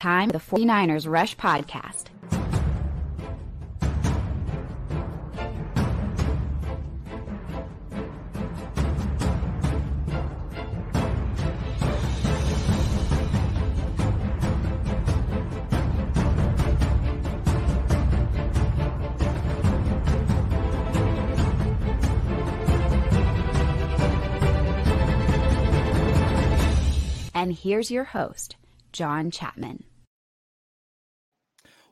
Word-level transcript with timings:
Time 0.00 0.28
the 0.28 0.38
49ers 0.38 1.10
Rush 1.10 1.36
Podcast. 1.36 2.04
And 27.34 27.52
here's 27.52 27.90
your 27.90 28.04
host, 28.04 28.54
John 28.92 29.32
Chapman. 29.32 29.87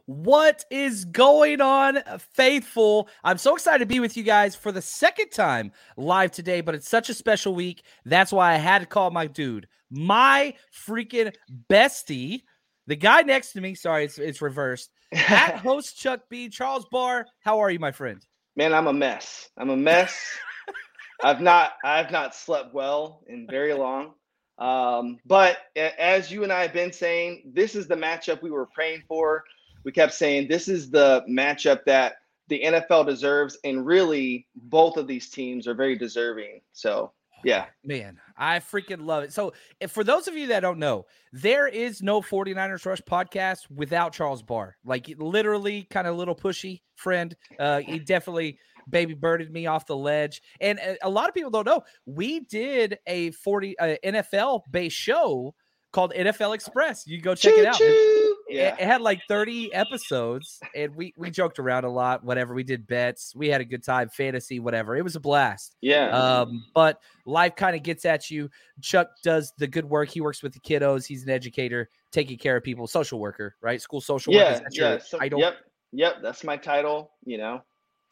What 0.07 0.65
is 0.71 1.05
going 1.05 1.61
on, 1.61 1.99
faithful? 2.33 3.09
I'm 3.25 3.39
so 3.39 3.57
excited 3.57 3.81
to 3.81 3.93
be 3.93 3.99
with 3.99 4.17
you 4.17 4.23
guys 4.23 4.55
for 4.55 4.71
the 4.71 4.81
second 4.81 5.31
time 5.31 5.73
live 5.97 6.31
today, 6.31 6.61
but 6.61 6.77
it's 6.77 6.89
such 6.89 7.11
a 7.11 7.15
special 7.15 7.57
week. 7.57 7.83
That's 8.05 8.33
why 8.33 8.55
I 8.55 8.57
had 8.57 8.79
to 8.79 8.87
call 8.87 9.11
my 9.11 9.27
dude, 9.27 9.67
my 9.91 10.55
freaking 10.89 11.35
bestie, 11.69 12.43
the 12.87 12.95
guy 12.95 13.23
next 13.23 13.53
to 13.55 13.61
me. 13.61 13.75
Sorry, 13.75 14.05
it's, 14.05 14.19
it's 14.19 14.41
reversed. 14.41 14.91
At 15.11 15.57
host 15.63 15.99
Chuck 15.99 16.21
B. 16.31 16.49
Charles 16.51 16.87
Barr, 16.93 17.27
how 17.41 17.59
are 17.59 17.71
you, 17.73 17.81
my 17.81 17.91
friend? 17.91 18.25
Man, 18.55 18.73
I'm 18.75 18.87
a 18.87 18.93
mess. 18.93 19.49
I'm 19.59 19.71
a 19.71 19.77
mess. 19.77 20.17
I've 21.25 21.41
not 21.41 21.73
I've 21.85 22.13
not 22.13 22.33
slept 22.33 22.73
well 22.73 23.25
in 23.27 23.49
very 23.51 23.73
long. 23.73 24.13
Um, 24.59 25.19
but 25.27 25.59
as 25.77 26.31
you 26.31 26.45
and 26.45 26.53
I 26.53 26.63
have 26.63 26.73
been 26.73 26.93
saying, 26.93 27.51
this 27.55 27.75
is 27.75 27.89
the 27.89 27.97
matchup 27.97 28.41
we 28.41 28.53
were 28.53 28.67
praying 28.67 29.03
for. 29.09 29.45
We 29.87 29.93
kept 29.93 30.13
saying 30.13 30.49
this 30.49 30.69
is 30.69 30.91
the 30.91 31.25
matchup 31.31 31.85
that 31.87 32.17
the 32.49 32.61
NFL 32.63 33.07
deserves, 33.07 33.57
and 33.65 33.87
really 33.87 34.47
both 34.55 34.97
of 34.97 35.07
these 35.07 35.31
teams 35.31 35.67
are 35.67 35.75
very 35.75 35.97
deserving. 35.97 36.61
So 36.73 37.13
yeah. 37.45 37.67
Man, 37.85 38.19
I 38.37 38.59
freaking 38.59 39.07
love 39.07 39.23
it. 39.23 39.33
So, 39.33 39.53
for 39.89 40.03
those 40.03 40.27
of 40.27 40.37
you 40.37 40.49
that 40.49 40.61
don't 40.61 40.81
know, 40.81 41.07
there 41.33 41.69
is 41.69 42.03
no 42.03 42.21
49ers 42.21 42.85
Rush 42.85 43.01
podcast 43.03 43.71
without 43.71 44.13
Charles 44.13 44.43
Barr. 44.43 44.77
Like, 44.85 45.15
literally, 45.19 45.87
kind 45.91 46.09
of 46.09 46.17
little 46.17 46.35
pushy 46.35 46.81
friend. 46.97 47.37
Uh, 47.59 47.81
he 47.81 48.01
definitely 48.01 48.59
baby 48.89 49.15
birded 49.15 49.53
me 49.53 49.67
off 49.67 49.87
the 49.87 49.97
ledge. 49.97 50.43
And 50.61 50.79
uh, 50.81 50.95
a 51.03 51.11
lot 51.11 51.29
of 51.29 51.35
people 51.35 51.51
don't 51.51 51.67
know 51.67 51.83
we 52.07 52.41
did 52.41 52.99
a 53.07 53.31
40 53.33 53.79
uh, 53.79 53.97
NFL 54.05 54.63
based 54.71 54.97
show 54.97 55.55
called 55.93 56.13
NFL 56.15 56.55
Express. 56.55 57.07
You 57.07 57.21
go 57.21 57.35
check 57.35 57.55
choo, 57.55 57.61
it 57.61 57.67
out. 57.67 57.77
It, 58.49 58.57
yeah. 58.57 58.77
it, 58.79 58.81
had 58.81 59.01
like 59.01 59.23
30 59.29 59.75
episodes 59.75 60.61
and 60.75 60.95
we 60.95 61.13
we 61.17 61.31
joked 61.31 61.59
around 61.59 61.85
a 61.85 61.91
lot, 61.91 62.23
whatever. 62.25 62.55
We 62.55 62.63
did 62.63 62.87
bets. 62.87 63.35
We 63.35 63.49
had 63.49 63.61
a 63.61 63.65
good 63.65 63.83
time, 63.83 64.09
fantasy, 64.09 64.61
whatever. 64.61 64.97
It 64.97 65.03
was 65.03 65.17
a 65.17 65.21
blast. 65.21 65.77
Yeah. 65.81 66.09
Um, 66.11 66.65
but 66.75 67.01
life 67.25 67.57
kind 67.57 67.75
of 67.75 67.83
gets 67.83 68.05
at 68.05 68.31
you. 68.31 68.49
Chuck 68.81 69.09
does 69.23 69.53
the 69.59 69.67
good 69.67 69.85
work. 69.85 70.09
He 70.11 70.21
works 70.21 70.43
with 70.43 70.53
the 70.53 70.61
kiddos. 70.61 71.07
He's 71.07 71.25
an 71.25 71.31
educator, 71.31 71.91
taking 72.13 72.39
care 72.39 72.57
of 72.57 72.63
people, 72.63 72.87
social 72.87 73.19
worker, 73.19 73.57
right? 73.61 73.81
School 73.83 74.01
social 74.01 74.33
yeah, 74.33 74.55
worker. 74.55 74.67
Yeah. 74.71 74.99
So, 74.99 75.19
yep. 75.23 75.57
Yep. 75.93 76.17
That's 76.23 76.45
my 76.45 76.57
title, 76.57 77.13
you 77.25 77.39
know 77.39 77.63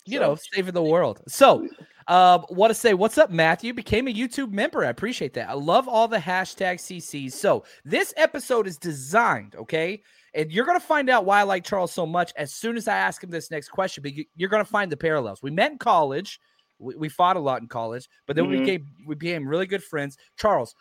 you 0.07 0.19
so. 0.19 0.25
know, 0.25 0.39
saving 0.53 0.75
the 0.75 0.83
world. 0.83 1.23
So, 1.29 1.67
um, 2.09 2.45
want 2.51 2.71
to 2.71 2.75
say 2.75 2.95
what's 2.95 3.19
up, 3.19 3.31
Matthew? 3.31 3.73
Became 3.73 4.09
a 4.09 4.13
YouTube 4.13 4.53
member. 4.53 4.85
I 4.85 4.89
appreciate 4.89 5.35
that. 5.35 5.49
I 5.49 5.55
love 5.55 5.89
all 5.89 6.09
the 6.09 6.19
hashtag 6.19 6.75
CCs. 6.75 7.33
So, 7.33 7.65
this 7.85 8.13
episode 8.17 8.67
is 8.67 8.77
designed, 8.77 9.55
okay? 9.57 10.03
And 10.35 10.51
you're 10.51 10.67
going 10.67 10.79
to 10.79 10.85
find 10.85 11.09
out 11.09 11.25
why 11.25 11.41
I 11.41 11.43
like 11.45 11.65
Charles 11.65 11.93
so 11.93 12.05
much 12.05 12.33
as 12.37 12.53
soon 12.53 12.77
as 12.77 12.89
I 12.89 12.97
ask 12.97 13.23
him 13.23 13.31
this 13.31 13.51
next 13.51 13.69
question. 13.69 14.03
But 14.03 14.13
you're 14.35 14.49
going 14.49 14.65
to 14.65 14.71
find 14.71 14.91
the 14.91 14.97
parallels. 14.97 15.43
We 15.43 15.51
met 15.51 15.73
in 15.73 15.79
college. 15.79 16.41
We, 16.79 16.97
we 16.97 17.09
fought 17.09 17.37
a 17.37 17.41
lot 17.41 17.63
in 17.63 17.69
college, 17.69 18.09
but 18.27 18.35
then 18.35 18.47
mm-hmm. 18.47 18.53
we 18.53 18.61
became 18.61 18.87
we 19.07 19.15
became 19.15 19.47
really 19.47 19.67
good 19.67 19.83
friends. 19.83 20.19
Charles, 20.37 20.75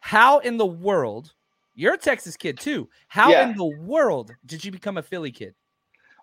how 0.00 0.38
in 0.40 0.58
the 0.58 0.66
world? 0.66 1.32
You're 1.74 1.94
a 1.94 1.98
Texas 1.98 2.36
kid 2.36 2.58
too. 2.58 2.90
How 3.08 3.30
yeah. 3.30 3.48
in 3.48 3.56
the 3.56 3.64
world 3.64 4.32
did 4.44 4.62
you 4.62 4.70
become 4.70 4.98
a 4.98 5.02
Philly 5.02 5.30
kid? 5.30 5.54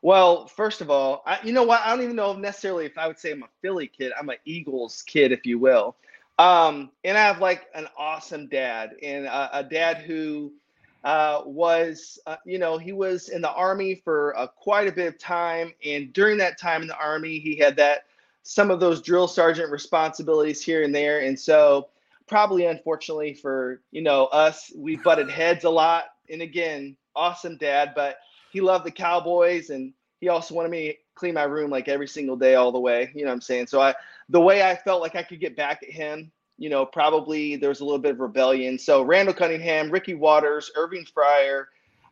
Well, 0.04 0.46
first 0.46 0.82
of 0.82 0.92
all, 0.92 1.24
I, 1.26 1.40
you 1.44 1.52
know 1.52 1.64
what? 1.64 1.82
I 1.84 1.90
don't 1.90 2.04
even 2.04 2.16
know 2.16 2.34
necessarily 2.34 2.86
if 2.86 2.98
I 2.98 3.08
would 3.08 3.18
say 3.18 3.32
I'm 3.32 3.42
a 3.42 3.50
Philly 3.62 3.88
kid. 3.88 4.12
I'm 4.20 4.30
an 4.30 4.38
Eagles 4.46 5.02
kid, 5.08 5.32
if 5.32 5.46
you 5.46 5.58
will. 5.58 5.96
Um, 6.38 6.92
and 7.04 7.18
I 7.18 7.22
have 7.22 7.42
like 7.42 7.66
an 7.74 7.88
awesome 7.98 8.48
dad, 8.48 8.92
and 9.02 9.26
a, 9.26 9.60
a 9.60 9.64
dad 9.64 9.98
who 9.98 10.54
uh, 11.04 11.42
was, 11.46 12.20
uh, 12.26 12.38
you 12.46 12.58
know, 12.58 12.78
he 12.78 12.92
was 12.92 13.30
in 13.30 13.42
the 13.42 13.52
army 13.52 13.96
for 13.96 14.38
uh, 14.38 14.48
quite 14.48 14.88
a 14.88 14.92
bit 14.92 15.08
of 15.08 15.18
time, 15.20 15.74
and 15.86 16.12
during 16.14 16.38
that 16.38 16.60
time 16.60 16.82
in 16.82 16.88
the 16.88 16.98
army, 16.98 17.40
he 17.40 17.56
had 17.56 17.76
that 17.78 18.06
some 18.44 18.72
of 18.72 18.80
those 18.80 19.02
drill 19.02 19.28
sergeant 19.28 19.72
responsibilities 19.72 20.62
here 20.62 20.84
and 20.84 20.94
there, 20.94 21.22
and 21.22 21.40
so 21.40 21.90
probably 22.28 22.66
unfortunately 22.66 23.34
for 23.34 23.82
you 23.92 24.02
know 24.02 24.26
us, 24.26 24.72
we 24.76 24.98
butted 24.98 25.30
heads 25.30 25.64
a 25.64 25.70
lot. 25.70 26.06
And 26.30 26.42
again, 26.42 26.98
awesome 27.16 27.58
dad, 27.58 27.94
but 27.96 28.18
he 28.52 28.62
loved 28.62 28.86
the 28.86 28.92
Cowboys 28.92 29.70
and 29.70 29.94
he 30.20 30.30
also 30.30 30.56
wanted 30.56 30.72
me 30.72 30.88
to 30.88 30.94
clean 31.16 31.34
my 31.34 31.44
room 31.44 31.70
like 31.70 31.88
every 31.88 32.08
single 32.08 32.36
day 32.36 32.56
all 32.56 32.72
the 32.72 32.80
way. 32.80 33.12
You 33.14 33.22
know 33.22 33.30
what 33.30 33.36
I'm 33.36 33.42
saying? 33.42 33.68
So 33.68 33.82
I 33.82 33.96
the 34.30 34.42
way 34.42 34.62
I 34.64 34.76
felt 34.76 35.02
like 35.02 35.16
I 35.16 35.24
could 35.24 35.40
get 35.40 35.56
back 35.56 35.84
at 35.84 35.90
him, 35.90 36.32
you 36.58 36.70
know, 36.70 36.86
probably 36.86 37.56
there 37.56 37.70
was 37.70 37.82
a 37.82 37.86
little 37.86 38.00
bit 38.00 38.12
of 38.12 38.20
rebellion. 38.20 38.80
So 38.80 39.04
Randall 39.04 39.34
Cunningham, 39.34 39.92
Ricky 39.92 40.16
Watters, 40.16 40.72
Irving 40.76 41.06
Fryar, 41.06 41.66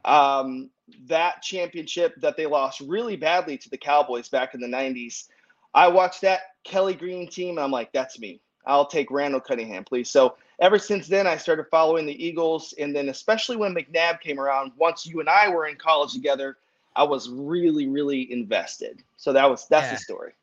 um, 0.06 0.70
that 1.08 1.42
championship 1.42 2.14
that 2.22 2.38
they 2.38 2.46
lost 2.46 2.82
really 2.82 3.16
badly 3.16 3.58
to 3.58 3.70
the 3.70 3.78
Cowboys 3.78 4.30
back 4.30 4.54
in 4.54 4.62
the 4.62 4.68
90s. 4.68 5.28
I 5.74 5.88
watched 5.88 6.22
that 6.22 6.56
Kelly 6.64 6.94
Green 6.94 7.28
team 7.28 7.58
and 7.58 7.60
I'm 7.60 7.72
like, 7.72 7.92
that's 7.92 8.20
me. 8.20 8.40
I'll 8.68 8.86
take 8.86 9.12
Randall 9.12 9.42
Cunningham, 9.42 9.84
please. 9.84 10.10
So 10.10 10.38
ever 10.60 10.80
since 10.80 11.08
then, 11.08 11.28
I 11.28 11.38
started 11.38 11.66
following 11.70 12.06
the 12.06 12.26
Eagles. 12.26 12.74
And 12.80 12.96
then, 12.96 13.10
especially 13.10 13.58
when 13.58 13.76
McNabb 13.76 14.22
came 14.22 14.40
around, 14.40 14.72
once 14.78 15.06
you 15.06 15.20
and 15.20 15.30
I 15.30 15.50
were 15.50 15.68
in 15.68 15.76
college 15.76 16.14
together, 16.14 16.58
I 16.96 17.04
was 17.04 17.30
really, 17.30 17.88
really 17.88 18.32
invested. 18.32 19.04
So 19.18 19.34
that 19.34 19.50
was 19.50 19.68
that's 19.68 19.88
yeah. 19.88 19.94
the 19.94 20.00
story. 20.00 20.34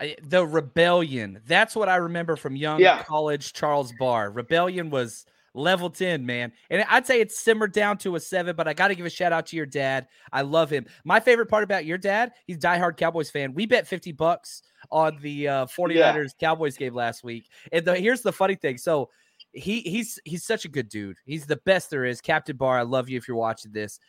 I, 0.00 0.16
the 0.22 0.46
rebellion. 0.46 1.40
That's 1.46 1.76
what 1.76 1.88
I 1.88 1.96
remember 1.96 2.36
from 2.36 2.56
young 2.56 2.80
yeah. 2.80 3.02
college 3.02 3.52
Charles 3.52 3.92
Barr. 3.98 4.30
Rebellion 4.30 4.90
was 4.90 5.24
level 5.54 5.88
10, 5.88 6.26
man. 6.26 6.52
And 6.68 6.84
I'd 6.88 7.06
say 7.06 7.20
it's 7.20 7.38
simmered 7.38 7.72
down 7.72 7.98
to 7.98 8.16
a 8.16 8.20
seven, 8.20 8.56
but 8.56 8.66
I 8.66 8.74
got 8.74 8.88
to 8.88 8.94
give 8.94 9.06
a 9.06 9.10
shout 9.10 9.32
out 9.32 9.46
to 9.46 9.56
your 9.56 9.66
dad. 9.66 10.08
I 10.32 10.42
love 10.42 10.70
him. 10.70 10.86
My 11.04 11.20
favorite 11.20 11.46
part 11.46 11.64
about 11.64 11.84
your 11.84 11.98
dad, 11.98 12.32
he's 12.46 12.56
a 12.56 12.60
diehard 12.60 12.96
Cowboys 12.96 13.30
fan. 13.30 13.54
We 13.54 13.66
bet 13.66 13.86
50 13.86 14.12
bucks 14.12 14.62
on 14.90 15.18
the 15.22 15.48
uh, 15.48 15.66
49ers 15.66 15.94
yeah. 15.94 16.24
Cowboys 16.40 16.76
game 16.76 16.94
last 16.94 17.24
week. 17.24 17.48
And 17.72 17.84
the, 17.84 17.96
here's 17.96 18.22
the 18.22 18.32
funny 18.32 18.56
thing. 18.56 18.78
So 18.78 19.10
he 19.52 19.80
he's 19.80 20.18
he's 20.24 20.44
such 20.44 20.64
a 20.64 20.68
good 20.68 20.88
dude. 20.88 21.16
He's 21.24 21.46
the 21.46 21.56
best 21.64 21.90
there 21.90 22.04
is. 22.04 22.20
Captain 22.20 22.56
Barr, 22.56 22.78
I 22.78 22.82
love 22.82 23.08
you 23.08 23.16
if 23.16 23.28
you're 23.28 23.36
watching 23.36 23.72
this. 23.72 24.00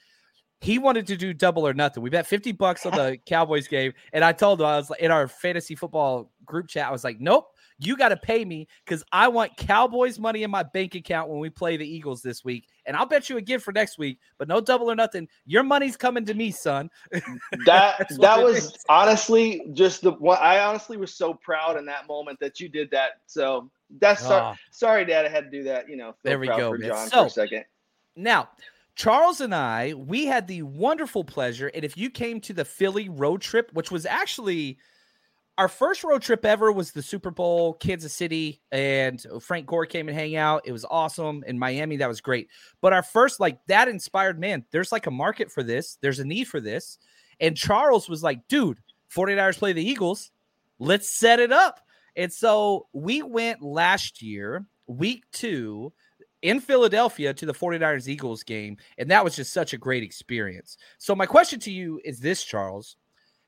He 0.65 0.79
wanted 0.79 1.05
to 1.07 1.15
do 1.15 1.31
double 1.31 1.67
or 1.67 1.75
nothing. 1.75 2.01
We 2.01 2.09
bet 2.09 2.25
50 2.25 2.51
bucks 2.53 2.87
on 2.87 2.93
the 2.93 3.19
Cowboys 3.27 3.67
game. 3.67 3.93
And 4.13 4.23
I 4.23 4.31
told 4.31 4.59
him, 4.59 4.65
I 4.65 4.77
was 4.77 4.89
like, 4.89 4.99
in 4.99 5.11
our 5.11 5.27
fantasy 5.27 5.75
football 5.75 6.31
group 6.43 6.67
chat, 6.67 6.87
I 6.87 6.91
was 6.91 7.03
like, 7.03 7.19
nope, 7.19 7.51
you 7.77 7.95
got 7.95 8.09
to 8.09 8.17
pay 8.17 8.43
me 8.43 8.67
because 8.83 9.03
I 9.11 9.27
want 9.27 9.55
Cowboys 9.57 10.17
money 10.17 10.41
in 10.41 10.49
my 10.49 10.63
bank 10.63 10.95
account 10.95 11.29
when 11.29 11.37
we 11.37 11.51
play 11.51 11.77
the 11.77 11.87
Eagles 11.87 12.23
this 12.23 12.43
week. 12.43 12.67
and 12.87 12.97
I'll 12.97 13.05
bet 13.05 13.29
you 13.29 13.37
again 13.37 13.59
for 13.59 13.73
next 13.73 13.99
week. 13.99 14.17
But 14.39 14.47
no 14.47 14.59
double 14.59 14.89
or 14.89 14.95
nothing. 14.95 15.27
Your 15.45 15.61
money's 15.61 15.95
coming 15.95 16.25
to 16.25 16.33
me, 16.33 16.49
son. 16.49 16.89
that 17.11 18.07
that 18.17 18.43
was 18.43 18.75
honestly 18.89 19.67
just 19.73 20.01
the 20.01 20.13
one. 20.13 20.39
I 20.41 20.61
honestly 20.61 20.97
was 20.97 21.13
so 21.13 21.35
proud 21.35 21.77
in 21.77 21.85
that 21.85 22.07
moment 22.07 22.39
that 22.39 22.59
you 22.59 22.69
did 22.69 22.89
that. 22.89 23.21
So 23.27 23.69
that's 23.99 24.23
oh. 24.23 24.29
sorry, 24.29 24.57
sorry, 24.71 25.05
Dad. 25.05 25.25
I 25.25 25.29
had 25.29 25.43
to 25.43 25.51
do 25.51 25.63
that. 25.65 25.87
You 25.87 25.97
know, 25.97 26.15
there 26.23 26.39
we 26.39 26.47
go, 26.47 26.71
for 26.71 26.79
John 26.79 27.07
so, 27.07 27.21
for 27.21 27.27
a 27.27 27.29
second. 27.29 27.65
Now, 28.15 28.49
Charles 28.95 29.41
and 29.41 29.53
I, 29.53 29.93
we 29.93 30.25
had 30.25 30.47
the 30.47 30.61
wonderful 30.63 31.23
pleasure, 31.23 31.67
and 31.73 31.83
if 31.83 31.97
you 31.97 32.09
came 32.09 32.39
to 32.41 32.53
the 32.53 32.65
Philly 32.65 33.09
road 33.09 33.41
trip, 33.41 33.69
which 33.73 33.91
was 33.91 34.05
actually 34.05 34.77
our 35.57 35.67
first 35.67 36.03
road 36.03 36.21
trip 36.21 36.45
ever 36.45 36.71
was 36.71 36.91
the 36.91 37.01
Super 37.01 37.31
Bowl, 37.31 37.73
Kansas 37.75 38.13
City, 38.13 38.61
and 38.71 39.25
Frank 39.41 39.65
Gore 39.67 39.85
came 39.85 40.09
and 40.09 40.17
hang 40.17 40.35
out. 40.35 40.63
It 40.65 40.73
was 40.73 40.85
awesome. 40.85 41.43
In 41.47 41.57
Miami, 41.57 41.97
that 41.97 42.09
was 42.09 42.19
great. 42.19 42.49
But 42.81 42.91
our 42.91 43.03
first, 43.03 43.39
like 43.39 43.59
that 43.67 43.87
inspired, 43.87 44.39
man, 44.39 44.65
there's 44.71 44.91
like 44.91 45.07
a 45.07 45.11
market 45.11 45.49
for 45.51 45.63
this. 45.63 45.97
There's 46.01 46.19
a 46.19 46.25
need 46.25 46.45
for 46.45 46.59
this. 46.59 46.97
And 47.39 47.55
Charles 47.55 48.09
was 48.09 48.21
like, 48.21 48.47
dude, 48.49 48.79
49ers 49.13 49.57
play 49.57 49.71
the 49.71 49.87
Eagles. 49.87 50.31
Let's 50.77 51.09
set 51.09 51.39
it 51.39 51.53
up. 51.53 51.79
And 52.17 52.31
so 52.31 52.87
we 52.91 53.21
went 53.21 53.61
last 53.61 54.21
year, 54.21 54.65
week 54.87 55.23
two, 55.31 55.93
in 56.45 56.59
Philadelphia 56.59 57.33
to 57.33 57.45
the 57.45 57.53
49ers 57.53 58.07
Eagles 58.07 58.43
game. 58.43 58.77
And 58.99 59.09
that 59.09 59.23
was 59.23 59.35
just 59.35 59.51
such 59.51 59.73
a 59.73 59.77
great 59.77 60.03
experience. 60.03 60.77
So, 60.99 61.15
my 61.15 61.25
question 61.25 61.59
to 61.61 61.71
you 61.71 61.99
is 62.05 62.19
this, 62.19 62.43
Charles. 62.43 62.97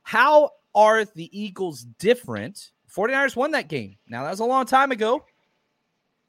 How 0.01 0.51
are 0.73 1.05
the 1.05 1.29
Eagles 1.37 1.83
different? 1.99 2.71
49ers 2.91 3.35
won 3.35 3.51
that 3.51 3.67
game. 3.67 3.97
Now, 4.07 4.23
that 4.23 4.31
was 4.31 4.39
a 4.39 4.45
long 4.45 4.65
time 4.65 4.91
ago. 4.91 5.23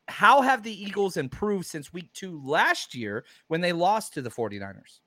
How 0.09 0.43
have 0.43 0.62
the 0.62 0.82
Eagles 0.82 1.17
improved 1.17 1.67
since 1.67 1.93
week 1.93 2.12
two 2.12 2.41
last 2.44 2.94
year 2.94 3.25
when 3.49 3.61
they 3.61 3.73
lost 3.73 4.14
to 4.14 4.23
the 4.23 4.31
49ers? 4.31 5.00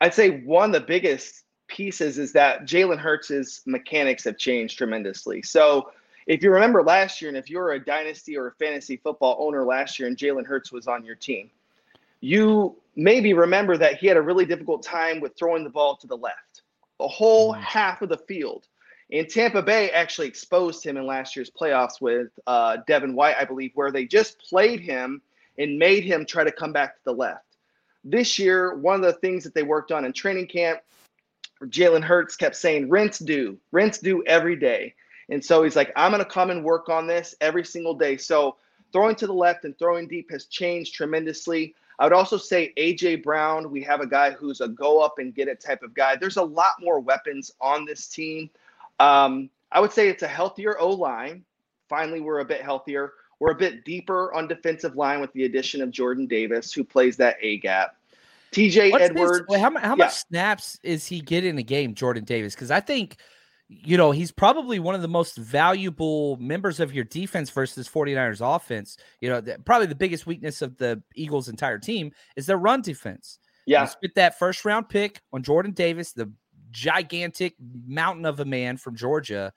I'd 0.00 0.14
say 0.14 0.40
one 0.40 0.74
of 0.74 0.80
the 0.80 0.86
biggest 0.86 1.44
pieces 1.68 2.18
is 2.18 2.32
that 2.32 2.64
Jalen 2.64 2.98
Hurts' 2.98 3.62
mechanics 3.66 4.24
have 4.24 4.38
changed 4.38 4.78
tremendously. 4.78 5.42
So, 5.42 5.90
if 6.26 6.42
you 6.42 6.50
remember 6.50 6.82
last 6.82 7.20
year, 7.20 7.28
and 7.28 7.36
if 7.36 7.50
you're 7.50 7.72
a 7.72 7.84
dynasty 7.84 8.36
or 8.36 8.48
a 8.48 8.52
fantasy 8.52 8.96
football 8.96 9.36
owner 9.40 9.64
last 9.64 9.98
year 9.98 10.08
and 10.08 10.16
Jalen 10.16 10.46
Hurts 10.46 10.72
was 10.72 10.86
on 10.86 11.04
your 11.04 11.16
team, 11.16 11.50
you 12.20 12.76
maybe 12.94 13.32
remember 13.34 13.76
that 13.76 13.96
he 13.96 14.06
had 14.06 14.16
a 14.16 14.22
really 14.22 14.44
difficult 14.44 14.82
time 14.82 15.20
with 15.20 15.36
throwing 15.36 15.64
the 15.64 15.70
ball 15.70 15.96
to 15.96 16.06
the 16.06 16.16
left, 16.16 16.62
a 17.00 17.08
whole 17.08 17.52
mm-hmm. 17.52 17.62
half 17.62 18.02
of 18.02 18.08
the 18.08 18.18
field. 18.18 18.66
And 19.10 19.28
Tampa 19.28 19.62
Bay 19.62 19.90
actually 19.90 20.28
exposed 20.28 20.84
him 20.84 20.96
in 20.96 21.06
last 21.06 21.36
year's 21.36 21.50
playoffs 21.50 22.00
with 22.00 22.28
uh, 22.46 22.78
Devin 22.86 23.14
White, 23.14 23.36
I 23.38 23.44
believe, 23.44 23.72
where 23.74 23.92
they 23.92 24.06
just 24.06 24.38
played 24.38 24.80
him 24.80 25.20
and 25.58 25.78
made 25.78 26.04
him 26.04 26.24
try 26.24 26.44
to 26.44 26.52
come 26.52 26.72
back 26.72 26.94
to 26.94 27.04
the 27.04 27.12
left. 27.12 27.44
This 28.04 28.38
year, 28.38 28.74
one 28.76 28.96
of 28.96 29.02
the 29.02 29.12
things 29.20 29.44
that 29.44 29.54
they 29.54 29.62
worked 29.62 29.92
on 29.92 30.04
in 30.04 30.12
training 30.12 30.46
camp, 30.46 30.80
Jalen 31.64 32.02
Hurts 32.02 32.36
kept 32.36 32.56
saying, 32.56 32.88
rinse 32.88 33.18
do, 33.18 33.58
rinse 33.70 33.98
do 33.98 34.24
every 34.24 34.56
day. 34.56 34.94
And 35.32 35.44
so 35.44 35.62
he's 35.62 35.76
like, 35.76 35.92
I'm 35.96 36.12
going 36.12 36.22
to 36.22 36.30
come 36.30 36.50
and 36.50 36.62
work 36.62 36.88
on 36.88 37.06
this 37.06 37.34
every 37.40 37.64
single 37.64 37.94
day. 37.94 38.16
So 38.16 38.56
throwing 38.92 39.16
to 39.16 39.26
the 39.26 39.32
left 39.32 39.64
and 39.64 39.76
throwing 39.78 40.06
deep 40.06 40.30
has 40.30 40.44
changed 40.44 40.94
tremendously. 40.94 41.74
I 41.98 42.04
would 42.04 42.12
also 42.12 42.36
say 42.36 42.72
AJ 42.76 43.22
Brown, 43.22 43.70
we 43.70 43.82
have 43.82 44.00
a 44.00 44.06
guy 44.06 44.30
who's 44.30 44.60
a 44.60 44.68
go 44.68 45.00
up 45.00 45.18
and 45.18 45.34
get 45.34 45.48
it 45.48 45.60
type 45.60 45.82
of 45.82 45.94
guy. 45.94 46.16
There's 46.16 46.36
a 46.36 46.42
lot 46.42 46.74
more 46.80 47.00
weapons 47.00 47.52
on 47.60 47.84
this 47.84 48.08
team. 48.08 48.50
Um, 49.00 49.48
I 49.70 49.80
would 49.80 49.92
say 49.92 50.08
it's 50.08 50.22
a 50.22 50.28
healthier 50.28 50.78
O 50.78 50.90
line. 50.90 51.44
Finally, 51.88 52.20
we're 52.20 52.40
a 52.40 52.44
bit 52.44 52.60
healthier. 52.62 53.14
We're 53.38 53.52
a 53.52 53.56
bit 53.56 53.84
deeper 53.84 54.32
on 54.34 54.48
defensive 54.48 54.96
line 54.96 55.20
with 55.20 55.32
the 55.32 55.44
addition 55.44 55.80
of 55.80 55.90
Jordan 55.90 56.26
Davis, 56.26 56.72
who 56.72 56.84
plays 56.84 57.16
that 57.16 57.36
A 57.40 57.58
gap. 57.58 57.96
TJ 58.52 59.00
Edwards. 59.00 59.46
Wait, 59.48 59.60
how, 59.60 59.70
how 59.78 59.90
yeah. 59.90 59.94
much 59.94 60.12
snaps 60.12 60.78
is 60.82 61.06
he 61.06 61.20
getting 61.20 61.58
a 61.58 61.62
game, 61.62 61.94
Jordan 61.94 62.24
Davis? 62.24 62.54
Because 62.54 62.70
I 62.70 62.80
think 62.80 63.16
you 63.84 63.96
know, 63.96 64.10
he's 64.10 64.32
probably 64.32 64.78
one 64.78 64.94
of 64.94 65.02
the 65.02 65.08
most 65.08 65.36
valuable 65.36 66.36
members 66.36 66.80
of 66.80 66.92
your 66.92 67.04
defense 67.04 67.50
versus 67.50 67.88
49ers 67.88 68.40
offense. 68.56 68.96
You 69.20 69.30
know, 69.30 69.40
the, 69.40 69.58
probably 69.64 69.86
the 69.86 69.94
biggest 69.94 70.26
weakness 70.26 70.62
of 70.62 70.76
the 70.76 71.02
Eagles' 71.14 71.48
entire 71.48 71.78
team 71.78 72.12
is 72.36 72.46
their 72.46 72.58
run 72.58 72.82
defense. 72.82 73.38
Yeah. 73.66 73.82
You 73.82 73.88
spit 73.88 74.14
that 74.16 74.38
first 74.38 74.64
round 74.64 74.88
pick 74.88 75.20
on 75.32 75.42
Jordan 75.42 75.72
Davis, 75.72 76.12
the 76.12 76.30
gigantic 76.70 77.54
mountain 77.86 78.26
of 78.26 78.40
a 78.40 78.44
man 78.44 78.76
from 78.76 78.96
Georgia. 78.96 79.52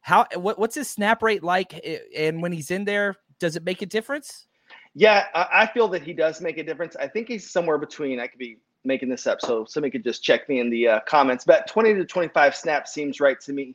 How 0.00 0.26
what, 0.34 0.58
what's 0.58 0.74
his 0.74 0.88
snap 0.88 1.22
rate 1.22 1.42
like? 1.42 1.80
And 2.16 2.42
when 2.42 2.52
he's 2.52 2.70
in 2.70 2.84
there, 2.84 3.16
does 3.40 3.56
it 3.56 3.64
make 3.64 3.82
a 3.82 3.86
difference? 3.86 4.46
Yeah, 4.94 5.26
I 5.34 5.66
feel 5.66 5.88
that 5.88 6.02
he 6.02 6.12
does 6.12 6.40
make 6.40 6.56
a 6.56 6.62
difference. 6.62 6.94
I 6.96 7.08
think 7.08 7.28
he's 7.28 7.50
somewhere 7.50 7.78
between. 7.78 8.20
I 8.20 8.26
could 8.28 8.38
be 8.38 8.58
making 8.84 9.08
this 9.08 9.26
up, 9.26 9.40
so 9.40 9.64
somebody 9.64 9.90
could 9.90 10.04
just 10.04 10.22
check 10.22 10.48
me 10.48 10.60
in 10.60 10.70
the 10.70 10.88
uh, 10.88 11.00
comments. 11.06 11.44
But 11.44 11.66
20 11.66 11.94
to 11.94 12.04
25 12.04 12.54
snaps 12.54 12.92
seems 12.92 13.20
right 13.20 13.40
to 13.40 13.52
me. 13.52 13.74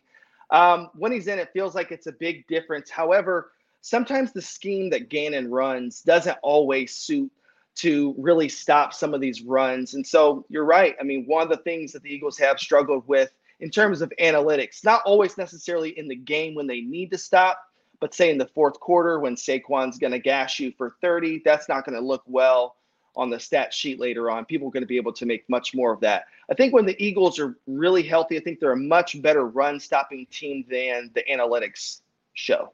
Um, 0.51 0.89
when 0.95 1.11
he's 1.11 1.27
in, 1.27 1.39
it 1.39 1.51
feels 1.53 1.75
like 1.75 1.91
it's 1.91 2.07
a 2.07 2.11
big 2.11 2.47
difference. 2.47 2.89
However, 2.89 3.51
sometimes 3.81 4.31
the 4.31 4.41
scheme 4.41 4.89
that 4.91 5.09
Gannon 5.09 5.49
runs 5.49 6.01
doesn't 6.01 6.37
always 6.41 6.95
suit 6.95 7.31
to 7.75 8.13
really 8.17 8.49
stop 8.49 8.93
some 8.93 9.13
of 9.13 9.21
these 9.21 9.41
runs. 9.41 9.93
And 9.93 10.05
so 10.05 10.45
you're 10.49 10.65
right. 10.65 10.95
I 10.99 11.03
mean, 11.03 11.25
one 11.25 11.43
of 11.43 11.49
the 11.49 11.63
things 11.63 11.93
that 11.93 12.03
the 12.03 12.13
Eagles 12.13 12.37
have 12.37 12.59
struggled 12.59 13.07
with 13.07 13.31
in 13.59 13.69
terms 13.69 14.01
of 14.01 14.11
analytics, 14.19 14.83
not 14.83 15.01
always 15.05 15.37
necessarily 15.37 15.97
in 15.97 16.07
the 16.07 16.15
game 16.15 16.55
when 16.55 16.67
they 16.67 16.81
need 16.81 17.11
to 17.11 17.17
stop, 17.17 17.59
but 17.99 18.13
say 18.13 18.31
in 18.31 18.37
the 18.37 18.47
fourth 18.47 18.79
quarter 18.79 19.19
when 19.19 19.35
Saquon's 19.35 19.97
going 19.97 20.11
to 20.11 20.19
gash 20.19 20.59
you 20.59 20.73
for 20.77 20.95
30, 21.01 21.41
that's 21.45 21.69
not 21.69 21.85
going 21.85 21.97
to 21.97 22.05
look 22.05 22.23
well 22.25 22.75
on 23.19 23.29
the 23.29 23.39
stat 23.39 23.73
sheet 23.73 23.99
later 23.99 24.31
on. 24.31 24.45
People 24.45 24.69
are 24.69 24.71
going 24.71 24.83
to 24.83 24.87
be 24.87 24.97
able 24.97 25.13
to 25.13 25.25
make 25.25 25.47
much 25.49 25.75
more 25.75 25.91
of 25.91 25.99
that. 25.99 26.25
I 26.49 26.53
think 26.53 26.73
when 26.73 26.85
the 26.85 26.95
Eagles 27.03 27.37
are 27.37 27.57
really 27.67 28.01
healthy, 28.01 28.37
I 28.37 28.39
think 28.39 28.59
they're 28.59 28.71
a 28.71 28.77
much 28.77 29.21
better 29.21 29.45
run 29.45 29.79
stopping 29.79 30.25
team 30.31 30.65
than 30.69 31.11
the 31.13 31.23
analytics 31.29 32.01
show. 32.33 32.73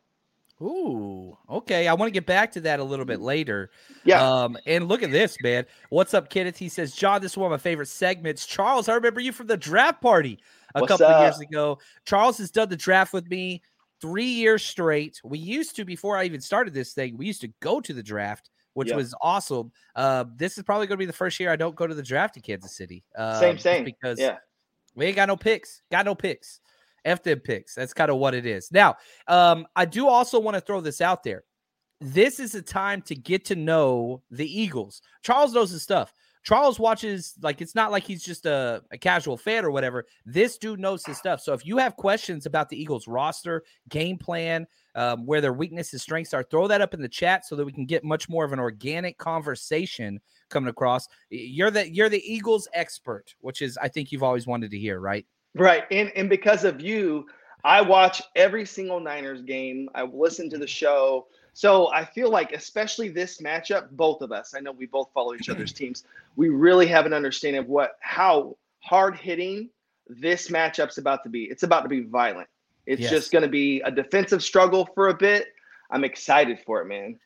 Ooh, 0.61 1.35
okay. 1.49 1.87
I 1.87 1.93
want 1.95 2.07
to 2.07 2.13
get 2.13 2.25
back 2.25 2.51
to 2.53 2.61
that 2.61 2.79
a 2.79 2.83
little 2.83 3.03
bit 3.05 3.19
later. 3.19 3.71
Yeah. 4.05 4.21
Um, 4.21 4.57
and 4.65 4.87
look 4.87 5.03
at 5.03 5.11
this, 5.11 5.35
man. 5.43 5.65
What's 5.89 6.13
up, 6.13 6.29
Kenneth? 6.29 6.57
He 6.57 6.69
says, 6.69 6.95
John, 6.95 7.21
this 7.21 7.33
is 7.33 7.37
one 7.37 7.51
of 7.51 7.51
my 7.51 7.61
favorite 7.61 7.87
segments. 7.87 8.45
Charles, 8.45 8.87
I 8.87 8.93
remember 8.93 9.19
you 9.19 9.33
from 9.33 9.47
the 9.47 9.57
draft 9.57 10.01
party 10.01 10.39
a 10.73 10.79
What's 10.79 10.91
couple 10.91 11.07
of 11.07 11.23
years 11.23 11.39
ago. 11.39 11.79
Charles 12.05 12.37
has 12.37 12.51
done 12.51 12.69
the 12.69 12.77
draft 12.77 13.11
with 13.11 13.27
me 13.29 13.63
three 13.99 14.25
years 14.25 14.63
straight. 14.63 15.19
We 15.25 15.39
used 15.39 15.75
to, 15.77 15.85
before 15.85 16.17
I 16.17 16.23
even 16.23 16.39
started 16.39 16.73
this 16.73 16.93
thing, 16.93 17.17
we 17.17 17.25
used 17.25 17.41
to 17.41 17.51
go 17.59 17.81
to 17.81 17.93
the 17.93 18.03
draft 18.03 18.49
which 18.75 18.89
yep. 18.89 18.97
was 18.97 19.15
awesome. 19.21 19.71
Uh, 19.95 20.25
this 20.35 20.57
is 20.57 20.63
probably 20.63 20.85
going 20.85 20.97
to 20.97 20.99
be 20.99 21.05
the 21.05 21.13
first 21.13 21.39
year 21.39 21.49
I 21.49 21.55
don't 21.55 21.75
go 21.75 21.87
to 21.87 21.95
the 21.95 22.03
draft 22.03 22.35
in 22.35 22.43
Kansas 22.43 22.75
City. 22.75 23.03
Uh, 23.17 23.39
same, 23.39 23.57
same. 23.57 23.83
Because 23.83 24.19
yeah. 24.19 24.37
we 24.95 25.05
ain't 25.05 25.15
got 25.15 25.27
no 25.27 25.37
picks. 25.37 25.81
Got 25.89 26.05
no 26.05 26.13
picks. 26.13 26.59
F 27.05 27.23
them 27.23 27.39
picks. 27.39 27.73
That's 27.73 27.93
kind 27.93 28.11
of 28.11 28.17
what 28.17 28.33
it 28.33 28.45
is. 28.45 28.71
Now, 28.71 28.95
um, 29.27 29.65
I 29.75 29.85
do 29.85 30.07
also 30.07 30.39
want 30.39 30.55
to 30.55 30.61
throw 30.61 30.81
this 30.81 31.01
out 31.01 31.23
there. 31.23 31.43
This 32.01 32.39
is 32.39 32.53
a 32.53 32.61
time 32.61 33.01
to 33.03 33.15
get 33.15 33.45
to 33.45 33.55
know 33.55 34.21
the 34.29 34.45
Eagles. 34.45 35.01
Charles 35.23 35.53
knows 35.53 35.71
his 35.71 35.81
stuff. 35.81 36.13
Charles 36.45 36.79
watches 36.79 37.33
like 37.41 37.59
it's 37.59 37.73
not 37.73 37.91
like 37.91 38.03
he's 38.03 38.23
just 38.23 38.45
a, 38.45 38.83
a, 38.91 38.99
casual 38.99 39.35
fan 39.35 39.65
or 39.65 39.71
whatever. 39.71 40.05
This 40.27 40.59
dude 40.59 40.79
knows 40.79 41.03
his 41.03 41.17
stuff. 41.17 41.41
So 41.41 41.53
if 41.53 41.65
you 41.65 41.77
have 41.77 41.95
questions 41.95 42.45
about 42.45 42.69
the 42.69 42.79
Eagles 42.79 43.07
roster, 43.07 43.63
game 43.89 44.19
plan, 44.19 44.67
um, 44.93 45.25
where 45.25 45.41
their 45.41 45.53
weaknesses, 45.53 46.03
strengths 46.03 46.35
are, 46.35 46.43
throw 46.43 46.67
that 46.67 46.81
up 46.81 46.93
in 46.93 47.01
the 47.01 47.09
chat 47.09 47.45
so 47.45 47.55
that 47.55 47.65
we 47.65 47.71
can 47.71 47.87
get 47.87 48.03
much 48.03 48.29
more 48.29 48.45
of 48.45 48.53
an 48.53 48.59
organic 48.59 49.17
conversation 49.17 50.19
coming 50.49 50.69
across. 50.69 51.07
You're 51.31 51.71
the 51.71 51.91
you're 51.91 52.09
the 52.09 52.21
Eagles 52.31 52.67
expert, 52.73 53.33
which 53.39 53.63
is 53.63 53.75
I 53.79 53.87
think 53.87 54.11
you've 54.11 54.23
always 54.23 54.45
wanted 54.45 54.69
to 54.69 54.77
hear, 54.77 54.99
right? 54.99 55.25
Right. 55.55 55.85
And 55.89 56.11
and 56.15 56.29
because 56.29 56.63
of 56.63 56.79
you, 56.79 57.25
I 57.63 57.81
watch 57.81 58.21
every 58.35 58.67
single 58.67 58.99
Niners 58.99 59.41
game. 59.41 59.89
I 59.95 60.03
listen 60.03 60.51
to 60.51 60.59
the 60.59 60.67
show. 60.67 61.25
So 61.55 61.89
I 61.93 62.03
feel 62.03 62.29
like, 62.29 62.51
especially 62.51 63.07
this 63.07 63.39
matchup, 63.39 63.89
both 63.91 64.21
of 64.21 64.33
us, 64.33 64.53
I 64.53 64.59
know 64.59 64.73
we 64.73 64.87
both 64.87 65.09
follow 65.13 65.33
each 65.35 65.47
other's 65.47 65.71
teams. 65.73 66.03
We 66.35 66.49
really 66.49 66.85
have 66.87 67.05
an 67.05 67.13
understanding 67.13 67.61
of 67.61 67.69
what, 67.69 67.95
how 68.01 68.57
hard 68.79 69.15
hitting 69.15 69.69
this 70.05 70.49
matchup's 70.49 70.97
about 70.97 71.23
to 71.23 71.29
be. 71.29 71.45
It's 71.45 71.63
about 71.63 71.83
to 71.83 71.87
be 71.87 72.01
violent. 72.01 72.49
It's 72.85 73.03
yes. 73.03 73.09
just 73.09 73.31
going 73.31 73.43
to 73.43 73.47
be 73.47 73.79
a 73.85 73.89
defensive 73.89 74.43
struggle 74.43 74.85
for 74.93 75.07
a 75.07 75.13
bit. 75.13 75.47
I'm 75.89 76.03
excited 76.03 76.59
for 76.65 76.81
it, 76.81 76.87
man. 76.87 77.17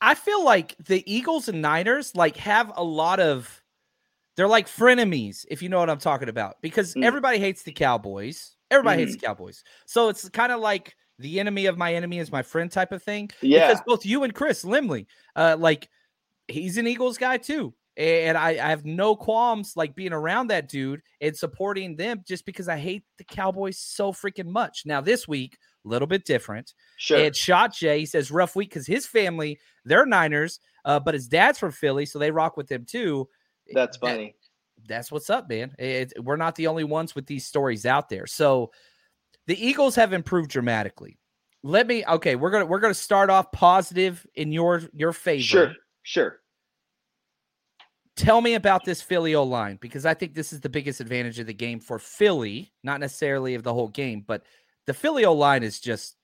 I 0.00 0.16
feel 0.16 0.44
like 0.44 0.74
the 0.84 1.04
Eagles 1.06 1.48
and 1.48 1.62
Niners 1.62 2.12
like 2.16 2.36
have 2.38 2.72
a 2.74 2.82
lot 2.82 3.20
of 3.20 3.62
they're 4.34 4.48
like 4.48 4.66
frenemies, 4.66 5.46
if 5.48 5.62
you 5.62 5.68
know 5.68 5.78
what 5.78 5.90
I'm 5.90 5.98
talking 5.98 6.28
about, 6.28 6.60
because 6.60 6.94
mm. 6.94 7.04
everybody 7.04 7.38
hates 7.38 7.62
the 7.62 7.72
Cowboys. 7.72 8.56
Everybody 8.68 8.96
mm. 8.96 9.06
hates 9.06 9.12
the 9.12 9.24
Cowboys. 9.24 9.62
So 9.84 10.08
it's 10.08 10.28
kind 10.30 10.50
of 10.50 10.58
like 10.58 10.96
the 11.18 11.40
enemy 11.40 11.66
of 11.66 11.78
my 11.78 11.94
enemy 11.94 12.18
is 12.18 12.30
my 12.30 12.42
friend 12.42 12.70
type 12.70 12.92
of 12.92 13.02
thing. 13.02 13.30
Yeah. 13.40 13.68
Because 13.68 13.82
both 13.86 14.06
you 14.06 14.24
and 14.24 14.34
Chris 14.34 14.64
Limley, 14.64 15.06
uh, 15.34 15.56
like 15.58 15.88
he's 16.48 16.78
an 16.78 16.86
Eagles 16.86 17.18
guy 17.18 17.38
too. 17.38 17.74
And 17.96 18.36
I, 18.36 18.50
I 18.50 18.68
have 18.68 18.84
no 18.84 19.16
qualms 19.16 19.72
like 19.74 19.96
being 19.96 20.12
around 20.12 20.48
that 20.48 20.68
dude 20.68 21.00
and 21.22 21.34
supporting 21.34 21.96
them 21.96 22.22
just 22.28 22.44
because 22.44 22.68
I 22.68 22.76
hate 22.76 23.04
the 23.16 23.24
Cowboys 23.24 23.78
so 23.78 24.12
freaking 24.12 24.48
much. 24.48 24.82
Now, 24.84 25.00
this 25.00 25.26
week, 25.26 25.56
a 25.86 25.88
little 25.88 26.06
bit 26.06 26.26
different. 26.26 26.74
Sure. 26.98 27.18
And 27.18 27.34
Shot 27.34 27.74
Jay 27.74 28.00
he 28.00 28.06
says 28.06 28.30
rough 28.30 28.54
week 28.54 28.68
because 28.70 28.86
his 28.86 29.06
family 29.06 29.58
they're 29.84 30.04
Niners, 30.04 30.60
uh, 30.84 31.00
but 31.00 31.14
his 31.14 31.28
dad's 31.28 31.58
from 31.58 31.72
Philly, 31.72 32.04
so 32.04 32.18
they 32.18 32.30
rock 32.30 32.56
with 32.56 32.70
him 32.70 32.84
too. 32.84 33.28
That's 33.72 33.96
funny. 33.96 34.34
That, 34.78 34.88
that's 34.88 35.10
what's 35.10 35.30
up, 35.30 35.48
man. 35.48 35.74
It, 35.78 36.12
we're 36.22 36.36
not 36.36 36.54
the 36.56 36.66
only 36.66 36.84
ones 36.84 37.14
with 37.14 37.26
these 37.26 37.46
stories 37.46 37.86
out 37.86 38.08
there. 38.08 38.26
So 38.26 38.72
the 39.46 39.66
Eagles 39.66 39.94
have 39.96 40.12
improved 40.12 40.50
dramatically. 40.50 41.18
Let 41.62 41.86
me 41.86 42.04
okay, 42.06 42.36
we're 42.36 42.50
gonna 42.50 42.66
we're 42.66 42.80
gonna 42.80 42.94
start 42.94 43.30
off 43.30 43.50
positive 43.52 44.26
in 44.34 44.52
your 44.52 44.82
your 44.92 45.12
favor. 45.12 45.42
Sure, 45.42 45.74
sure. 46.02 46.40
Tell 48.16 48.40
me 48.40 48.54
about 48.54 48.84
this 48.84 49.02
Philly 49.02 49.34
O 49.34 49.42
line 49.42 49.78
because 49.80 50.06
I 50.06 50.14
think 50.14 50.34
this 50.34 50.52
is 50.52 50.60
the 50.60 50.68
biggest 50.68 51.00
advantage 51.00 51.38
of 51.38 51.46
the 51.46 51.54
game 51.54 51.80
for 51.80 51.98
Philly, 51.98 52.72
not 52.82 53.00
necessarily 53.00 53.54
of 53.54 53.62
the 53.62 53.74
whole 53.74 53.88
game, 53.88 54.24
but 54.26 54.42
the 54.86 54.94
Philly 54.94 55.24
O 55.24 55.34
line 55.34 55.62
is 55.62 55.80
just 55.80 56.16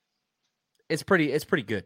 it's 0.88 1.02
pretty 1.02 1.32
it's 1.32 1.44
pretty 1.44 1.64
good. 1.64 1.84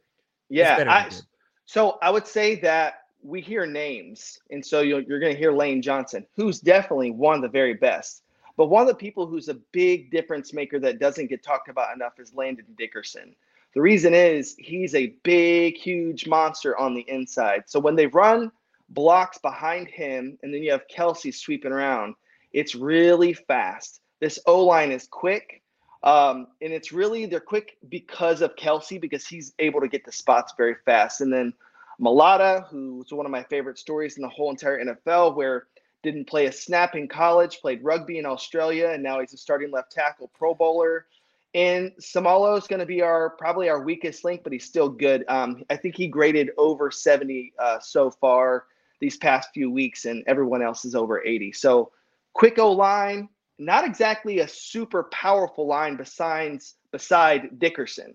Yeah, 0.49 0.85
I, 0.89 1.09
good. 1.09 1.23
so 1.65 1.99
I 2.03 2.11
would 2.11 2.27
say 2.27 2.57
that 2.61 3.01
we 3.23 3.41
hear 3.41 3.67
names, 3.67 4.39
and 4.51 4.65
so 4.65 4.81
you're, 4.81 5.01
you're 5.01 5.19
going 5.19 5.33
to 5.33 5.39
hear 5.39 5.53
Lane 5.53 5.83
Johnson, 5.83 6.25
who's 6.37 6.61
definitely 6.61 7.11
one 7.11 7.37
of 7.37 7.43
the 7.43 7.49
very 7.49 7.75
best. 7.75 8.23
But 8.57 8.67
one 8.67 8.83
of 8.83 8.89
the 8.89 8.95
people 8.95 9.27
who's 9.27 9.49
a 9.49 9.59
big 9.73 10.11
difference 10.11 10.53
maker 10.53 10.79
that 10.81 10.99
doesn't 10.99 11.29
get 11.29 11.43
talked 11.43 11.69
about 11.69 11.95
enough 11.95 12.19
is 12.19 12.35
Landon 12.35 12.67
Dickerson. 12.77 13.35
The 13.75 13.83
reason 13.83 14.15
is 14.15 14.57
he's 14.59 14.95
a 14.95 15.15
big, 15.23 15.77
huge 15.77 16.27
monster 16.27 16.79
on 16.79 16.95
the 16.95 17.05
inside. 17.09 17.65
So 17.67 17.79
when 17.79 17.95
they 17.95 18.07
run 18.07 18.51
blocks 18.89 19.37
behind 19.39 19.89
him, 19.89 20.39
and 20.43 20.53
then 20.53 20.63
you 20.63 20.71
have 20.73 20.89
Kelce 20.89 21.35
sweeping 21.35 21.73
around, 21.73 22.15
it's 22.53 22.75
really 22.75 23.35
fast. 23.35 24.01
This 24.21 24.39
O 24.47 24.65
line 24.65 24.93
is 24.93 25.07
quick. 25.07 25.63
Um, 26.03 26.47
and 26.63 26.73
it's 26.73 26.93
really 26.93 27.27
they're 27.27 27.41
quick 27.41 27.77
because 27.89 28.41
of 28.41 28.55
Kelce 28.57 29.01
because 29.01 29.27
he's 29.27 29.53
able 29.59 29.81
to 29.81 29.89
get 29.89 30.05
the 30.05 30.13
spots 30.13 30.55
very 30.57 30.77
fast. 30.85 31.21
And 31.21 31.33
then 31.33 31.53
Mailata, 32.01 32.67
who's 32.69 33.13
one 33.13 33.27
of 33.27 33.33
my 33.33 33.43
favorite 33.45 33.79
stories 33.79 34.17
in 34.17 34.23
the 34.23 34.29
whole 34.29 34.51
entire 34.51 34.83
NFL, 34.83 35.35
where 35.35 35.67
didn't 36.07 36.27
play 36.27 36.47
a 36.47 36.53
snap 36.53 36.95
in 36.95 37.09
college, 37.09 37.61
played 37.61 37.83
rugby 37.83 38.19
in 38.19 38.27
Australia, 38.27 38.91
and 38.91 39.03
now 39.03 39.21
he's 39.21 39.33
a 39.33 39.37
starting 39.37 39.73
left 39.73 39.91
tackle, 39.91 40.31
Pro 40.39 40.55
Bowler. 40.55 41.07
And 41.53 41.91
Seumalo 42.01 42.57
is 42.57 42.69
going 42.69 42.79
to 42.79 42.87
be 42.87 43.03
our 43.03 43.31
probably 43.31 43.69
our 43.69 43.81
weakest 43.81 44.25
link, 44.25 44.43
but 44.45 44.53
he's 44.53 44.65
still 44.65 44.89
good. 44.89 45.25
Um, 45.27 45.65
I 45.69 45.77
think 45.77 45.97
he 45.97 46.07
graded 46.07 46.51
over 46.59 46.91
70 46.93 47.55
uh, 47.59 47.81
so 47.81 48.11
far 48.11 48.67
these 49.01 49.17
past 49.17 49.51
few 49.53 49.69
weeks, 49.71 50.05
and 50.05 50.23
everyone 50.29 50.63
else 50.63 50.85
is 50.85 50.95
over 50.95 51.25
80. 51.25 51.53
So 51.53 51.91
quick 52.35 52.59
O 52.59 52.71
line, 52.71 53.29
not 53.59 53.85
exactly 53.85 54.41
a 54.41 54.49
super 54.49 55.05
powerful 55.05 55.67
line 55.67 55.97
besides 55.97 56.75
beside 56.93 57.59
Dickerson. 57.59 58.15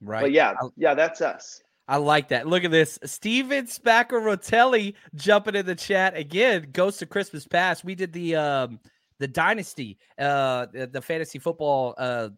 Right. 0.00 0.22
But 0.22 0.32
yeah, 0.32 0.54
yeah, 0.76 0.94
that's 0.94 1.20
us. 1.20 1.62
I 1.88 1.96
like 1.96 2.28
that. 2.28 2.46
Look 2.46 2.64
at 2.64 2.70
this. 2.70 2.98
Steven 3.04 3.66
Spaccarotelli 3.66 4.94
jumping 5.14 5.56
in 5.56 5.66
the 5.66 5.74
chat 5.74 6.16
again. 6.16 6.68
Ghost 6.72 7.02
of 7.02 7.10
Christmas 7.10 7.46
Past. 7.46 7.84
We 7.84 7.94
did 7.94 8.12
the 8.12 8.36
um 8.36 8.80
the 9.18 9.28
Dynasty, 9.28 9.98
uh 10.18 10.66
the, 10.72 11.02
fantasy 11.02 11.38
football 11.38 11.94
uh 11.98 12.30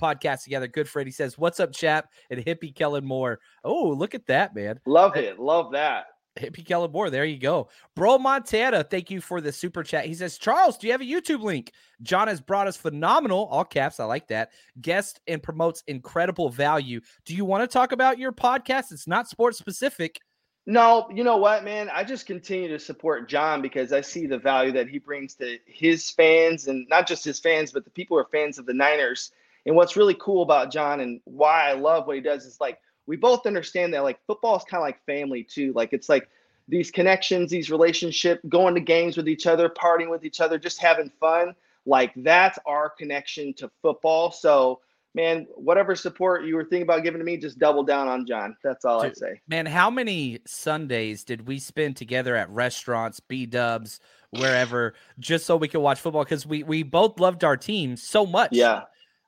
podcast 0.00 0.44
together. 0.44 0.66
Good 0.66 0.88
Freddy 0.88 1.10
says, 1.10 1.38
What's 1.38 1.60
up, 1.60 1.72
chap? 1.72 2.10
And 2.30 2.44
hippie 2.44 2.74
Kellen 2.74 3.04
Moore. 3.04 3.40
Oh, 3.64 3.88
look 3.88 4.14
at 4.14 4.26
that, 4.26 4.54
man. 4.54 4.80
Love 4.86 5.16
it. 5.16 5.38
Love 5.38 5.72
that. 5.72 6.06
Hippie 6.38 6.66
Kellen 6.66 6.92
Moore. 6.92 7.10
There 7.10 7.24
you 7.24 7.38
go. 7.38 7.68
Bro 7.96 8.18
Montana, 8.18 8.84
thank 8.84 9.10
you 9.10 9.20
for 9.20 9.40
the 9.40 9.52
super 9.52 9.82
chat. 9.82 10.06
He 10.06 10.14
says, 10.14 10.38
Charles, 10.38 10.78
do 10.78 10.86
you 10.86 10.92
have 10.92 11.00
a 11.00 11.04
YouTube 11.04 11.42
link? 11.42 11.72
John 12.02 12.28
has 12.28 12.40
brought 12.40 12.66
us 12.66 12.76
phenomenal, 12.76 13.46
all 13.46 13.64
caps. 13.64 14.00
I 14.00 14.04
like 14.04 14.28
that. 14.28 14.50
Guest 14.80 15.20
and 15.26 15.42
promotes 15.42 15.82
incredible 15.86 16.48
value. 16.48 17.00
Do 17.24 17.34
you 17.34 17.44
want 17.44 17.62
to 17.62 17.72
talk 17.72 17.92
about 17.92 18.18
your 18.18 18.32
podcast? 18.32 18.92
It's 18.92 19.08
not 19.08 19.28
sports 19.28 19.58
specific. 19.58 20.20
No, 20.66 21.08
you 21.12 21.24
know 21.24 21.38
what, 21.38 21.64
man? 21.64 21.90
I 21.92 22.04
just 22.04 22.26
continue 22.26 22.68
to 22.68 22.78
support 22.78 23.28
John 23.28 23.60
because 23.62 23.92
I 23.92 24.02
see 24.02 24.26
the 24.26 24.38
value 24.38 24.72
that 24.72 24.88
he 24.88 24.98
brings 24.98 25.34
to 25.36 25.58
his 25.66 26.10
fans 26.10 26.68
and 26.68 26.86
not 26.88 27.08
just 27.08 27.24
his 27.24 27.40
fans, 27.40 27.72
but 27.72 27.84
the 27.84 27.90
people 27.90 28.16
who 28.16 28.20
are 28.20 28.28
fans 28.30 28.58
of 28.58 28.66
the 28.66 28.74
Niners. 28.74 29.32
And 29.66 29.74
what's 29.74 29.96
really 29.96 30.16
cool 30.20 30.42
about 30.42 30.70
John 30.70 31.00
and 31.00 31.20
why 31.24 31.68
I 31.68 31.72
love 31.72 32.06
what 32.06 32.16
he 32.16 32.22
does 32.22 32.44
is 32.44 32.60
like 32.60 32.78
we 33.10 33.16
both 33.16 33.44
understand 33.44 33.92
that 33.92 34.04
like 34.04 34.20
football 34.24 34.56
is 34.56 34.62
kind 34.62 34.80
of 34.80 34.86
like 34.86 35.04
family 35.04 35.42
too. 35.42 35.72
Like 35.74 35.92
it's 35.92 36.08
like 36.08 36.28
these 36.68 36.92
connections, 36.92 37.50
these 37.50 37.68
relationships, 37.68 38.40
going 38.48 38.72
to 38.76 38.80
games 38.80 39.16
with 39.16 39.28
each 39.28 39.48
other, 39.48 39.68
partying 39.68 40.08
with 40.08 40.24
each 40.24 40.40
other, 40.40 40.60
just 40.60 40.80
having 40.80 41.10
fun. 41.18 41.56
Like 41.84 42.12
that's 42.14 42.56
our 42.66 42.88
connection 42.88 43.52
to 43.54 43.68
football. 43.82 44.30
So, 44.30 44.78
man, 45.12 45.48
whatever 45.56 45.96
support 45.96 46.44
you 46.44 46.54
were 46.54 46.62
thinking 46.62 46.82
about 46.82 47.02
giving 47.02 47.18
to 47.18 47.24
me, 47.24 47.36
just 47.36 47.58
double 47.58 47.82
down 47.82 48.06
on 48.06 48.28
John. 48.28 48.56
That's 48.62 48.84
all 48.84 49.02
Dude, 49.02 49.10
I'd 49.10 49.16
say. 49.16 49.40
Man, 49.48 49.66
how 49.66 49.90
many 49.90 50.38
Sundays 50.46 51.24
did 51.24 51.48
we 51.48 51.58
spend 51.58 51.96
together 51.96 52.36
at 52.36 52.48
restaurants, 52.48 53.18
B 53.18 53.44
dubs, 53.44 53.98
wherever, 54.30 54.94
just 55.18 55.46
so 55.46 55.56
we 55.56 55.66
could 55.66 55.80
watch 55.80 55.98
football? 55.98 56.22
Because 56.22 56.46
we 56.46 56.62
we 56.62 56.84
both 56.84 57.18
loved 57.18 57.42
our 57.42 57.56
team 57.56 57.96
so 57.96 58.24
much. 58.24 58.52
Yeah. 58.52 58.82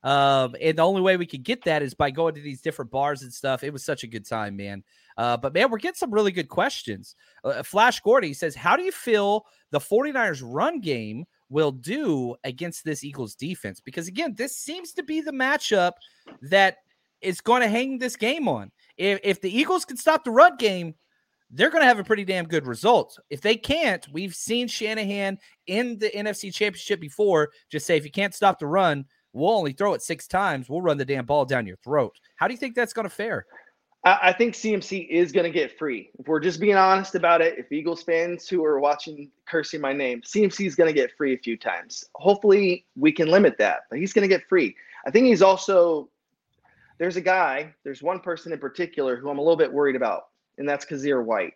Um, 0.05 0.57
and 0.61 0.79
the 0.79 0.83
only 0.83 1.01
way 1.01 1.17
we 1.17 1.27
could 1.27 1.45
get 1.45 1.65
that 1.65 1.83
is 1.83 1.95
by 1.95 2.11
going 2.11 2.35
to 2.35 2.41
these 2.41 2.61
different 2.61 2.91
bars 2.91 3.23
and 3.23 3.33
stuff. 3.33 3.63
It 3.63 3.73
was 3.73 3.85
such 3.85 4.03
a 4.03 4.09
good 4.09 4.27
time, 4.27 4.57
man. 4.57 4.83
Uh, 5.17 5.37
but 5.37 5.55
man, 5.55 5.71
we're 5.71 5.79
getting 5.79 5.95
some 5.95 6.11
really 6.11 6.33
good 6.33 6.49
questions. 6.49 7.15
Uh, 7.45 7.63
Flash 7.63 8.01
Gordy 8.01 8.35
says, 8.35 8.55
How 8.55 8.77
do 8.77 8.83
you 8.83 8.93
feel 8.93 9.47
the 9.71 9.79
49ers 9.79 10.43
run 10.45 10.81
game 10.81 11.25
will 11.49 11.73
do 11.73 12.35
against 12.45 12.85
this 12.85 13.05
Eagles 13.05 13.35
defense? 13.35 13.81
Because 13.81 14.09
again, 14.09 14.35
this 14.37 14.57
seems 14.57 14.93
to 14.95 15.03
be 15.03 15.21
the 15.21 15.33
matchup 15.33 15.93
that 16.43 16.79
is 17.21 17.41
going 17.41 17.63
to 17.63 17.69
hang 17.69 17.99
this 17.99 18.17
game 18.17 18.49
on. 18.49 18.73
If, 18.97 19.21
if 19.23 19.41
the 19.41 19.57
Eagles 19.57 19.85
can 19.85 19.97
stop 19.97 20.25
the 20.25 20.31
run 20.31 20.57
game, 20.57 20.95
they're 21.51 21.71
going 21.71 21.83
to 21.83 21.87
have 21.87 21.99
a 21.99 22.05
pretty 22.05 22.25
damn 22.25 22.47
good 22.47 22.67
result. 22.67 23.19
If 23.29 23.43
they 23.43 23.57
can't, 23.57 24.07
we've 24.11 24.35
seen 24.35 24.69
Shanahan 24.69 25.39
in 25.67 25.99
the 25.99 26.11
NFC 26.11 26.53
Championship 26.53 26.99
before 26.99 27.51
just 27.71 27.87
say, 27.87 27.97
if 27.97 28.05
you 28.05 28.11
can't 28.11 28.35
stop 28.35 28.59
the 28.59 28.67
run, 28.67 29.05
we'll 29.33 29.51
only 29.51 29.73
throw 29.73 29.95
it 29.95 30.03
six 30.03 30.27
times. 30.27 30.69
We'll 30.69 30.83
run 30.83 30.99
the 30.99 31.05
damn 31.05 31.27
ball 31.27 31.45
down 31.45 31.67
your 31.67 31.77
throat. 31.77 32.19
How 32.37 32.49
do 32.49 32.55
you 32.55 32.59
think 32.59 32.75
that's 32.75 32.93
going 32.93 33.09
to 33.09 33.15
fare? 33.15 33.47
I 34.05 34.33
think 34.33 34.55
CMC 34.55 35.09
is 35.09 35.31
going 35.31 35.45
to 35.45 35.57
get 35.57 35.79
free. 35.79 36.11
If 36.19 36.27
we're 36.27 36.41
just 36.41 36.59
being 36.59 36.75
honest 36.75 37.15
about 37.15 37.41
it, 37.41 37.57
if 37.57 37.71
Eagles 37.71 38.03
fans 38.03 38.49
who 38.49 38.65
are 38.65 38.81
watching 38.81 39.31
cursing 39.47 39.81
my 39.81 39.93
name, 39.93 40.23
CMC 40.23 40.67
is 40.67 40.75
going 40.75 40.89
to 40.89 40.93
get 40.93 41.13
free 41.17 41.35
a 41.35 41.39
few 41.39 41.57
times. 41.57 42.05
Hopefully, 42.17 42.85
we 42.97 43.13
can 43.13 43.29
limit 43.29 43.57
that, 43.59 43.83
but 43.89 44.01
he's 44.01 44.13
going 44.13 44.29
to 44.29 44.35
get 44.35 44.49
free. 44.49 44.75
I 45.07 45.13
think 45.13 45.27
he's 45.27 45.41
also 45.41 46.09
there's 46.99 47.17
a 47.17 47.21
guy, 47.21 47.73
there's 47.85 48.03
one 48.03 48.21
person 48.21 48.53
in 48.53 48.59
particular 48.59 49.17
who 49.17 49.31
I'm 49.31 49.39
a 49.39 49.43
little 49.43 49.57
bit 49.57 49.73
worried 49.73 49.97
about, 49.97 50.29
and 50.59 50.69
that's 50.69 50.85
Kyzir 50.85 51.25
White. 51.25 51.55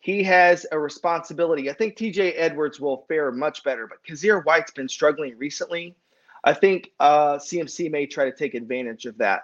He 0.00 0.22
has 0.24 0.66
a 0.72 0.78
responsibility. 0.78 1.70
I 1.70 1.74
think 1.74 1.96
TJ 1.96 2.34
Edwards 2.36 2.80
will 2.80 3.04
fare 3.08 3.30
much 3.32 3.64
better, 3.64 3.86
but 3.86 3.98
Kyzir 4.04 4.44
White's 4.44 4.70
been 4.72 4.88
struggling 4.88 5.36
recently. 5.38 5.96
I 6.44 6.54
think 6.54 6.90
uh, 7.00 7.36
CMC 7.36 7.90
may 7.90 8.06
try 8.06 8.24
to 8.24 8.36
take 8.36 8.54
advantage 8.54 9.06
of 9.06 9.18
that. 9.18 9.42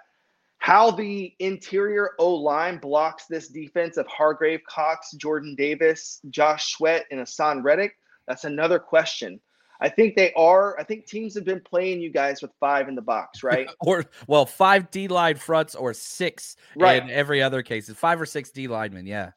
How 0.57 0.89
the 0.89 1.33
interior 1.39 2.11
O 2.17 2.33
line 2.33 2.77
blocks 2.77 3.25
this 3.27 3.49
defense 3.49 3.97
of 3.97 4.07
Hargrave, 4.07 4.61
Cox, 4.67 5.11
Jordan 5.11 5.53
Davis, 5.55 6.21
Josh 6.29 6.73
Sweat, 6.73 7.05
and 7.11 7.19
Haason 7.19 7.63
Reddick, 7.63 7.97
that's 8.27 8.45
another 8.45 8.79
question. 8.79 9.39
I 9.79 9.89
think 9.89 10.15
they 10.15 10.33
are. 10.33 10.79
I 10.79 10.83
think 10.83 11.05
teams 11.05 11.35
have 11.35 11.43
been 11.43 11.59
playing 11.59 12.01
you 12.01 12.09
guys 12.09 12.41
with 12.41 12.51
five 12.59 12.87
in 12.87 12.95
the 12.95 13.01
box, 13.01 13.43
right? 13.43 13.69
or 13.81 14.05
well, 14.27 14.45
five 14.45 14.89
D 14.91 15.07
line 15.07 15.35
fronts 15.35 15.75
or 15.75 15.93
six 15.93 16.55
right. 16.75 17.03
in 17.03 17.09
every 17.09 17.41
other 17.41 17.61
case. 17.61 17.89
Five 17.89 18.21
or 18.21 18.25
six 18.25 18.51
D 18.51 18.67
linemen, 18.67 19.05
yeah. 19.05 19.31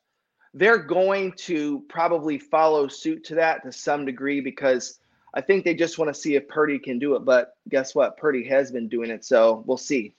They're 0.55 0.79
going 0.79 1.33
to 1.38 1.85
probably 1.88 2.38
follow 2.38 2.88
suit 2.88 3.25
to 3.25 3.35
that 3.35 3.62
to 3.65 3.73
some 3.73 4.07
degree 4.07 4.41
because 4.41 4.99
I 5.35 5.40
think 5.40 5.64
they 5.64 5.75
just 5.75 5.99
want 5.99 6.12
to 6.14 6.20
see 6.20 6.37
if 6.37 6.49
Purdy 6.49 6.78
can 6.78 6.99
do 6.99 7.14
it. 7.16 7.25
But 7.25 7.52
guess 7.68 7.94
what? 7.94 8.16
Purdy 8.16 8.44
has 8.44 8.70
been 8.70 8.88
doing 8.88 9.11
it, 9.11 9.25
so 9.25 9.62
we'll 9.66 9.76
see. 9.76 10.14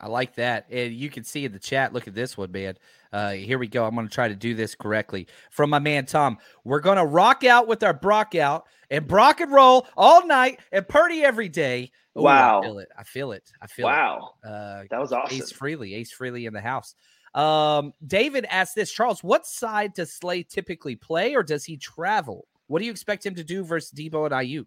I 0.00 0.06
like 0.06 0.34
that. 0.36 0.66
And 0.70 0.94
you 0.94 1.10
can 1.10 1.24
see 1.24 1.44
in 1.44 1.52
the 1.52 1.58
chat, 1.58 1.92
look 1.92 2.06
at 2.06 2.14
this 2.14 2.36
one, 2.36 2.52
man. 2.52 2.76
Uh, 3.12 3.32
here 3.32 3.58
we 3.58 3.66
go. 3.66 3.84
I'm 3.84 3.94
going 3.94 4.06
to 4.06 4.14
try 4.14 4.28
to 4.28 4.36
do 4.36 4.54
this 4.54 4.74
correctly. 4.74 5.26
From 5.50 5.70
my 5.70 5.78
man 5.78 6.06
Tom, 6.06 6.38
we're 6.64 6.80
going 6.80 6.98
to 6.98 7.04
rock 7.04 7.42
out 7.44 7.66
with 7.66 7.82
our 7.82 7.94
Brock 7.94 8.34
out 8.34 8.66
and 8.90 9.06
Brock 9.06 9.40
and 9.40 9.52
roll 9.52 9.86
all 9.96 10.26
night 10.26 10.60
and 10.70 10.86
Purdy 10.86 11.24
every 11.24 11.48
day. 11.48 11.90
Ooh, 12.16 12.22
wow. 12.22 12.60
I 12.60 12.64
feel 12.64 12.78
it. 12.78 12.88
I 12.96 13.02
feel 13.02 13.32
it. 13.32 13.52
I 13.60 13.66
feel 13.66 13.86
wow. 13.86 14.34
it. 14.44 14.48
Wow. 14.48 14.52
Uh, 14.52 14.82
that 14.90 15.00
was 15.00 15.12
awesome. 15.12 15.36
Ace 15.36 15.50
Freely, 15.50 15.94
Ace 15.94 16.12
Freely 16.12 16.46
in 16.46 16.52
the 16.52 16.60
house. 16.60 16.94
Um, 17.34 17.92
David 18.06 18.46
asked 18.48 18.74
this 18.74 18.92
Charles, 18.92 19.22
what 19.22 19.46
side 19.46 19.94
does 19.94 20.12
Slay 20.12 20.42
typically 20.42 20.96
play 20.96 21.34
or 21.34 21.42
does 21.42 21.64
he 21.64 21.76
travel? 21.76 22.46
What 22.68 22.78
do 22.78 22.84
you 22.84 22.90
expect 22.92 23.26
him 23.26 23.34
to 23.34 23.44
do 23.44 23.64
versus 23.64 23.90
Debo 23.90 24.26
and 24.26 24.34
Aiyuk? 24.34 24.66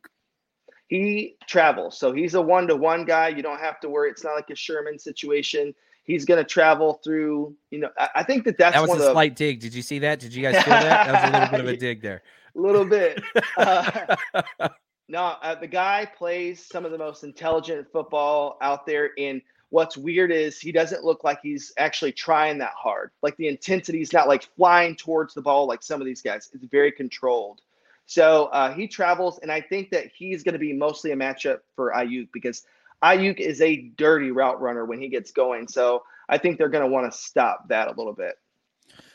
he 0.91 1.38
travels. 1.48 1.98
So 1.98 2.12
he's 2.12 2.34
a 2.34 2.41
one 2.41 2.67
to 2.67 2.75
one 2.75 3.05
guy. 3.05 3.29
You 3.29 3.41
don't 3.41 3.62
have 3.62 3.79
to 3.79 3.89
worry. 3.89 4.12
It's 4.12 4.25
not 4.25 4.36
like 4.36 4.50
a 4.50 4.55
Sherman 4.55 5.00
situation. 5.00 5.74
He's 6.03 6.25
going 6.25 6.43
to 6.43 6.43
travel 6.43 7.00
through, 7.01 7.55
you 7.70 7.79
know, 7.79 7.89
I, 7.98 8.10
I 8.15 8.24
think 8.24 8.43
that 8.43 8.58
that's 8.58 8.75
that 8.75 8.81
was 8.81 9.00
a 9.00 9.03
the, 9.03 9.12
slight 9.13 9.38
dig. 9.38 9.62
Did 9.62 9.74
you 9.74 9.84
see 9.84 10.00
that? 10.00 10.20
Did 10.20 10.36
you 10.36 10.43
guys 10.43 10.62
feel 10.62 10.74
that? 10.74 11.08
That 11.08 11.13
was 11.13 11.29
a 11.29 11.34
little 11.34 11.51
bit 11.51 11.60
of 11.62 11.67
a 11.67 11.77
dig 11.86 12.01
there. 12.01 12.24
A 12.58 12.60
little 12.60 12.84
bit. 12.84 13.24
Uh, 13.55 14.17
no, 15.08 15.38
uh, 15.41 15.55
the 15.55 15.67
guy 15.67 16.12
plays 16.17 16.65
some 16.65 16.84
of 16.84 16.91
the 16.91 16.98
most 16.98 17.24
intelligent 17.24 17.88
football 17.93 18.58
out 18.62 18.86
there. 18.86 19.12
And 19.17 19.41
What's 19.70 19.96
weird 19.96 20.34
is 20.34 20.60
he 20.60 20.74
doesn't 20.74 21.05
look 21.05 21.24
like 21.24 21.39
he's 21.41 21.72
actually 21.77 22.12
trying 22.12 22.58
that 22.58 22.74
hard. 22.75 23.12
Like 23.22 23.38
the 23.38 23.48
intensity 23.48 24.01
is 24.01 24.12
not 24.12 24.27
like 24.27 24.43
flying 24.58 24.98
towards 24.98 25.34
the 25.34 25.41
ball 25.41 25.65
like 25.65 25.81
some 25.81 26.01
of 26.01 26.05
these 26.05 26.22
guys. 26.22 26.50
It's 26.53 26.65
very 26.65 26.91
controlled. 26.91 27.62
So 28.05 28.46
uh, 28.48 28.74
he 28.74 28.88
travels, 28.88 29.39
and 29.39 29.51
I 29.51 29.62
think 29.62 29.89
that 29.91 30.08
he's 30.13 30.43
going 30.43 30.53
to 30.53 30.60
be 30.60 30.74
mostly 30.74 31.12
a 31.12 31.15
matchup 31.15 31.60
for 31.75 31.93
Aiyuk 31.96 32.29
because 32.34 32.65
Aiyuk 33.03 33.39
is 33.39 33.62
a 33.62 33.89
dirty 33.98 34.31
route 34.31 34.60
runner 34.62 34.86
when 34.86 35.00
he 35.00 35.08
gets 35.08 35.31
going. 35.31 35.67
So 35.67 36.03
I 36.27 36.38
think 36.38 36.58
they're 36.58 36.70
going 36.70 36.84
to 36.84 36.89
want 36.89 37.12
to 37.12 37.17
stop 37.17 37.67
that 37.70 37.88
a 37.88 37.91
little 37.91 38.13
bit. 38.13 38.36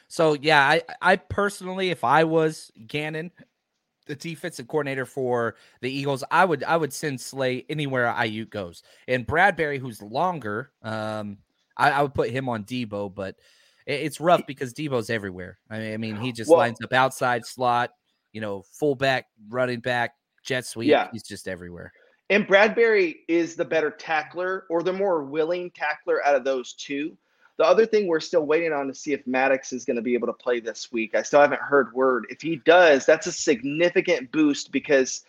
So 0.09 0.35
yeah, 0.35 0.63
I 0.63 0.83
I 1.03 1.17
personally, 1.17 1.91
if 1.91 2.05
I 2.05 2.25
was 2.25 2.71
Gannon, 2.87 3.33
the 4.07 4.15
defensive 4.15 4.69
coordinator 4.69 5.05
for 5.05 5.57
the 5.81 5.91
Eagles, 5.91 6.23
I 6.31 6.45
would 6.45 6.65
I 6.65 6.77
would 6.77 6.93
send 6.93 7.21
Slay 7.21 7.65
anywhere 7.69 8.07
Aiyuk 8.17 8.51
goes. 8.51 8.83
And 9.09 9.27
Bradberry, 9.27 9.79
who's 9.79 10.01
longer, 10.01 10.71
um, 10.83 11.39
I, 11.77 11.91
I 11.91 12.03
would 12.03 12.15
put 12.15 12.31
him 12.31 12.49
on 12.49 12.65
Debo, 12.65 13.13
but 13.15 13.37
it, 13.87 14.01
it's 14.03 14.21
rough 14.21 14.47
because 14.47 14.73
Debo's 14.73 15.11
everywhere. 15.11 15.59
I 15.69 15.79
mean, 15.79 15.95
I 15.95 15.97
mean 15.97 16.17
he 16.17 16.33
just 16.33 16.51
well, 16.51 16.59
lines 16.59 16.79
up 16.83 16.93
outside 16.93 17.45
slot, 17.45 17.91
you 18.37 18.43
know, 18.43 18.63
fullback, 18.71 19.29
running 19.49 19.81
back, 19.81 20.15
jet 20.43 20.67
sweep. 20.67 20.91
Yeah. 20.91 21.09
He's 21.11 21.23
just 21.23 21.49
everywhere. 21.49 21.91
And 22.29 22.47
Bradberry 22.47 23.21
is 23.29 23.57
the 23.57 23.65
better 23.65 23.91
tackler 23.91 24.67
or 24.69 24.83
the 24.83 24.93
more 24.93 25.23
willing 25.23 25.71
tackler 25.71 26.23
out 26.23 26.35
of 26.35 26.45
those 26.45 26.75
two. 26.75 27.17
The 27.57 27.65
other 27.65 27.87
thing 27.87 28.07
we're 28.07 28.21
still 28.21 28.45
waiting 28.45 28.75
on 28.75 28.89
to 28.89 28.95
see 28.95 29.15
if 29.15 29.27
Maddox 29.27 29.73
is 29.73 29.87
going 29.87 29.97
to 29.97 30.03
be 30.03 30.13
able 30.13 30.27
to 30.27 30.35
play 30.35 30.61
this 30.61 30.93
week. 30.93 31.15
I 31.15 31.23
still 31.23 31.41
haven't 31.41 31.63
heard 31.63 31.95
word. 31.95 32.27
If 32.29 32.43
he 32.43 32.57
does, 32.57 33.07
that's 33.07 33.27
a 33.27 33.33
significant 33.33 34.31
boost 34.33 34.71
because 34.71 35.25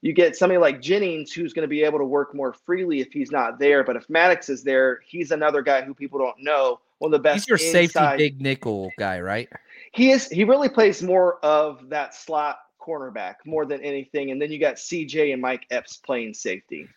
you 0.00 0.12
get 0.12 0.36
somebody 0.36 0.58
like 0.58 0.80
Jennings 0.80 1.32
who's 1.32 1.52
going 1.52 1.64
to 1.64 1.68
be 1.68 1.82
able 1.82 1.98
to 1.98 2.04
work 2.04 2.32
more 2.32 2.52
freely 2.52 3.00
if 3.00 3.12
he's 3.12 3.32
not 3.32 3.58
there. 3.58 3.82
But 3.82 3.96
if 3.96 4.08
Maddox 4.08 4.48
is 4.48 4.62
there, 4.62 5.00
he's 5.04 5.32
another 5.32 5.62
guy 5.62 5.82
who 5.82 5.94
people 5.94 6.20
don't 6.20 6.40
know. 6.40 6.78
One 6.98 7.12
of 7.12 7.18
the 7.18 7.22
best. 7.24 7.40
He's 7.40 7.48
your 7.48 7.58
inside. 7.58 7.90
safety 7.90 8.16
big 8.18 8.40
nickel 8.40 8.92
guy, 8.96 9.20
right? 9.20 9.48
He 9.92 10.10
is. 10.10 10.28
He 10.28 10.44
really 10.44 10.68
plays 10.68 11.02
more 11.02 11.38
of 11.44 11.88
that 11.90 12.14
slot 12.14 12.58
cornerback 12.80 13.36
more 13.44 13.64
than 13.64 13.80
anything. 13.82 14.30
And 14.30 14.40
then 14.40 14.50
you 14.50 14.58
got 14.58 14.76
CJ 14.76 15.32
and 15.32 15.40
Mike 15.40 15.66
Epps 15.70 15.98
playing 15.98 16.34
safety. 16.34 16.88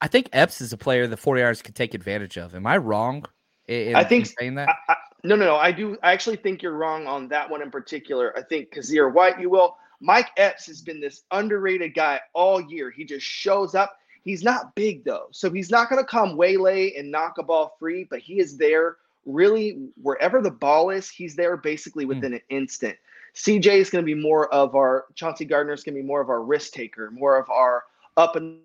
I 0.00 0.08
think 0.08 0.28
Epps 0.32 0.60
is 0.60 0.72
a 0.72 0.76
player 0.76 1.06
the 1.06 1.16
49ers 1.16 1.62
could 1.62 1.74
take 1.74 1.94
advantage 1.94 2.36
of. 2.36 2.54
Am 2.54 2.66
I 2.66 2.76
wrong? 2.76 3.24
In, 3.68 3.94
I 3.94 4.02
think 4.02 4.26
saying 4.38 4.56
that. 4.56 4.68
I, 4.68 4.74
I, 4.92 4.96
no, 5.22 5.36
no, 5.36 5.46
no. 5.46 5.56
I 5.56 5.70
do. 5.70 5.96
I 6.02 6.12
actually 6.12 6.36
think 6.36 6.62
you're 6.62 6.76
wrong 6.76 7.06
on 7.06 7.28
that 7.28 7.48
one 7.48 7.62
in 7.62 7.70
particular. 7.70 8.36
I 8.36 8.42
think 8.42 8.74
Kyzir 8.74 9.12
White, 9.12 9.40
you 9.40 9.48
will. 9.48 9.76
Mike 10.00 10.30
Epps 10.36 10.66
has 10.66 10.82
been 10.82 11.00
this 11.00 11.22
underrated 11.30 11.94
guy 11.94 12.20
all 12.34 12.60
year. 12.60 12.90
He 12.90 13.04
just 13.04 13.24
shows 13.24 13.76
up. 13.76 13.96
He's 14.24 14.42
not 14.42 14.74
big 14.74 15.04
though, 15.04 15.28
so 15.30 15.50
he's 15.50 15.70
not 15.70 15.88
going 15.88 16.02
to 16.02 16.08
come 16.08 16.36
waylay 16.36 16.94
and 16.96 17.10
knock 17.10 17.38
a 17.38 17.44
ball 17.44 17.76
free. 17.78 18.04
But 18.10 18.18
he 18.18 18.40
is 18.40 18.56
there, 18.56 18.96
really, 19.24 19.88
wherever 20.00 20.40
the 20.40 20.50
ball 20.50 20.90
is. 20.90 21.08
He's 21.08 21.36
there 21.36 21.56
basically 21.56 22.04
hmm. 22.04 22.08
within 22.08 22.32
mm. 22.32 22.36
an 22.36 22.42
instant. 22.50 22.96
CJ 23.34 23.78
is 23.78 23.90
going 23.90 24.04
to 24.04 24.06
be 24.06 24.20
more 24.20 24.52
of 24.52 24.74
our 24.74 25.06
Chauncey 25.14 25.44
Gardner 25.44 25.72
is 25.72 25.82
going 25.82 25.94
to 25.94 26.02
be 26.02 26.06
more 26.06 26.20
of 26.20 26.28
our 26.28 26.42
risk 26.42 26.72
taker, 26.72 27.10
more 27.10 27.38
of 27.38 27.48
our 27.48 27.84
up 28.16 28.36
in 28.36 28.60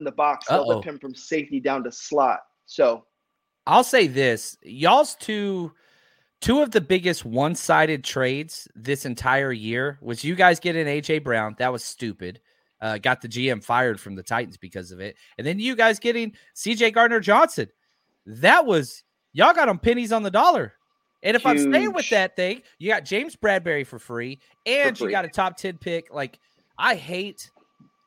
the 0.00 0.10
box, 0.10 0.48
help 0.48 0.84
him 0.84 0.98
from 0.98 1.14
safety 1.14 1.60
down 1.60 1.84
to 1.84 1.92
slot. 1.92 2.40
So 2.66 3.04
I'll 3.66 3.84
say 3.84 4.06
this: 4.06 4.56
y'all's 4.62 5.14
two 5.14 5.72
two 6.40 6.60
of 6.60 6.70
the 6.70 6.80
biggest 6.80 7.24
one-sided 7.24 8.04
trades 8.04 8.68
this 8.74 9.04
entire 9.04 9.52
year 9.52 9.98
was 10.00 10.22
you 10.22 10.34
guys 10.34 10.60
getting 10.60 10.86
AJ 10.86 11.24
Brown. 11.24 11.56
That 11.58 11.72
was 11.72 11.84
stupid. 11.84 12.40
Uh, 12.80 12.96
got 12.98 13.20
the 13.20 13.28
GM 13.28 13.62
fired 13.62 14.00
from 14.00 14.14
the 14.14 14.22
Titans 14.22 14.56
because 14.56 14.92
of 14.92 15.00
it, 15.00 15.16
and 15.36 15.46
then 15.46 15.58
you 15.58 15.76
guys 15.76 15.98
getting 15.98 16.32
CJ 16.56 16.92
Gardner 16.92 17.20
Johnson. 17.20 17.68
That 18.26 18.66
was 18.66 19.02
y'all 19.32 19.54
got 19.54 19.66
them 19.66 19.78
pennies 19.78 20.12
on 20.12 20.22
the 20.22 20.30
dollar. 20.30 20.74
And 21.22 21.34
if 21.34 21.42
Huge. 21.42 21.50
I'm 21.50 21.72
staying 21.72 21.92
with 21.92 22.08
that 22.10 22.36
thing, 22.36 22.62
you 22.78 22.90
got 22.90 23.04
James 23.04 23.34
Bradberry 23.34 23.86
for 23.86 23.98
free, 23.98 24.38
and 24.66 24.96
for 24.96 25.04
free. 25.04 25.08
you 25.08 25.16
got 25.16 25.24
a 25.24 25.28
top 25.28 25.56
ten 25.56 25.76
pick. 25.76 26.12
Like 26.12 26.38
I 26.78 26.94
hate, 26.94 27.50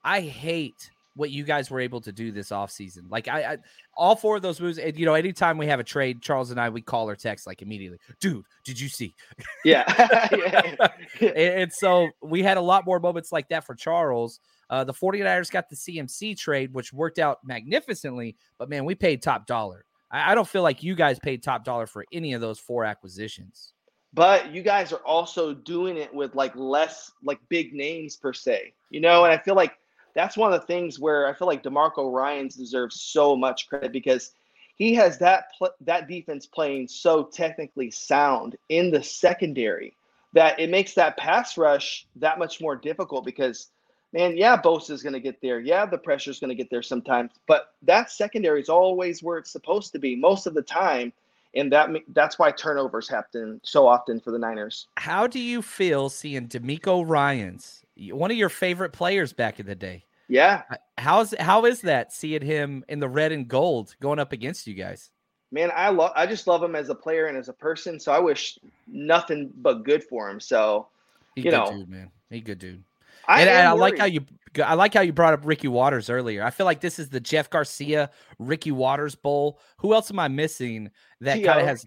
I 0.03 0.21
hate 0.21 0.91
what 1.15 1.29
you 1.29 1.43
guys 1.43 1.69
were 1.69 1.79
able 1.79 1.99
to 2.01 2.11
do 2.11 2.31
this 2.31 2.49
offseason. 2.49 3.09
Like 3.09 3.27
I, 3.27 3.43
I, 3.43 3.57
all 3.97 4.15
four 4.15 4.37
of 4.37 4.41
those 4.41 4.61
moves, 4.61 4.77
and 4.77 4.97
you 4.97 5.05
know, 5.05 5.13
anytime 5.13 5.57
we 5.57 5.67
have 5.67 5.79
a 5.79 5.83
trade, 5.83 6.21
Charles 6.21 6.51
and 6.51 6.59
I, 6.59 6.69
we 6.69 6.81
call 6.81 7.09
or 7.09 7.15
text 7.15 7.45
like 7.45 7.61
immediately, 7.61 7.99
dude, 8.19 8.45
did 8.63 8.79
you 8.79 8.89
see? 8.89 9.13
Yeah. 9.63 9.83
yeah. 10.31 10.87
and, 11.19 11.37
and, 11.37 11.73
so 11.73 12.09
we 12.23 12.41
had 12.41 12.57
a 12.57 12.61
lot 12.61 12.83
more 12.83 12.99
moments 12.99 13.31
like 13.31 13.47
that 13.49 13.63
for 13.63 13.75
Charles. 13.75 14.39
Uh, 14.71 14.83
the 14.83 14.93
49ers 14.93 15.51
got 15.51 15.69
the 15.69 15.75
CMC 15.75 16.35
trade, 16.35 16.73
which 16.73 16.91
worked 16.91 17.19
out 17.19 17.39
magnificently, 17.45 18.35
but 18.57 18.69
man, 18.69 18.85
we 18.85 18.95
paid 18.95 19.21
top 19.21 19.45
dollar. 19.45 19.85
I, 20.11 20.31
I 20.31 20.35
don't 20.35 20.47
feel 20.47 20.63
like 20.63 20.83
you 20.83 20.95
guys 20.95 21.19
paid 21.19 21.41
top 21.41 21.63
dollar 21.63 21.87
for 21.87 22.05
any 22.11 22.33
of 22.33 22.41
those 22.41 22.59
four 22.59 22.85
acquisitions. 22.85 23.73
But 24.13 24.51
you 24.51 24.61
guys 24.61 24.91
are 24.91 25.05
also 25.05 25.53
doing 25.53 25.97
it 25.97 26.13
with 26.13 26.35
like 26.35 26.55
less 26.55 27.11
like 27.23 27.39
big 27.47 27.73
names 27.73 28.17
per 28.17 28.33
se, 28.33 28.73
you 28.89 28.99
know, 28.99 29.23
and 29.23 29.33
I 29.33 29.37
feel 29.37 29.55
like 29.55 29.77
that's 30.13 30.35
one 30.35 30.51
of 30.51 30.59
the 30.59 30.67
things 30.67 30.99
where 30.99 31.27
I 31.27 31.33
feel 31.33 31.47
like 31.47 31.63
DeMeco 31.63 32.11
Ryans 32.11 32.55
deserves 32.55 33.01
so 33.01 33.37
much 33.37 33.69
credit 33.69 33.93
because 33.93 34.33
he 34.75 34.93
has 34.95 35.17
that 35.19 35.45
pl- 35.57 35.75
that 35.81 36.09
defense 36.09 36.45
playing 36.45 36.89
so 36.89 37.23
technically 37.23 37.91
sound 37.91 38.57
in 38.67 38.91
the 38.91 39.01
secondary 39.01 39.95
that 40.33 40.59
it 40.59 40.69
makes 40.69 40.93
that 40.95 41.17
pass 41.17 41.57
rush 41.57 42.05
that 42.17 42.39
much 42.39 42.61
more 42.61 42.75
difficult 42.75 43.23
because 43.23 43.69
man, 44.13 44.37
yeah, 44.37 44.59
Bosa 44.59 44.91
is 44.91 45.03
going 45.03 45.13
to 45.13 45.19
get 45.19 45.41
there. 45.41 45.59
Yeah, 45.59 45.85
the 45.85 45.97
pressure 45.97 46.31
is 46.31 46.39
going 46.39 46.49
to 46.49 46.55
get 46.55 46.69
there 46.69 46.83
sometimes, 46.83 47.31
but 47.47 47.73
that 47.83 48.11
secondary 48.11 48.61
is 48.61 48.69
always 48.69 49.23
where 49.23 49.37
it's 49.37 49.51
supposed 49.51 49.91
to 49.93 49.99
be 49.99 50.15
most 50.15 50.47
of 50.47 50.53
the 50.53 50.61
time. 50.61 51.13
And 51.53 51.69
that 51.73 51.89
that's 52.13 52.39
why 52.39 52.51
turnovers 52.51 53.09
happen 53.09 53.59
so 53.61 53.85
often 53.85 54.21
for 54.21 54.31
the 54.31 54.39
Niners. 54.39 54.87
How 54.95 55.27
do 55.27 55.37
you 55.37 55.61
feel 55.61 56.07
seeing 56.07 56.47
DeMeco 56.47 57.03
Ryans 57.05 57.81
one 58.09 58.31
of 58.31 58.37
your 58.37 58.49
favorite 58.49 58.93
players 58.93 59.33
back 59.33 59.59
in 59.59 59.65
the 59.65 59.75
day. 59.75 60.03
Yeah. 60.27 60.63
Uh, 60.69 60.75
how's 60.97 61.33
how 61.39 61.65
is 61.65 61.81
that 61.81 62.13
seeing 62.13 62.41
him 62.41 62.85
in 62.87 62.99
the 62.99 63.09
red 63.09 63.31
and 63.31 63.47
gold 63.47 63.95
going 63.99 64.19
up 64.19 64.31
against 64.31 64.65
you 64.65 64.73
guys? 64.73 65.11
Man, 65.51 65.71
I 65.75 65.89
love 65.89 66.13
I 66.15 66.25
just 66.25 66.47
love 66.47 66.63
him 66.63 66.75
as 66.75 66.89
a 66.89 66.95
player 66.95 67.27
and 67.27 67.37
as 67.37 67.49
a 67.49 67.53
person. 67.53 67.99
So 67.99 68.11
I 68.11 68.19
wish 68.19 68.57
nothing 68.87 69.51
but 69.57 69.83
good 69.83 70.03
for 70.03 70.29
him. 70.29 70.39
So 70.39 70.87
he 71.35 71.41
you 71.41 71.51
know, 71.51 71.69
dude, 71.69 71.89
man, 71.89 72.11
he 72.29 72.39
good 72.39 72.59
dude. 72.59 72.83
I, 73.27 73.41
and, 73.41 73.49
and 73.49 73.67
I 73.67 73.71
like 73.73 73.97
how 73.97 74.05
you 74.05 74.25
I 74.63 74.73
like 74.73 74.93
how 74.93 75.01
you 75.01 75.13
brought 75.13 75.33
up 75.33 75.45
Ricky 75.45 75.67
Watters 75.67 76.09
earlier. 76.09 76.43
I 76.43 76.49
feel 76.49 76.65
like 76.65 76.81
this 76.81 76.99
is 76.99 77.09
the 77.09 77.19
Jeff 77.19 77.49
Garcia 77.49 78.09
Ricky 78.39 78.71
Watters 78.71 79.15
Bowl. 79.15 79.59
Who 79.77 79.93
else 79.93 80.11
am 80.11 80.19
I 80.19 80.27
missing 80.27 80.91
that 81.21 81.43
kind 81.43 81.61
of 81.61 81.67
has? 81.67 81.85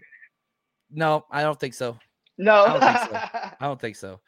No, 0.90 1.24
I 1.30 1.42
don't 1.42 1.58
think 1.58 1.74
so. 1.74 1.98
No, 2.38 2.64
I 2.64 2.68
don't 2.68 2.80
think 2.80 2.98
so. 2.98 3.38
I 3.60 3.66
don't 3.66 3.80
think 3.80 3.96
so. 3.96 4.20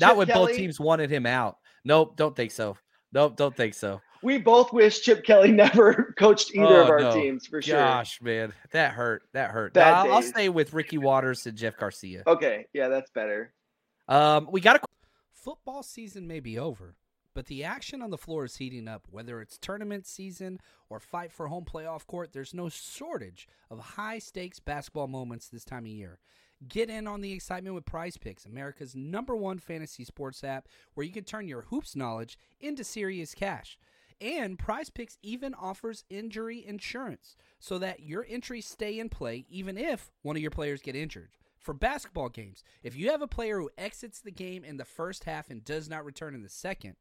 Not 0.00 0.16
when 0.16 0.26
Kelly, 0.28 0.46
both 0.46 0.56
teams 0.56 0.80
wanted 0.80 1.10
him 1.10 1.26
out. 1.26 1.56
Nope, 1.84 2.16
don't 2.16 2.34
think 2.34 2.52
so. 2.52 2.76
Nope, 3.12 3.36
don't 3.36 3.54
think 3.54 3.74
so. 3.74 4.00
We 4.22 4.38
both 4.38 4.72
wish 4.72 5.00
Chip 5.00 5.24
Kelly 5.24 5.52
never 5.52 6.14
coached 6.18 6.54
either 6.54 6.78
oh, 6.78 6.82
of 6.84 6.90
our 6.90 7.00
no. 7.00 7.12
teams 7.12 7.46
for 7.46 7.60
sure. 7.60 7.76
Gosh, 7.76 8.22
man, 8.22 8.52
that 8.70 8.92
hurt. 8.92 9.24
That 9.32 9.50
hurt. 9.50 9.74
No, 9.74 9.82
I'll, 9.82 10.12
I'll, 10.12 10.22
stay 10.22 10.48
with 10.48 10.72
Ricky 10.72 10.98
Watters 10.98 11.46
and 11.46 11.58
Jeff 11.58 11.76
Garcia. 11.76 12.22
Okay, 12.26 12.66
yeah, 12.72 12.88
that's 12.88 13.10
better. 13.10 13.52
Um, 14.08 14.48
we 14.50 14.60
got 14.60 14.76
a 14.76 14.80
football 15.42 15.82
season 15.82 16.26
may 16.26 16.38
be 16.38 16.56
over, 16.58 16.94
but 17.34 17.46
the 17.46 17.64
action 17.64 18.00
on 18.00 18.10
the 18.10 18.18
floor 18.18 18.44
is 18.44 18.56
heating 18.56 18.86
up. 18.86 19.06
Whether 19.10 19.40
it's 19.40 19.58
tournament 19.58 20.06
season 20.06 20.60
or 20.88 21.00
fight 21.00 21.32
for 21.32 21.48
home 21.48 21.64
playoff 21.64 22.06
court, 22.06 22.32
there's 22.32 22.54
no 22.54 22.68
shortage 22.68 23.48
of 23.70 23.80
high 23.80 24.20
stakes 24.20 24.60
basketball 24.60 25.08
moments 25.08 25.48
this 25.48 25.64
time 25.64 25.84
of 25.84 25.90
year. 25.90 26.20
Get 26.68 26.90
in 26.90 27.08
on 27.08 27.22
the 27.22 27.32
excitement 27.32 27.74
with 27.74 27.84
Prize 27.84 28.16
Picks, 28.16 28.46
America's 28.46 28.94
number 28.94 29.34
one 29.34 29.58
fantasy 29.58 30.04
sports 30.04 30.44
app, 30.44 30.68
where 30.94 31.04
you 31.04 31.12
can 31.12 31.24
turn 31.24 31.48
your 31.48 31.62
hoops 31.62 31.96
knowledge 31.96 32.38
into 32.60 32.84
serious 32.84 33.34
cash. 33.34 33.78
And 34.20 34.56
Prize 34.56 34.90
Picks 34.90 35.18
even 35.22 35.54
offers 35.54 36.04
injury 36.08 36.64
insurance 36.64 37.36
so 37.58 37.78
that 37.78 38.00
your 38.00 38.24
entries 38.28 38.66
stay 38.66 39.00
in 39.00 39.08
play 39.08 39.44
even 39.50 39.76
if 39.76 40.12
one 40.22 40.36
of 40.36 40.42
your 40.42 40.52
players 40.52 40.82
get 40.82 40.94
injured. 40.94 41.30
For 41.62 41.72
basketball 41.72 42.28
games, 42.28 42.64
if 42.82 42.96
you 42.96 43.10
have 43.10 43.22
a 43.22 43.28
player 43.28 43.58
who 43.58 43.70
exits 43.78 44.20
the 44.20 44.32
game 44.32 44.64
in 44.64 44.78
the 44.78 44.84
first 44.84 45.24
half 45.24 45.48
and 45.48 45.64
does 45.64 45.88
not 45.88 46.04
return 46.04 46.34
in 46.34 46.42
the 46.42 46.48
second, 46.48 46.96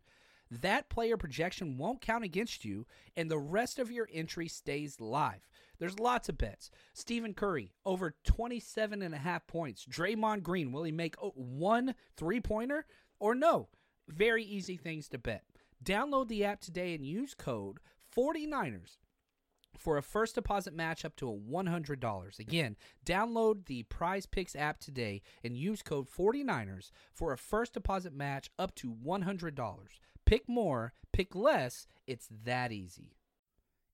that 0.52 0.90
player 0.90 1.18
projection 1.18 1.78
won't 1.78 2.02
count 2.02 2.24
against 2.24 2.64
you 2.64 2.86
and 3.16 3.32
the 3.32 3.40
rest 3.40 3.80
of 3.80 3.90
your 3.90 4.08
entry 4.14 4.48
stays 4.48 5.02
live. 5.02 5.48
There's 5.80 5.98
lots 5.98 6.30
of 6.30 6.38
bets. 6.38 6.70
Stephen 6.94 7.34
Curry, 7.34 7.74
over 7.86 8.14
27 8.24 9.02
and 9.02 9.16
a 9.16 9.18
half 9.18 9.48
points. 9.48 9.86
Draymond 9.90 10.44
Green, 10.44 10.72
will 10.72 10.84
he 10.84 10.92
make 10.92 11.16
oh, 11.22 11.32
one 11.36 11.96
three 12.16 12.40
pointer 12.40 12.86
or 13.20 13.34
no? 13.34 13.70
Very 14.08 14.44
easy 14.44 14.78
things 14.78 15.08
to 15.08 15.18
bet. 15.18 15.44
Download 15.84 16.28
the 16.28 16.46
app 16.46 16.62
today 16.62 16.94
and 16.94 17.04
use 17.04 17.34
code 17.34 17.80
49ers 18.16 18.98
for 19.78 19.98
a 19.98 20.04
first 20.04 20.36
deposit 20.36 20.74
match 20.74 21.04
up 21.06 21.16
to 21.18 21.30
a 21.30 21.38
$100. 21.38 22.40
Again, 22.40 22.76
download 23.06 23.66
the 23.66 23.84
Prize 23.84 24.26
Picks 24.26 24.56
app 24.56 24.80
today 24.80 25.22
and 25.44 25.58
use 25.58 25.82
code 25.82 26.08
49ers 26.10 26.92
for 27.14 27.34
a 27.34 27.38
first 27.38 27.74
deposit 27.74 28.14
match 28.14 28.52
up 28.60 28.76
to 28.76 28.94
$100. 28.94 29.88
Pick 30.26 30.48
more, 30.48 30.94
pick 31.12 31.36
less, 31.36 31.88
it's 32.08 32.30
that 32.44 32.72
easy. 32.72 33.16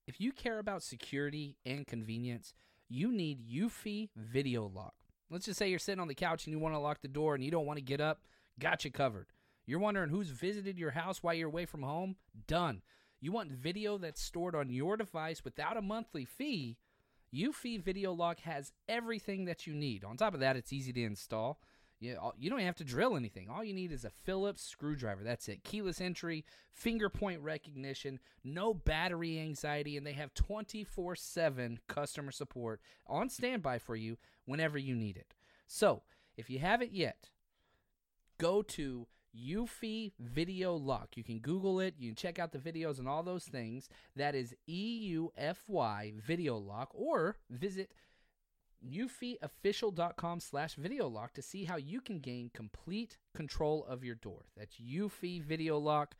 If 0.07 0.21
you 0.21 0.31
care 0.31 0.59
about 0.59 0.83
security 0.83 1.57
and 1.65 1.85
convenience, 1.85 2.53
you 2.89 3.11
need 3.11 3.49
Eufy 3.49 4.09
Video 4.15 4.71
Lock. 4.73 4.93
Let's 5.29 5.45
just 5.45 5.59
say 5.59 5.69
you're 5.69 5.79
sitting 5.79 5.99
on 5.99 6.07
the 6.07 6.15
couch 6.15 6.45
and 6.45 6.53
you 6.53 6.59
want 6.59 6.73
to 6.73 6.79
lock 6.79 7.01
the 7.01 7.09
door 7.09 7.35
and 7.35 7.43
you 7.43 7.51
don't 7.51 7.65
want 7.65 7.77
to 7.77 7.83
get 7.83 7.99
up. 7.99 8.21
Got 8.59 8.85
you 8.85 8.91
covered. 8.91 9.27
You're 9.65 9.79
wondering 9.79 10.09
who's 10.09 10.29
visited 10.29 10.79
your 10.79 10.91
house 10.91 11.21
while 11.21 11.33
you're 11.33 11.49
away 11.49 11.65
from 11.65 11.83
home? 11.83 12.15
Done. 12.47 12.81
You 13.19 13.31
want 13.31 13.51
video 13.51 13.97
that's 13.97 14.21
stored 14.21 14.55
on 14.55 14.69
your 14.69 14.95
device 14.97 15.43
without 15.43 15.77
a 15.77 15.81
monthly 15.81 16.25
fee? 16.25 16.77
Eufy 17.33 17.81
Video 17.81 18.13
Lock 18.13 18.39
has 18.41 18.71
everything 18.87 19.45
that 19.45 19.67
you 19.67 19.73
need. 19.73 20.03
On 20.03 20.15
top 20.15 20.33
of 20.33 20.39
that, 20.39 20.55
it's 20.55 20.71
easy 20.71 20.93
to 20.93 21.03
install. 21.03 21.59
You, 21.99 22.17
you 22.37 22.49
don't 22.49 22.59
have 22.59 22.75
to 22.75 22.83
drill 22.83 23.17
anything. 23.17 23.49
All 23.49 23.63
you 23.63 23.73
need 23.73 23.91
is 23.91 24.05
a 24.05 24.11
Phillips 24.11 24.61
screwdriver. 24.61 25.23
That's 25.23 25.49
it. 25.49 25.63
Keyless 25.63 25.99
entry, 25.99 26.45
finger 26.71 27.09
point 27.09 27.41
recognition, 27.41 28.19
no 28.43 28.73
battery 28.73 29.39
anxiety, 29.39 29.97
and 29.97 30.05
they 30.05 30.13
have 30.13 30.33
24 30.35 31.15
7 31.15 31.79
customer 31.87 32.31
support 32.31 32.81
on 33.07 33.29
standby 33.29 33.79
for 33.79 33.95
you 33.95 34.17
whenever 34.45 34.77
you 34.77 34.95
need 34.95 35.17
it. 35.17 35.33
So, 35.65 36.03
if 36.37 36.51
you 36.51 36.59
haven't 36.59 36.93
yet, 36.93 37.29
go 38.37 38.61
to 38.61 39.07
Eufy 39.37 40.13
Video 40.19 40.75
Lock. 40.75 41.15
You 41.15 41.23
can 41.23 41.39
Google 41.39 41.79
it. 41.79 41.95
You 41.97 42.09
can 42.09 42.15
check 42.15 42.39
out 42.39 42.51
the 42.51 42.57
videos 42.57 42.99
and 42.99 43.07
all 43.07 43.23
those 43.23 43.45
things. 43.45 43.89
That 44.15 44.35
is 44.35 44.55
E 44.67 44.97
U 45.09 45.31
F 45.37 45.63
Y 45.67 46.13
Video 46.25 46.57
Lock, 46.57 46.89
or 46.93 47.37
visit 47.49 47.91
eufyofficial.com 48.85 50.39
slash 50.39 50.75
video 50.75 51.07
lock 51.07 51.33
to 51.33 51.41
see 51.41 51.65
how 51.65 51.77
you 51.77 51.99
can 52.01 52.19
gain 52.19 52.51
complete 52.53 53.17
control 53.35 53.85
of 53.85 54.03
your 54.03 54.15
door. 54.15 54.45
That's 54.55 54.75
Eufy 54.75 55.41
Video 55.41 55.77
Lock. 55.77 56.15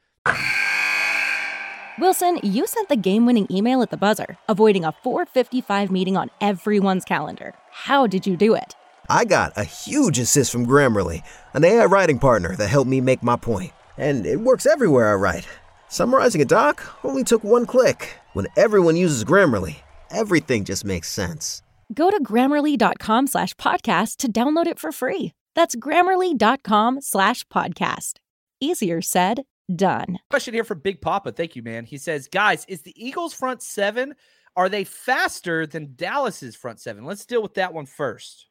Wilson, 1.99 2.39
you 2.43 2.67
sent 2.67 2.89
the 2.89 2.95
game-winning 2.95 3.47
email 3.49 3.82
at 3.82 3.89
the 3.89 3.97
buzzer, 3.97 4.38
avoiding 4.47 4.86
a 4.86 4.91
455 4.91 5.89
meeting 5.89 6.15
on 6.15 6.30
everyone's 6.39 7.03
calendar. 7.03 7.56
How 7.71 8.06
did 8.06 8.27
you 8.27 8.38
do 8.38 8.53
it? 8.53 8.75
I 9.10 9.26
got 9.26 9.54
a 9.56 9.63
huge 9.63 10.20
assist 10.20 10.52
from 10.52 10.65
Grammarly, 10.65 11.24
an 11.54 11.63
AI 11.63 11.86
writing 11.86 12.20
partner 12.20 12.56
that 12.56 12.67
helped 12.67 12.89
me 12.89 13.02
make 13.02 13.24
my 13.24 13.36
point. 13.38 13.72
And 13.98 14.26
it 14.26 14.41
works 14.41 14.65
everywhere 14.65 15.12
I 15.12 15.15
write. 15.15 15.48
Summarizing 15.88 16.41
a 16.41 16.46
doc 16.46 16.84
only 17.04 17.24
took 17.24 17.43
one 17.43 17.65
click. 17.65 18.15
When 18.34 18.48
everyone 18.58 18.96
uses 18.96 19.24
Grammarly, 19.24 19.78
everything 20.12 20.65
just 20.65 20.84
makes 20.84 21.10
sense. 21.10 21.62
Go 21.93 22.12
to 22.12 22.22
grammarly.com 22.22 23.28
slash 23.28 23.54
podcast 23.56 24.17
to 24.17 24.32
download 24.32 24.67
it 24.67 24.80
for 24.80 24.91
free. 24.91 25.32
That's 25.56 25.76
grammarly.com 25.76 27.02
slash 27.02 27.46
podcast. 27.46 28.13
Easier 28.60 29.02
said, 29.02 29.43
done. 29.74 30.20
Question 30.30 30.54
here 30.54 30.63
from 30.63 30.80
Big 30.80 31.00
Papa. 31.02 31.32
Thank 31.32 31.56
you, 31.56 31.63
man. 31.63 31.86
He 31.86 31.98
says, 31.98 32.28
guys, 32.28 32.65
is 32.67 32.82
the 32.82 32.93
Eagles 32.96 33.34
front 33.34 33.62
seven, 33.62 34.15
are 34.58 34.70
they 34.70 34.84
faster 34.84 35.65
than 35.65 35.93
Dallas's 35.96 36.56
front 36.56 36.80
seven? 36.82 37.06
Let's 37.06 37.26
deal 37.26 37.41
with 37.41 37.54
that 37.54 37.74
one 37.74 37.86
first. 37.86 38.48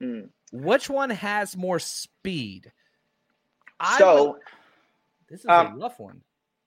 Hmm. 0.00 0.20
Which 0.52 0.88
one 0.88 1.10
has 1.10 1.56
more 1.56 1.78
speed? 1.78 2.72
So, 3.98 4.32
would, 4.32 4.40
this 5.28 5.40
is 5.40 5.46
um, 5.48 5.74
a 5.74 5.76
rough 5.76 5.98
one. 5.98 6.22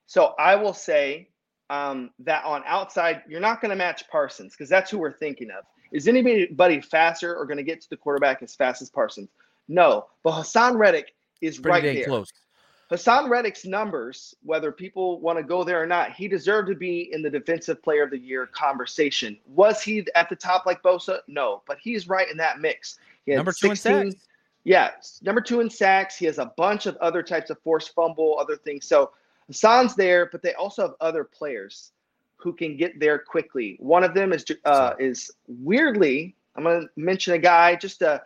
So 0.06 0.34
I 0.38 0.56
will 0.56 0.74
say 0.74 1.28
um, 1.70 2.10
that 2.20 2.44
on 2.44 2.62
outside, 2.66 3.22
you're 3.28 3.40
not 3.40 3.60
going 3.60 3.70
to 3.70 3.76
match 3.76 4.08
Parsons 4.08 4.52
because 4.52 4.68
that's 4.68 4.90
who 4.90 4.98
we're 4.98 5.12
thinking 5.12 5.50
of. 5.50 5.64
Is 5.92 6.06
anybody 6.06 6.80
faster 6.80 7.36
or 7.36 7.46
going 7.46 7.56
to 7.56 7.62
get 7.62 7.80
to 7.80 7.90
the 7.90 7.96
quarterback 7.96 8.42
as 8.42 8.54
fast 8.54 8.82
as 8.82 8.90
Parsons? 8.90 9.28
No, 9.68 10.06
but 10.22 10.32
Haason 10.32 10.76
Reddick 10.76 11.14
is 11.40 11.58
Pretty 11.58 11.86
right 11.88 11.94
there. 11.94 12.04
Close. 12.06 12.32
Haason 12.90 13.28
Reddick's 13.28 13.64
numbers, 13.64 14.34
whether 14.42 14.72
people 14.72 15.20
want 15.20 15.38
to 15.38 15.44
go 15.44 15.62
there 15.62 15.80
or 15.80 15.86
not, 15.86 16.12
he 16.12 16.26
deserved 16.26 16.68
to 16.68 16.74
be 16.74 17.12
in 17.12 17.22
the 17.22 17.30
Defensive 17.30 17.80
Player 17.82 18.02
of 18.02 18.10
the 18.10 18.18
Year 18.18 18.46
conversation. 18.46 19.38
Was 19.46 19.80
he 19.80 20.04
at 20.16 20.28
the 20.28 20.34
top 20.34 20.66
like 20.66 20.82
Bosa? 20.82 21.20
No, 21.28 21.62
but 21.68 21.78
he's 21.80 22.08
right 22.08 22.28
in 22.28 22.36
that 22.38 22.60
mix. 22.60 22.98
He 23.26 23.34
number 23.34 23.52
16, 23.52 23.92
two 23.92 23.98
in 23.98 24.12
sacks. 24.12 24.28
Yeah, 24.64 24.90
number 25.22 25.40
two 25.40 25.60
in 25.60 25.70
sacks. 25.70 26.16
He 26.16 26.26
has 26.26 26.38
a 26.38 26.52
bunch 26.56 26.86
of 26.86 26.96
other 26.98 27.22
types 27.22 27.50
of 27.50 27.58
forced 27.62 27.94
fumble, 27.94 28.38
other 28.38 28.56
things. 28.56 28.86
So 28.86 29.12
Haason's 29.48 29.94
there, 29.94 30.28
but 30.30 30.42
they 30.42 30.54
also 30.54 30.82
have 30.82 30.94
other 31.00 31.24
players 31.24 31.92
who 32.36 32.52
can 32.52 32.76
get 32.76 32.98
there 33.00 33.18
quickly. 33.18 33.76
One 33.80 34.04
of 34.04 34.14
them 34.14 34.32
is 34.32 34.44
uh, 34.64 34.94
is 34.98 35.30
weirdly, 35.46 36.36
I'm 36.56 36.64
going 36.64 36.82
to 36.82 36.88
mention 36.96 37.34
a 37.34 37.38
guy 37.38 37.76
just 37.76 38.02
uh, 38.02 38.20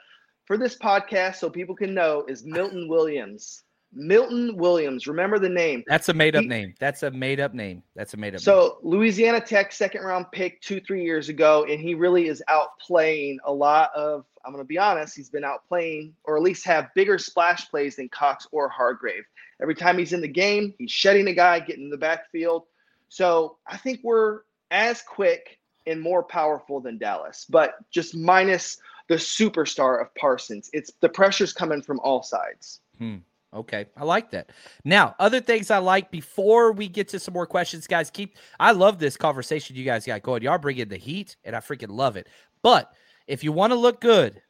for 0.44 0.56
this 0.56 0.76
podcast 0.76 1.36
so 1.36 1.50
people 1.50 1.74
can 1.74 1.94
know 1.94 2.24
is 2.28 2.44
Milton 2.44 2.88
Williams. 2.88 3.64
Milton 3.94 4.56
Williams. 4.56 5.06
Remember 5.06 5.38
the 5.38 5.48
name. 5.48 5.84
That's 5.86 6.08
a 6.08 6.14
made 6.14 6.36
up 6.36 6.42
he, 6.42 6.48
name. 6.48 6.74
That's 6.78 7.02
a 7.02 7.10
made 7.10 7.40
up 7.40 7.54
name. 7.54 7.82
That's 7.94 8.14
a 8.14 8.16
made 8.16 8.28
up 8.28 8.40
name. 8.40 8.44
So 8.44 8.78
name. 8.82 8.92
Louisiana 8.92 9.40
Tech 9.40 9.72
second 9.72 10.02
round 10.02 10.26
pick 10.32 10.60
two, 10.60 10.80
three 10.80 11.04
years 11.04 11.28
ago, 11.28 11.66
and 11.68 11.80
he 11.80 11.94
really 11.94 12.28
is 12.28 12.42
outplaying 12.48 13.38
a 13.44 13.52
lot 13.52 13.90
of 13.94 14.24
I'm 14.44 14.52
gonna 14.52 14.64
be 14.64 14.78
honest, 14.78 15.16
he's 15.16 15.30
been 15.30 15.44
outplaying 15.44 16.12
or 16.24 16.36
at 16.36 16.42
least 16.42 16.66
have 16.66 16.92
bigger 16.94 17.18
splash 17.18 17.70
plays 17.70 17.96
than 17.96 18.08
Cox 18.08 18.46
or 18.52 18.68
Hargrave. 18.68 19.24
Every 19.62 19.74
time 19.74 19.98
he's 19.98 20.12
in 20.12 20.20
the 20.20 20.28
game, 20.28 20.74
he's 20.78 20.90
shedding 20.90 21.28
a 21.28 21.32
guy, 21.32 21.60
getting 21.60 21.84
in 21.84 21.90
the 21.90 21.96
backfield. 21.96 22.64
So 23.08 23.56
I 23.66 23.76
think 23.76 24.00
we're 24.02 24.40
as 24.70 25.02
quick 25.02 25.58
and 25.86 26.00
more 26.00 26.22
powerful 26.22 26.80
than 26.80 26.98
Dallas, 26.98 27.46
but 27.48 27.76
just 27.90 28.14
minus 28.14 28.78
the 29.08 29.16
superstar 29.16 30.00
of 30.00 30.14
Parsons. 30.14 30.70
It's 30.72 30.92
the 31.00 31.08
pressure's 31.08 31.52
coming 31.52 31.82
from 31.82 32.00
all 32.00 32.22
sides. 32.22 32.80
Hmm. 32.98 33.16
Okay, 33.54 33.86
I 33.96 34.04
like 34.04 34.32
that. 34.32 34.50
Now, 34.84 35.14
other 35.20 35.40
things 35.40 35.70
I 35.70 35.78
like 35.78 36.10
before 36.10 36.72
we 36.72 36.88
get 36.88 37.08
to 37.08 37.20
some 37.20 37.34
more 37.34 37.46
questions, 37.46 37.86
guys. 37.86 38.10
Keep 38.10 38.36
I 38.58 38.72
love 38.72 38.98
this 38.98 39.16
conversation 39.16 39.76
you 39.76 39.84
guys 39.84 40.04
got 40.04 40.22
going. 40.22 40.42
Y'all 40.42 40.58
bring 40.58 40.78
in 40.78 40.88
the 40.88 40.96
heat, 40.96 41.36
and 41.44 41.54
I 41.54 41.60
freaking 41.60 41.90
love 41.90 42.16
it. 42.16 42.26
But 42.62 42.92
if 43.28 43.44
you 43.44 43.52
want 43.52 43.72
to 43.72 43.78
look 43.78 44.00
good, 44.00 44.42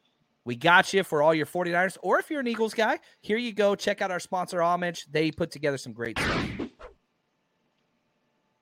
we 0.43 0.55
got 0.55 0.91
you 0.93 1.03
for 1.03 1.21
all 1.21 1.33
your 1.33 1.45
49ers, 1.45 1.97
or 2.01 2.19
if 2.19 2.31
you're 2.31 2.39
an 2.39 2.47
Eagles 2.47 2.73
guy, 2.73 2.99
here 3.21 3.37
you 3.37 3.53
go. 3.53 3.75
Check 3.75 4.01
out 4.01 4.11
our 4.11 4.19
sponsor, 4.19 4.61
Homage. 4.61 5.05
They 5.11 5.31
put 5.31 5.51
together 5.51 5.77
some 5.77 5.93
great 5.93 6.17
stuff. 6.17 6.49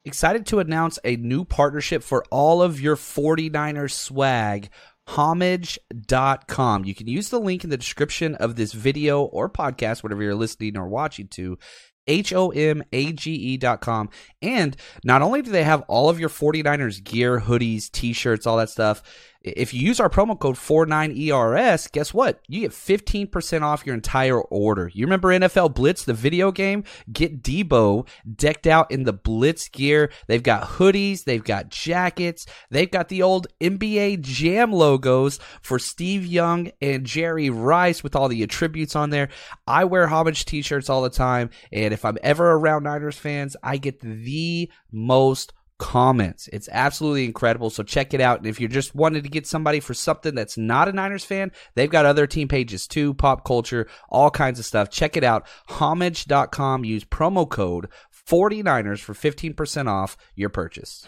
Excited 0.06 0.46
to 0.48 0.60
announce 0.60 1.00
a 1.06 1.16
new 1.16 1.46
partnership 1.46 2.04
for 2.04 2.26
all 2.30 2.62
of 2.62 2.82
your 2.82 2.98
49ers 2.98 3.92
swag 3.92 4.70
homage.com. 5.08 6.86
You 6.86 6.96
can 6.96 7.08
use 7.08 7.30
the 7.30 7.40
link 7.40 7.64
in 7.64 7.70
the 7.70 7.78
description 7.78 8.36
of 8.36 8.56
this 8.56 8.74
video 8.74 9.24
or 9.24 9.50
podcast, 9.50 10.04
whatever 10.04 10.24
you're 10.24 10.36
listening 10.36 10.78
or 10.78 10.88
watching 10.88 11.28
to. 11.30 11.58
H 12.06 12.34
O 12.34 12.50
M 12.50 12.84
A 12.92 13.14
G 13.14 13.32
E 13.32 13.58
dot 13.58 13.80
com. 13.80 14.10
And 14.42 14.76
not 15.06 15.22
only 15.22 15.42
do 15.42 15.52
they 15.52 15.64
have 15.64 15.84
all 15.88 16.10
of 16.10 16.20
your 16.20 16.28
49ers 16.28 17.02
gear, 17.02 17.40
hoodies, 17.40 17.90
t 17.90 18.12
shirts, 18.12 18.46
all 18.46 18.58
that 18.58 18.70
stuff, 18.70 19.02
if 19.44 19.74
you 19.74 19.82
use 19.82 20.00
our 20.00 20.10
promo 20.10 20.40
code 20.40 20.56
49ERS, 20.56 21.92
guess 21.92 22.14
what? 22.14 22.40
You 22.48 22.62
get 22.62 22.72
15% 22.72 23.62
off 23.62 23.86
your 23.86 23.94
entire 23.94 24.40
order. 24.40 24.90
You 24.94 25.06
remember 25.06 25.30
NFL 25.30 25.76
Blitz, 25.76 26.06
the 26.06 26.14
video 26.14 26.52
game? 26.52 26.86
Get 27.12 27.44
Debo 27.44 28.08
decked 28.36 28.68
out 28.68 28.90
in 28.90 29.04
the 29.04 29.12
Blitz 29.12 29.68
gear. 29.68 30.12
They've 30.28 30.42
got 30.42 30.64
hoodies, 30.64 31.26
they've 31.26 31.44
got 31.44 31.70
jackets, 31.70 32.46
they've 32.70 32.90
got 32.90 33.10
the 33.10 33.22
old 33.22 33.48
NBA 33.60 34.22
Jam 34.22 34.72
logos 34.72 35.40
for 35.62 35.78
Steve 35.78 36.26
Young 36.26 36.72
and 36.82 37.06
Jerry 37.06 37.50
Rice 37.50 38.02
with 38.02 38.16
all 38.16 38.30
the 38.30 38.44
attributes 38.44 38.96
on 38.96 39.10
there. 39.10 39.28
I 39.68 39.84
wear 39.84 40.08
homage 40.08 40.46
t 40.46 40.62
shirts 40.62 40.90
all 40.90 41.02
the 41.02 41.10
time, 41.10 41.50
and 41.72 41.94
if 41.94 42.06
I'm 42.06 42.18
ever 42.24 42.54
around 42.54 42.84
Niners 42.84 43.18
fans, 43.18 43.58
I 43.62 43.76
get 43.76 44.00
the 44.00 44.72
most 44.92 45.52
comments. 45.84 46.48
It's 46.54 46.70
absolutely 46.72 47.26
incredible. 47.26 47.70
So 47.70 47.84
check 47.84 48.14
it 48.14 48.22
out. 48.22 48.38
And 48.38 48.48
if 48.48 48.58
you're 48.58 48.70
just 48.70 48.96
wanting 48.96 49.22
to 49.22 49.28
get 49.28 49.46
somebody 49.46 49.82
for 49.82 49.94
something 49.94 50.34
that's 50.34 50.58
not 50.58 50.88
a 50.88 50.94
Niners 50.94 51.26
fan, 51.26 51.52
they've 51.76 51.90
got 51.90 52.06
other 52.06 52.26
team 52.26 52.48
pages 52.48 52.88
too, 52.88 53.14
pop 53.14 53.44
culture, 53.44 53.88
all 54.08 54.32
kinds 54.32 54.60
of 54.60 54.66
stuff. 54.66 54.90
Check 54.90 55.18
it 55.18 55.26
out. 55.26 55.46
Homage.com. 55.68 56.86
Use 56.86 57.04
promo 57.04 57.48
code 57.50 57.90
49ers 58.30 59.02
for 59.02 59.14
15% 59.14 59.90
off 59.90 60.16
your 60.36 60.48
purchase. 60.48 61.06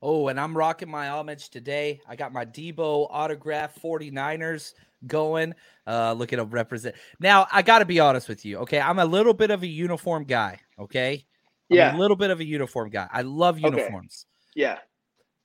Oh, 0.00 0.28
and 0.28 0.40
I'm 0.40 0.56
rocking 0.56 0.90
my 0.90 1.10
homage 1.10 1.50
today. 1.50 2.00
I 2.08 2.16
got 2.16 2.32
my 2.32 2.46
Debo 2.46 3.06
autograph 3.10 3.78
49ers 3.82 4.72
going. 5.06 5.52
Uh, 5.86 6.14
looking 6.14 6.38
to 6.38 6.44
represent. 6.44 6.96
Now, 7.20 7.46
I 7.52 7.60
got 7.60 7.80
to 7.80 7.84
be 7.84 8.00
honest 8.00 8.30
with 8.30 8.46
you. 8.46 8.60
Okay. 8.60 8.80
I'm 8.80 8.98
a 8.98 9.04
little 9.04 9.34
bit 9.34 9.50
of 9.50 9.62
a 9.62 9.66
uniform 9.66 10.24
guy. 10.24 10.60
Okay. 10.78 11.26
Yeah. 11.68 11.90
I'm 11.90 11.96
a 11.96 11.98
little 11.98 12.16
bit 12.16 12.30
of 12.30 12.40
a 12.40 12.44
uniform 12.44 12.90
guy. 12.90 13.08
I 13.12 13.22
love 13.22 13.58
uniforms. 13.58 14.26
Okay. 14.52 14.62
Yeah. 14.62 14.78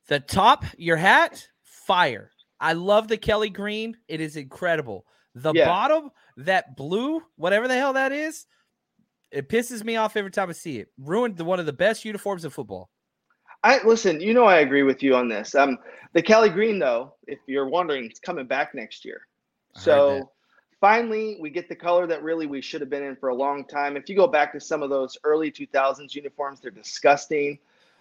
The 0.07 0.19
top, 0.19 0.65
your 0.77 0.97
hat, 0.97 1.47
fire. 1.63 2.31
I 2.59 2.73
love 2.73 3.07
the 3.07 3.17
Kelly 3.17 3.49
green. 3.49 3.97
It 4.07 4.21
is 4.21 4.35
incredible. 4.35 5.05
The 5.35 5.53
yeah. 5.53 5.65
bottom, 5.65 6.11
that 6.37 6.75
blue, 6.75 7.21
whatever 7.35 7.67
the 7.67 7.75
hell 7.75 7.93
that 7.93 8.11
is, 8.11 8.45
it 9.31 9.49
pisses 9.49 9.83
me 9.83 9.95
off 9.95 10.17
every 10.17 10.31
time 10.31 10.49
I 10.49 10.53
see 10.53 10.77
it. 10.79 10.89
Ruined 10.97 11.37
the, 11.37 11.45
one 11.45 11.59
of 11.59 11.65
the 11.65 11.73
best 11.73 12.05
uniforms 12.05 12.45
in 12.45 12.51
football. 12.51 12.89
I 13.63 13.79
listen, 13.85 14.19
you 14.19 14.33
know 14.33 14.45
I 14.45 14.57
agree 14.57 14.83
with 14.83 15.03
you 15.03 15.15
on 15.15 15.29
this. 15.29 15.53
Um 15.53 15.77
the 16.13 16.21
Kelly 16.21 16.49
Green 16.49 16.79
though, 16.79 17.13
if 17.27 17.39
you're 17.47 17.69
wondering, 17.69 18.05
it's 18.05 18.19
coming 18.19 18.47
back 18.47 18.73
next 18.73 19.05
year. 19.05 19.21
So 19.75 20.31
finally 20.81 21.37
we 21.39 21.49
get 21.49 21.69
the 21.69 21.75
color 21.75 22.05
that 22.07 22.21
really 22.23 22.47
we 22.47 22.59
should 22.59 22.81
have 22.81 22.89
been 22.89 23.03
in 23.03 23.15
for 23.15 23.29
a 23.29 23.35
long 23.35 23.63
time. 23.63 23.95
If 23.95 24.09
you 24.09 24.15
go 24.15 24.27
back 24.27 24.51
to 24.51 24.59
some 24.59 24.83
of 24.83 24.89
those 24.89 25.17
early 25.23 25.49
2000s 25.49 26.13
uniforms, 26.13 26.59
they're 26.59 26.71
disgusting. 26.71 27.59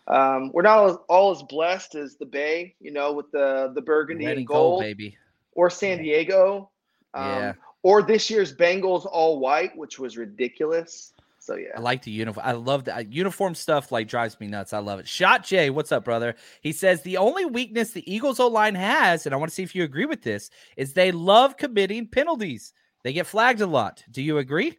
Um, 0.08 0.50
we're 0.52 0.62
not 0.62 0.78
all, 0.78 1.04
all, 1.08 1.30
as 1.30 1.42
blessed 1.42 1.94
as 1.94 2.16
the 2.16 2.26
Bay, 2.26 2.74
you 2.80 2.90
know, 2.90 3.12
with 3.12 3.30
the 3.30 3.70
the 3.74 3.82
burgundy 3.82 4.24
and 4.24 4.46
gold, 4.46 4.80
gold, 4.80 4.80
baby, 4.80 5.16
or 5.52 5.70
San 5.70 5.98
Diego, 5.98 6.70
um, 7.14 7.26
yeah, 7.26 7.52
or 7.82 8.02
this 8.02 8.28
year's 8.28 8.52
Bengals 8.52 9.06
all 9.06 9.38
white, 9.38 9.76
which 9.76 10.00
was 10.00 10.16
ridiculous. 10.16 11.12
So 11.40 11.56
yeah, 11.56 11.70
I 11.74 11.80
like 11.80 12.02
the 12.02 12.10
uniform. 12.10 12.46
I 12.46 12.52
love 12.52 12.84
the 12.84 12.94
uh, 12.94 13.04
uniform 13.08 13.54
stuff. 13.54 13.90
Like 13.90 14.06
drives 14.08 14.38
me 14.38 14.46
nuts. 14.46 14.74
I 14.74 14.78
love 14.78 15.00
it. 15.00 15.08
Shot 15.08 15.42
Jay, 15.42 15.70
what's 15.70 15.90
up, 15.90 16.04
brother? 16.04 16.34
He 16.60 16.70
says 16.72 17.02
the 17.02 17.16
only 17.16 17.46
weakness 17.46 17.92
the 17.92 18.12
Eagles 18.12 18.38
O 18.38 18.46
line 18.46 18.74
has, 18.74 19.24
and 19.24 19.34
I 19.34 19.38
want 19.38 19.50
to 19.50 19.54
see 19.54 19.62
if 19.62 19.74
you 19.74 19.82
agree 19.82 20.04
with 20.04 20.22
this, 20.22 20.50
is 20.76 20.92
they 20.92 21.12
love 21.12 21.56
committing 21.56 22.06
penalties. 22.06 22.74
They 23.02 23.14
get 23.14 23.26
flagged 23.26 23.62
a 23.62 23.66
lot. 23.66 24.04
Do 24.10 24.22
you 24.22 24.38
agree? 24.38 24.78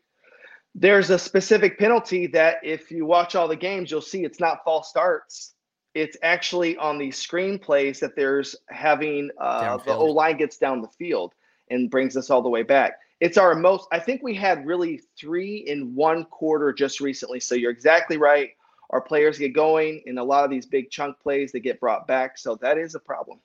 There's 0.75 1.09
a 1.09 1.19
specific 1.19 1.79
penalty 1.79 2.27
that 2.27 2.57
if 2.63 2.91
you 2.91 3.05
watch 3.05 3.35
all 3.35 3.47
the 3.47 3.55
games, 3.55 3.89
you'll 3.89 4.01
see 4.01 4.23
it's 4.23 4.39
not 4.39 4.63
false 4.63 4.87
starts. 4.87 5.53
It's 5.95 6.15
actually 6.21 6.77
on 6.77 6.97
the 6.97 7.09
screenplays 7.09 7.99
that 7.99 8.15
there's 8.15 8.55
having 8.69 9.29
uh, 9.39 9.77
the 9.77 9.93
O 9.93 10.05
line 10.05 10.37
gets 10.37 10.57
down 10.57 10.81
the 10.81 10.87
field 10.87 11.33
and 11.69 11.89
brings 11.89 12.15
us 12.15 12.29
all 12.29 12.41
the 12.41 12.49
way 12.49 12.63
back. 12.63 12.93
It's 13.21 13.37
our 13.37 13.55
most, 13.55 13.87
I 13.91 13.99
think 13.99 14.21
we 14.21 14.33
had 14.33 14.65
really 14.65 15.01
three 15.17 15.57
in 15.67 15.95
one 15.95 16.25
quarter 16.25 16.73
just 16.73 16.99
recently. 16.99 17.39
So 17.39 17.55
you're 17.55 17.71
exactly 17.71 18.17
right. 18.17 18.49
Our 18.89 18.99
players 18.99 19.37
get 19.37 19.53
going 19.53 20.01
in 20.05 20.17
a 20.17 20.23
lot 20.23 20.43
of 20.43 20.49
these 20.49 20.65
big 20.65 20.89
chunk 20.89 21.17
plays, 21.19 21.53
they 21.53 21.61
get 21.61 21.79
brought 21.79 22.07
back. 22.07 22.37
So 22.37 22.55
that 22.61 22.77
is 22.77 22.95
a 22.95 22.99
problem. 22.99 23.39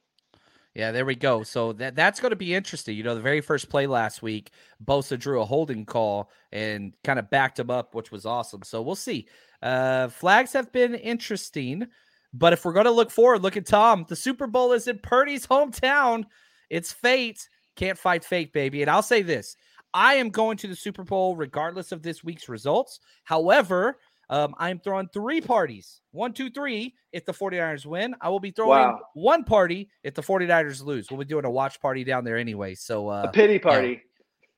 Yeah, 0.75 0.93
there 0.93 1.07
we 1.07 1.15
go. 1.15 1.43
So 1.43 1.73
that 1.75 1.95
that's 1.95 2.21
going 2.21 2.31
to 2.31 2.37
be 2.37 2.55
interesting. 2.55 2.97
You 2.97 3.03
know, 3.03 3.15
the 3.15 3.23
very 3.23 3.41
first 3.41 3.71
play 3.71 3.87
last 3.87 4.23
week, 4.23 4.51
Bosa 4.85 5.19
drew 5.19 5.41
a 5.41 5.45
holding 5.45 5.87
call 5.87 6.31
and 6.53 6.93
kind 7.03 7.19
of 7.19 7.31
backed 7.31 7.59
him 7.59 7.71
up, 7.71 7.95
which 7.95 8.11
was 8.11 8.27
awesome. 8.27 8.63
So 8.63 8.83
we'll 8.83 8.95
see. 8.95 9.27
Uh, 9.63 10.09
flags 10.09 10.53
have 10.53 10.71
been 10.73 10.95
interesting, 10.95 11.87
but 12.35 12.53
if 12.53 12.65
we're 12.65 12.75
going 12.75 12.85
to 12.85 12.91
look 12.91 13.11
forward, 13.11 13.41
look 13.41 13.57
at 13.57 13.65
Tom. 13.65 14.05
The 14.07 14.17
Super 14.17 14.47
Bowl 14.47 14.73
is 14.73 14.87
in 14.87 14.99
Purdy's 14.99 15.47
hometown. 15.47 16.25
It's 16.69 16.93
fate. 16.93 17.49
Can't 17.75 17.97
fight 17.97 18.23
fate, 18.23 18.53
baby. 18.53 18.83
And 18.83 18.91
I'll 18.91 19.03
say 19.03 19.23
this: 19.23 19.57
I 19.97 20.17
am 20.17 20.29
going 20.29 20.59
to 20.59 20.69
the 20.69 20.77
Super 20.77 21.05
Bowl 21.05 21.37
regardless 21.37 21.91
of 21.91 22.03
this 22.03 22.23
week's 22.23 22.51
results. 22.51 23.01
However, 23.25 23.99
um, 24.29 24.55
I'm 24.59 24.79
throwing 24.79 25.09
three 25.09 25.41
parties. 25.41 26.03
One, 26.11 26.35
two, 26.35 26.51
three. 26.51 26.95
If 27.13 27.25
the 27.25 27.33
49ers 27.33 27.87
win, 27.87 28.15
I 28.21 28.29
will 28.29 28.39
be 28.39 28.51
throwing 28.51 28.79
wow. 28.79 29.01
one 29.15 29.43
party 29.43 29.89
if 30.05 30.13
the 30.13 30.21
49ers 30.21 30.85
lose. 30.85 31.11
We'll 31.11 31.21
be 31.21 31.25
doing 31.25 31.47
a 31.47 31.51
watch 31.51 31.81
party 31.81 32.05
down 32.05 32.25
there 32.25 32.37
anyway. 32.37 32.75
So 32.75 33.09
uh, 33.09 33.25
a 33.29 33.33
pity 33.33 33.59
party. 33.59 34.03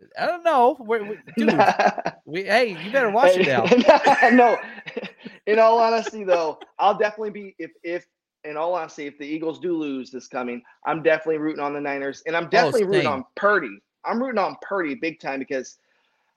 Yeah. 0.01 0.25
I 0.25 0.27
don't 0.27 0.43
know. 0.43 0.77
We're, 0.81 1.05
we, 1.05 1.19
dude, 1.37 1.57
we, 2.25 2.43
hey, 2.43 2.77
you 2.85 2.91
better 2.91 3.11
watch 3.11 3.37
it 3.37 3.47
now. 3.47 4.31
no, 4.31 4.59
in 5.47 5.61
all 5.61 5.79
honesty, 5.79 6.25
though, 6.25 6.59
I'll 6.81 6.99
definitely 6.99 7.31
be 7.31 7.55
if 7.61 7.71
if 7.85 8.07
in 8.43 8.57
all 8.57 8.75
honesty, 8.75 9.07
if 9.07 9.19
the 9.19 9.25
Eagles 9.25 9.61
do 9.61 9.77
lose 9.77 10.11
this 10.11 10.27
coming, 10.27 10.63
I'm 10.85 11.01
definitely 11.03 11.39
rooting 11.39 11.63
on 11.63 11.75
the 11.75 11.81
Niners, 11.81 12.25
and 12.27 12.37
I'm 12.37 12.47
oh, 12.47 12.49
definitely 12.49 12.85
oh, 12.85 12.87
rooting 12.87 13.07
on 13.07 13.25
Purdy. 13.37 13.79
I'm 14.05 14.23
rooting 14.23 14.39
on 14.39 14.57
Purdy 14.63 14.95
big 14.95 15.21
time 15.21 15.39
because, 15.39 15.79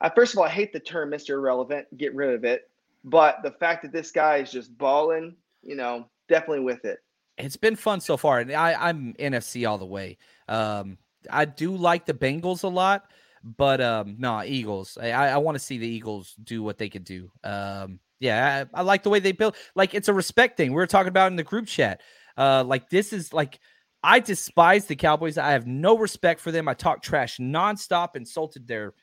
I, 0.02 0.10
first 0.10 0.34
of 0.34 0.40
all, 0.40 0.46
I 0.46 0.50
hate 0.50 0.74
the 0.74 0.80
term 0.80 1.12
Mr. 1.12 1.32
Irrelevant. 1.32 1.86
Get 1.98 2.16
rid 2.16 2.34
of 2.34 2.44
it. 2.44 2.70
But 3.04 3.38
the 3.44 3.52
fact 3.52 3.82
that 3.84 3.92
this 3.92 4.12
guy 4.12 4.38
is 4.38 4.52
just 4.52 4.78
balling, 4.78 5.36
you 5.64 5.76
know, 5.76 6.08
definitely 6.30 6.64
with 6.64 6.86
it. 6.86 7.00
It's 7.38 7.58
been 7.58 7.76
fun 7.76 8.02
so 8.02 8.18
far, 8.18 8.40
and 8.40 8.52
I, 8.52 8.74
I'm 8.74 9.14
NFC 9.16 9.68
all 9.68 9.78
the 9.78 9.86
way. 9.86 10.18
Um, 10.48 10.98
I 11.30 11.46
do 11.46 11.76
like 11.76 12.06
the 12.06 12.14
Bengals 12.14 12.64
a 12.64 12.68
lot, 12.68 13.10
but 13.44 13.82
um, 13.82 14.16
no 14.20 14.44
Eagles. 14.44 14.98
I, 15.02 15.12
I 15.12 15.38
want 15.38 15.56
to 15.56 15.60
see 15.60 15.78
the 15.78 15.88
Eagles 15.88 16.36
do 16.44 16.62
what 16.62 16.78
they 16.78 16.90
could 16.90 17.04
do. 17.04 17.32
Um, 17.44 18.00
yeah, 18.20 18.66
I, 18.74 18.80
I, 18.80 18.84
like 18.84 19.04
the 19.04 19.10
way 19.10 19.20
they 19.20 19.32
build. 19.32 19.56
Like 19.76 19.96
it's 19.96 20.08
a 20.08 20.14
respect 20.14 20.58
thing. 20.58 20.72
We 20.72 20.76
were 20.76 20.88
talking 20.88 21.08
about 21.08 21.32
in 21.32 21.36
the 21.36 21.44
group 21.44 21.68
chat. 21.68 22.02
Uh, 22.38 22.64
like 22.64 22.90
this 22.90 23.14
is 23.14 23.34
like 23.34 23.60
I 24.04 24.20
despise 24.20 24.86
the 24.86 24.96
Cowboys. 24.96 25.38
I 25.38 25.52
have 25.52 25.68
no 25.68 25.98
respect 25.98 26.40
for 26.40 26.52
them. 26.52 26.68
I 26.68 26.74
talk 26.74 27.04
trash 27.04 27.38
nonstop, 27.38 28.16
insulted 28.16 28.68
their 28.68 28.94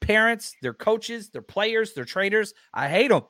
parents, 0.00 0.54
their 0.60 0.74
coaches, 0.74 1.30
their 1.30 1.42
players, 1.42 1.92
their 1.92 2.04
trainers. 2.04 2.52
I 2.72 2.88
hate 2.88 3.08
them. 3.08 3.22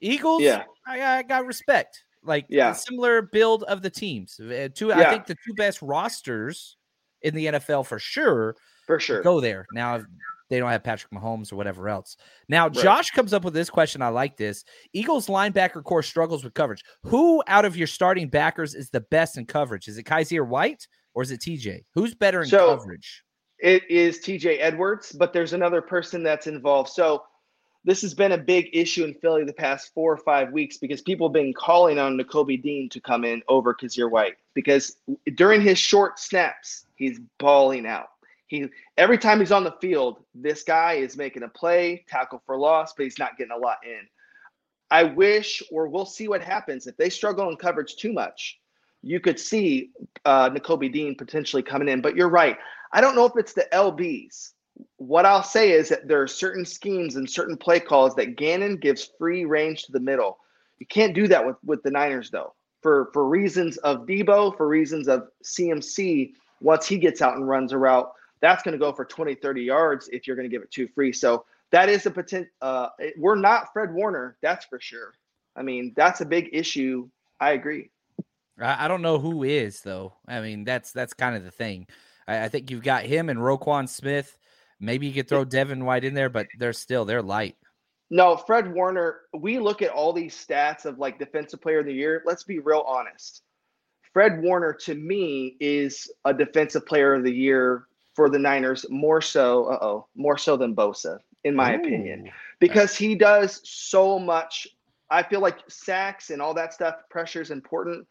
Eagles, 0.00 0.42
yeah, 0.42 0.64
I, 0.86 1.18
I 1.18 1.22
got 1.22 1.46
respect. 1.46 2.04
Like 2.22 2.46
yeah. 2.48 2.72
similar 2.72 3.22
build 3.22 3.64
of 3.64 3.82
the 3.82 3.90
teams. 3.90 4.38
Uh, 4.38 4.68
two, 4.74 4.88
yeah. 4.88 5.00
I 5.00 5.10
think 5.10 5.26
the 5.26 5.36
two 5.46 5.54
best 5.54 5.80
rosters 5.82 6.76
in 7.22 7.34
the 7.34 7.46
NFL 7.46 7.86
for 7.86 7.98
sure. 7.98 8.56
For 8.86 9.00
sure, 9.00 9.22
go 9.22 9.40
there 9.40 9.66
now. 9.72 10.02
They 10.50 10.58
don't 10.58 10.70
have 10.70 10.84
Patrick 10.84 11.12
Mahomes 11.12 11.52
or 11.52 11.56
whatever 11.56 11.88
else. 11.88 12.16
Now, 12.48 12.64
right. 12.66 12.74
Josh 12.74 13.10
comes 13.10 13.32
up 13.32 13.44
with 13.44 13.54
this 13.54 13.70
question. 13.70 14.02
I 14.02 14.08
like 14.08 14.36
this. 14.36 14.64
Eagles 14.92 15.26
linebacker 15.26 15.82
core 15.82 16.02
struggles 16.02 16.44
with 16.44 16.54
coverage. 16.54 16.82
Who 17.04 17.42
out 17.46 17.64
of 17.64 17.76
your 17.76 17.86
starting 17.86 18.28
backers 18.28 18.74
is 18.74 18.90
the 18.90 19.00
best 19.00 19.38
in 19.38 19.46
coverage? 19.46 19.88
Is 19.88 19.98
it 19.98 20.04
Kyzir 20.04 20.46
White 20.46 20.86
or 21.14 21.22
is 21.22 21.30
it 21.30 21.40
TJ? 21.40 21.84
Who's 21.94 22.14
better 22.14 22.42
in 22.42 22.48
so, 22.48 22.76
coverage? 22.76 23.22
It 23.58 23.88
is 23.90 24.18
TJ 24.18 24.58
Edwards, 24.60 25.12
but 25.12 25.32
there's 25.32 25.54
another 25.54 25.80
person 25.80 26.22
that's 26.22 26.46
involved. 26.46 26.90
So 26.90 27.22
this 27.84 28.02
has 28.02 28.14
been 28.14 28.32
a 28.32 28.38
big 28.38 28.70
issue 28.72 29.04
in 29.04 29.14
Philly 29.14 29.44
the 29.44 29.52
past 29.52 29.92
four 29.94 30.12
or 30.12 30.16
five 30.16 30.52
weeks 30.52 30.78
because 30.78 31.02
people 31.02 31.28
have 31.28 31.34
been 31.34 31.52
calling 31.52 31.98
on 31.98 32.18
Nakobe 32.18 32.62
Dean 32.62 32.88
to 32.90 33.00
come 33.00 33.24
in 33.24 33.42
over 33.48 33.74
Kyzir 33.74 34.10
White 34.10 34.36
because 34.54 34.96
during 35.34 35.60
his 35.60 35.78
short 35.78 36.18
snaps, 36.18 36.86
he's 36.96 37.20
balling 37.38 37.86
out. 37.86 38.08
He 38.46 38.66
every 38.96 39.18
time 39.18 39.40
he's 39.40 39.52
on 39.52 39.64
the 39.64 39.76
field, 39.80 40.18
this 40.34 40.62
guy 40.62 40.94
is 40.94 41.16
making 41.16 41.42
a 41.42 41.48
play, 41.48 42.04
tackle 42.08 42.42
for 42.44 42.58
loss, 42.58 42.92
but 42.94 43.04
he's 43.04 43.18
not 43.18 43.36
getting 43.38 43.52
a 43.52 43.58
lot 43.58 43.78
in. 43.84 44.06
I 44.90 45.04
wish, 45.04 45.62
or 45.70 45.88
we'll 45.88 46.06
see 46.06 46.28
what 46.28 46.42
happens 46.42 46.86
if 46.86 46.96
they 46.96 47.10
struggle 47.10 47.48
in 47.48 47.56
coverage 47.56 47.96
too 47.96 48.12
much. 48.12 48.60
You 49.02 49.20
could 49.20 49.40
see 49.40 49.90
uh, 50.24 50.50
Nakobe 50.50 50.92
Dean 50.92 51.14
potentially 51.14 51.62
coming 51.62 51.88
in, 51.88 52.00
but 52.00 52.16
you're 52.16 52.28
right. 52.28 52.56
I 52.92 53.00
don't 53.00 53.16
know 53.16 53.26
if 53.26 53.32
it's 53.36 53.54
the 53.54 53.66
LBs. 53.72 54.52
What 54.96 55.26
I'll 55.26 55.42
say 55.42 55.72
is 55.72 55.88
that 55.88 56.08
there 56.08 56.22
are 56.22 56.28
certain 56.28 56.64
schemes 56.64 57.16
and 57.16 57.28
certain 57.28 57.56
play 57.56 57.80
calls 57.80 58.14
that 58.16 58.36
Gannon 58.36 58.76
gives 58.76 59.10
free 59.18 59.44
range 59.44 59.82
to 59.84 59.92
the 59.92 60.00
middle. 60.00 60.38
You 60.78 60.86
can't 60.86 61.14
do 61.14 61.28
that 61.28 61.44
with 61.46 61.56
with 61.64 61.82
the 61.82 61.90
Niners 61.90 62.30
though. 62.30 62.54
For 62.82 63.10
for 63.12 63.26
reasons 63.26 63.76
of 63.78 64.06
Debo, 64.06 64.56
for 64.56 64.68
reasons 64.68 65.08
of 65.08 65.28
CMC, 65.44 66.32
once 66.60 66.86
he 66.86 66.98
gets 66.98 67.22
out 67.22 67.36
and 67.36 67.48
runs 67.48 67.72
a 67.72 67.78
route, 67.78 68.10
that's 68.44 68.62
going 68.62 68.72
to 68.72 68.78
go 68.78 68.92
for 68.92 69.06
20, 69.06 69.36
30 69.36 69.62
yards 69.62 70.08
if 70.12 70.26
you're 70.26 70.36
going 70.36 70.48
to 70.48 70.54
give 70.54 70.62
it 70.62 70.70
two 70.70 70.86
free. 70.88 71.12
So 71.12 71.46
that 71.70 71.88
is 71.88 72.04
a 72.04 72.10
potential. 72.10 72.50
Uh, 72.60 72.88
we're 73.16 73.36
not 73.36 73.72
Fred 73.72 73.92
Warner, 73.92 74.36
that's 74.42 74.66
for 74.66 74.78
sure. 74.78 75.14
I 75.56 75.62
mean, 75.62 75.94
that's 75.96 76.20
a 76.20 76.26
big 76.26 76.50
issue. 76.52 77.08
I 77.40 77.52
agree. 77.52 77.90
I 78.60 78.86
don't 78.86 79.02
know 79.02 79.18
who 79.18 79.42
is 79.42 79.80
though. 79.80 80.12
I 80.28 80.40
mean, 80.40 80.64
that's 80.64 80.92
that's 80.92 81.14
kind 81.14 81.34
of 81.34 81.42
the 81.42 81.50
thing. 81.50 81.88
I, 82.28 82.44
I 82.44 82.48
think 82.48 82.70
you've 82.70 82.84
got 82.84 83.04
him 83.04 83.28
and 83.28 83.40
Roquan 83.40 83.88
Smith. 83.88 84.38
Maybe 84.78 85.06
you 85.06 85.14
could 85.14 85.28
throw 85.28 85.44
Devin 85.44 85.84
White 85.84 86.04
in 86.04 86.14
there, 86.14 86.28
but 86.28 86.46
they're 86.58 86.72
still 86.72 87.04
they're 87.04 87.22
light. 87.22 87.56
No, 88.10 88.36
Fred 88.36 88.72
Warner. 88.72 89.22
We 89.32 89.58
look 89.58 89.82
at 89.82 89.90
all 89.90 90.12
these 90.12 90.34
stats 90.36 90.84
of 90.84 90.98
like 90.98 91.18
defensive 91.18 91.62
player 91.62 91.80
of 91.80 91.86
the 91.86 91.94
year. 91.94 92.22
Let's 92.26 92.44
be 92.44 92.58
real 92.58 92.84
honest. 92.86 93.42
Fred 94.12 94.40
Warner 94.42 94.72
to 94.82 94.94
me 94.94 95.56
is 95.58 96.08
a 96.24 96.32
defensive 96.32 96.86
player 96.86 97.14
of 97.14 97.24
the 97.24 97.32
year 97.32 97.86
for 98.14 98.30
the 98.30 98.38
Niners 98.38 98.86
more 98.90 99.20
so. 99.20 99.66
Uh 99.66 99.78
oh, 99.82 100.06
more 100.14 100.38
so 100.38 100.56
than 100.56 100.74
Bosa, 100.74 101.18
in 101.44 101.54
my 101.54 101.74
Ooh. 101.74 101.80
opinion, 101.80 102.30
because 102.58 102.96
he 102.96 103.14
does 103.14 103.60
so 103.64 104.18
much. 104.18 104.66
I 105.10 105.22
feel 105.22 105.40
like 105.40 105.58
sacks 105.68 106.30
and 106.30 106.40
all 106.40 106.54
that 106.54 106.72
stuff, 106.72 106.96
pressure 107.10 107.42
is 107.42 107.50
important. 107.50 108.06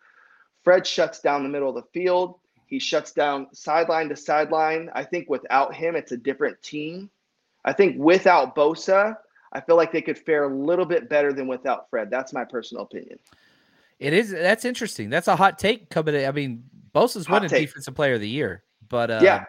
Fred 0.63 0.85
shuts 0.87 1.19
down 1.19 1.43
the 1.43 1.49
middle 1.49 1.69
of 1.69 1.75
the 1.75 1.89
field. 1.91 2.35
He 2.67 2.79
shuts 2.79 3.11
down 3.11 3.47
sideline 3.53 4.09
to 4.09 4.15
sideline. 4.15 4.89
I 4.93 5.03
think 5.03 5.29
without 5.29 5.75
him, 5.75 5.95
it's 5.95 6.11
a 6.11 6.17
different 6.17 6.61
team. 6.61 7.09
I 7.65 7.73
think 7.73 7.97
without 7.99 8.55
Bosa, 8.55 9.17
I 9.51 9.61
feel 9.61 9.75
like 9.75 9.91
they 9.91 10.01
could 10.01 10.17
fare 10.17 10.45
a 10.45 10.55
little 10.55 10.85
bit 10.85 11.09
better 11.09 11.33
than 11.33 11.47
without 11.47 11.89
Fred. 11.89 12.09
That's 12.09 12.33
my 12.33 12.43
personal 12.43 12.83
opinion. 12.83 13.19
It 13.99 14.13
is. 14.13 14.31
That's 14.31 14.65
interesting. 14.65 15.09
That's 15.09 15.27
a 15.27 15.35
hot 15.35 15.59
take 15.59 15.89
coming. 15.89 16.15
In. 16.15 16.25
I 16.25 16.31
mean, 16.31 16.63
Bosa's 16.93 17.25
hot 17.25 17.35
winning 17.35 17.49
take. 17.49 17.67
defensive 17.67 17.95
player 17.95 18.15
of 18.15 18.21
the 18.21 18.29
year, 18.29 18.63
but 18.89 19.11
uh, 19.11 19.19
yeah, 19.21 19.45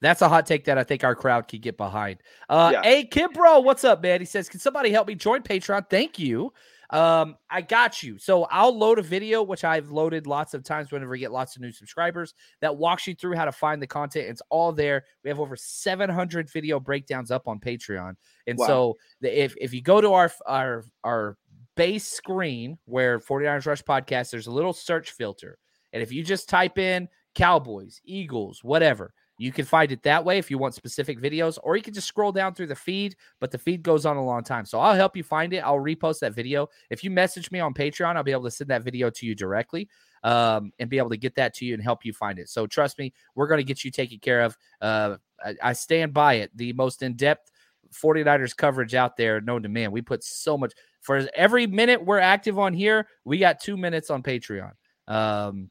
that's 0.00 0.22
a 0.22 0.28
hot 0.28 0.46
take 0.46 0.64
that 0.64 0.78
I 0.78 0.84
think 0.84 1.04
our 1.04 1.14
crowd 1.14 1.48
could 1.48 1.62
get 1.62 1.76
behind. 1.76 2.18
Uh, 2.48 2.70
yeah. 2.74 2.82
Hey, 2.82 3.04
Kid 3.04 3.32
Bro, 3.32 3.60
what's 3.60 3.84
up, 3.84 4.02
man? 4.02 4.20
He 4.20 4.26
says, 4.26 4.48
"Can 4.48 4.60
somebody 4.60 4.90
help 4.90 5.08
me 5.08 5.14
join 5.14 5.42
Patreon?" 5.42 5.88
Thank 5.88 6.18
you. 6.18 6.52
Um, 6.90 7.36
I 7.50 7.62
got 7.62 8.02
you. 8.02 8.18
So 8.18 8.44
I'll 8.44 8.76
load 8.76 8.98
a 8.98 9.02
video, 9.02 9.42
which 9.42 9.64
I've 9.64 9.90
loaded 9.90 10.26
lots 10.26 10.54
of 10.54 10.62
times 10.62 10.92
whenever 10.92 11.10
we 11.10 11.18
get 11.18 11.32
lots 11.32 11.56
of 11.56 11.62
new 11.62 11.72
subscribers, 11.72 12.34
that 12.60 12.76
walks 12.76 13.06
you 13.06 13.14
through 13.14 13.34
how 13.34 13.44
to 13.44 13.52
find 13.52 13.82
the 13.82 13.86
content. 13.86 14.28
It's 14.28 14.42
all 14.50 14.72
there. 14.72 15.04
We 15.24 15.30
have 15.30 15.40
over 15.40 15.56
700 15.56 16.50
video 16.50 16.78
breakdowns 16.78 17.30
up 17.30 17.48
on 17.48 17.58
Patreon. 17.58 18.14
And 18.46 18.58
wow. 18.58 18.66
so 18.66 18.94
the, 19.20 19.42
if, 19.42 19.54
if 19.60 19.74
you 19.74 19.82
go 19.82 20.00
to 20.00 20.12
our, 20.12 20.30
our, 20.46 20.84
our 21.02 21.36
base 21.76 22.06
screen 22.06 22.78
where 22.84 23.18
49ers 23.18 23.66
Rush 23.66 23.82
podcast, 23.82 24.30
there's 24.30 24.46
a 24.46 24.52
little 24.52 24.72
search 24.72 25.10
filter. 25.10 25.58
And 25.92 26.02
if 26.02 26.12
you 26.12 26.22
just 26.22 26.48
type 26.48 26.78
in 26.78 27.08
Cowboys, 27.34 28.00
Eagles, 28.04 28.62
whatever, 28.62 29.12
You 29.38 29.52
can 29.52 29.64
find 29.64 29.92
it 29.92 30.02
that 30.04 30.24
way 30.24 30.38
if 30.38 30.50
you 30.50 30.58
want 30.58 30.74
specific 30.74 31.20
videos, 31.20 31.58
or 31.62 31.76
you 31.76 31.82
can 31.82 31.94
just 31.94 32.08
scroll 32.08 32.32
down 32.32 32.54
through 32.54 32.68
the 32.68 32.76
feed, 32.76 33.16
but 33.40 33.50
the 33.50 33.58
feed 33.58 33.82
goes 33.82 34.06
on 34.06 34.16
a 34.16 34.24
long 34.24 34.42
time. 34.42 34.64
So 34.64 34.80
I'll 34.80 34.94
help 34.94 35.16
you 35.16 35.22
find 35.22 35.52
it. 35.52 35.58
I'll 35.58 35.78
repost 35.78 36.20
that 36.20 36.34
video. 36.34 36.68
If 36.90 37.04
you 37.04 37.10
message 37.10 37.50
me 37.50 37.60
on 37.60 37.74
Patreon, 37.74 38.16
I'll 38.16 38.22
be 38.22 38.32
able 38.32 38.44
to 38.44 38.50
send 38.50 38.70
that 38.70 38.82
video 38.82 39.10
to 39.10 39.26
you 39.26 39.34
directly 39.34 39.88
um, 40.24 40.72
and 40.78 40.88
be 40.88 40.98
able 40.98 41.10
to 41.10 41.16
get 41.16 41.34
that 41.34 41.54
to 41.54 41.66
you 41.66 41.74
and 41.74 41.82
help 41.82 42.04
you 42.04 42.12
find 42.12 42.38
it. 42.38 42.48
So 42.48 42.66
trust 42.66 42.98
me, 42.98 43.12
we're 43.34 43.48
going 43.48 43.60
to 43.60 43.64
get 43.64 43.84
you 43.84 43.90
taken 43.90 44.18
care 44.18 44.42
of. 44.42 44.56
Uh, 44.80 45.16
I, 45.44 45.54
I 45.62 45.72
stand 45.74 46.14
by 46.14 46.34
it. 46.34 46.50
The 46.54 46.72
most 46.72 47.02
in 47.02 47.14
depth 47.14 47.50
49ers 47.92 48.56
coverage 48.56 48.94
out 48.94 49.16
there 49.16 49.40
known 49.40 49.62
to 49.62 49.68
man. 49.68 49.92
We 49.92 50.02
put 50.02 50.24
so 50.24 50.56
much 50.56 50.72
for 51.06 51.28
every 51.36 51.68
minute 51.68 52.04
we're 52.04 52.18
active 52.18 52.58
on 52.58 52.74
here, 52.74 53.06
we 53.24 53.38
got 53.38 53.60
two 53.60 53.76
minutes 53.76 54.10
on 54.10 54.24
Patreon. 54.24 54.72
Um, 55.06 55.70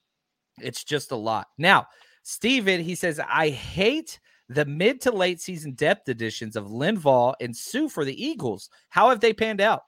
it's 0.62 0.86
just 0.86 1.12
a 1.12 1.16
lot. 1.18 1.48
Now, 1.58 1.88
Steven, 2.28 2.82
he 2.82 2.96
says, 2.96 3.20
I 3.20 3.50
hate 3.50 4.20
the 4.50 4.66
mid 4.66 5.00
to 5.02 5.12
late 5.12 5.40
season 5.40 5.74
depth 5.74 6.10
additions 6.10 6.56
of 6.56 6.66
Linval 6.66 7.36
and 7.40 7.56
Suh 7.56 7.88
for 7.88 8.04
the 8.04 8.26
Eagles. 8.26 8.68
How 8.90 9.10
have 9.10 9.20
they 9.20 9.32
panned 9.32 9.62
out? 9.62 9.84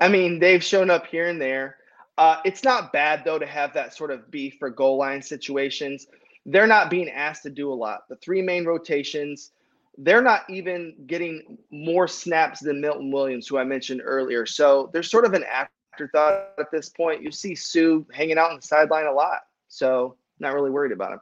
I 0.00 0.08
mean, 0.08 0.38
they've 0.38 0.64
shown 0.64 0.88
up 0.88 1.06
here 1.06 1.28
and 1.28 1.38
there. 1.38 1.76
Uh, 2.16 2.38
it's 2.46 2.64
not 2.64 2.94
bad 2.94 3.26
though 3.26 3.38
to 3.38 3.44
have 3.44 3.74
that 3.74 3.94
sort 3.94 4.10
of 4.10 4.30
beef 4.30 4.56
for 4.58 4.70
goal 4.70 4.96
line 4.96 5.20
situations. 5.20 6.06
They're 6.46 6.66
not 6.66 6.88
being 6.88 7.10
asked 7.10 7.42
to 7.42 7.50
do 7.50 7.70
a 7.70 7.74
lot. 7.74 8.08
The 8.08 8.16
three 8.16 8.40
main 8.40 8.64
rotations, 8.64 9.50
they're 9.98 10.22
not 10.22 10.48
even 10.48 10.94
getting 11.06 11.58
more 11.70 12.08
snaps 12.08 12.60
than 12.60 12.80
Milton 12.80 13.10
Williams, 13.10 13.46
who 13.48 13.58
I 13.58 13.64
mentioned 13.64 14.00
earlier. 14.02 14.46
So 14.46 14.88
there's 14.94 15.10
sort 15.10 15.26
of 15.26 15.34
an 15.34 15.44
afterthought 15.44 16.52
at 16.58 16.70
this 16.72 16.88
point. 16.88 17.22
You 17.22 17.30
see 17.30 17.54
Suh 17.54 18.00
hanging 18.14 18.38
out 18.38 18.50
on 18.50 18.56
the 18.56 18.62
sideline 18.62 19.04
a 19.06 19.12
lot. 19.12 19.40
So 19.68 20.16
not 20.42 20.54
really 20.54 20.70
worried 20.70 20.92
about 20.92 21.12
him. 21.12 21.20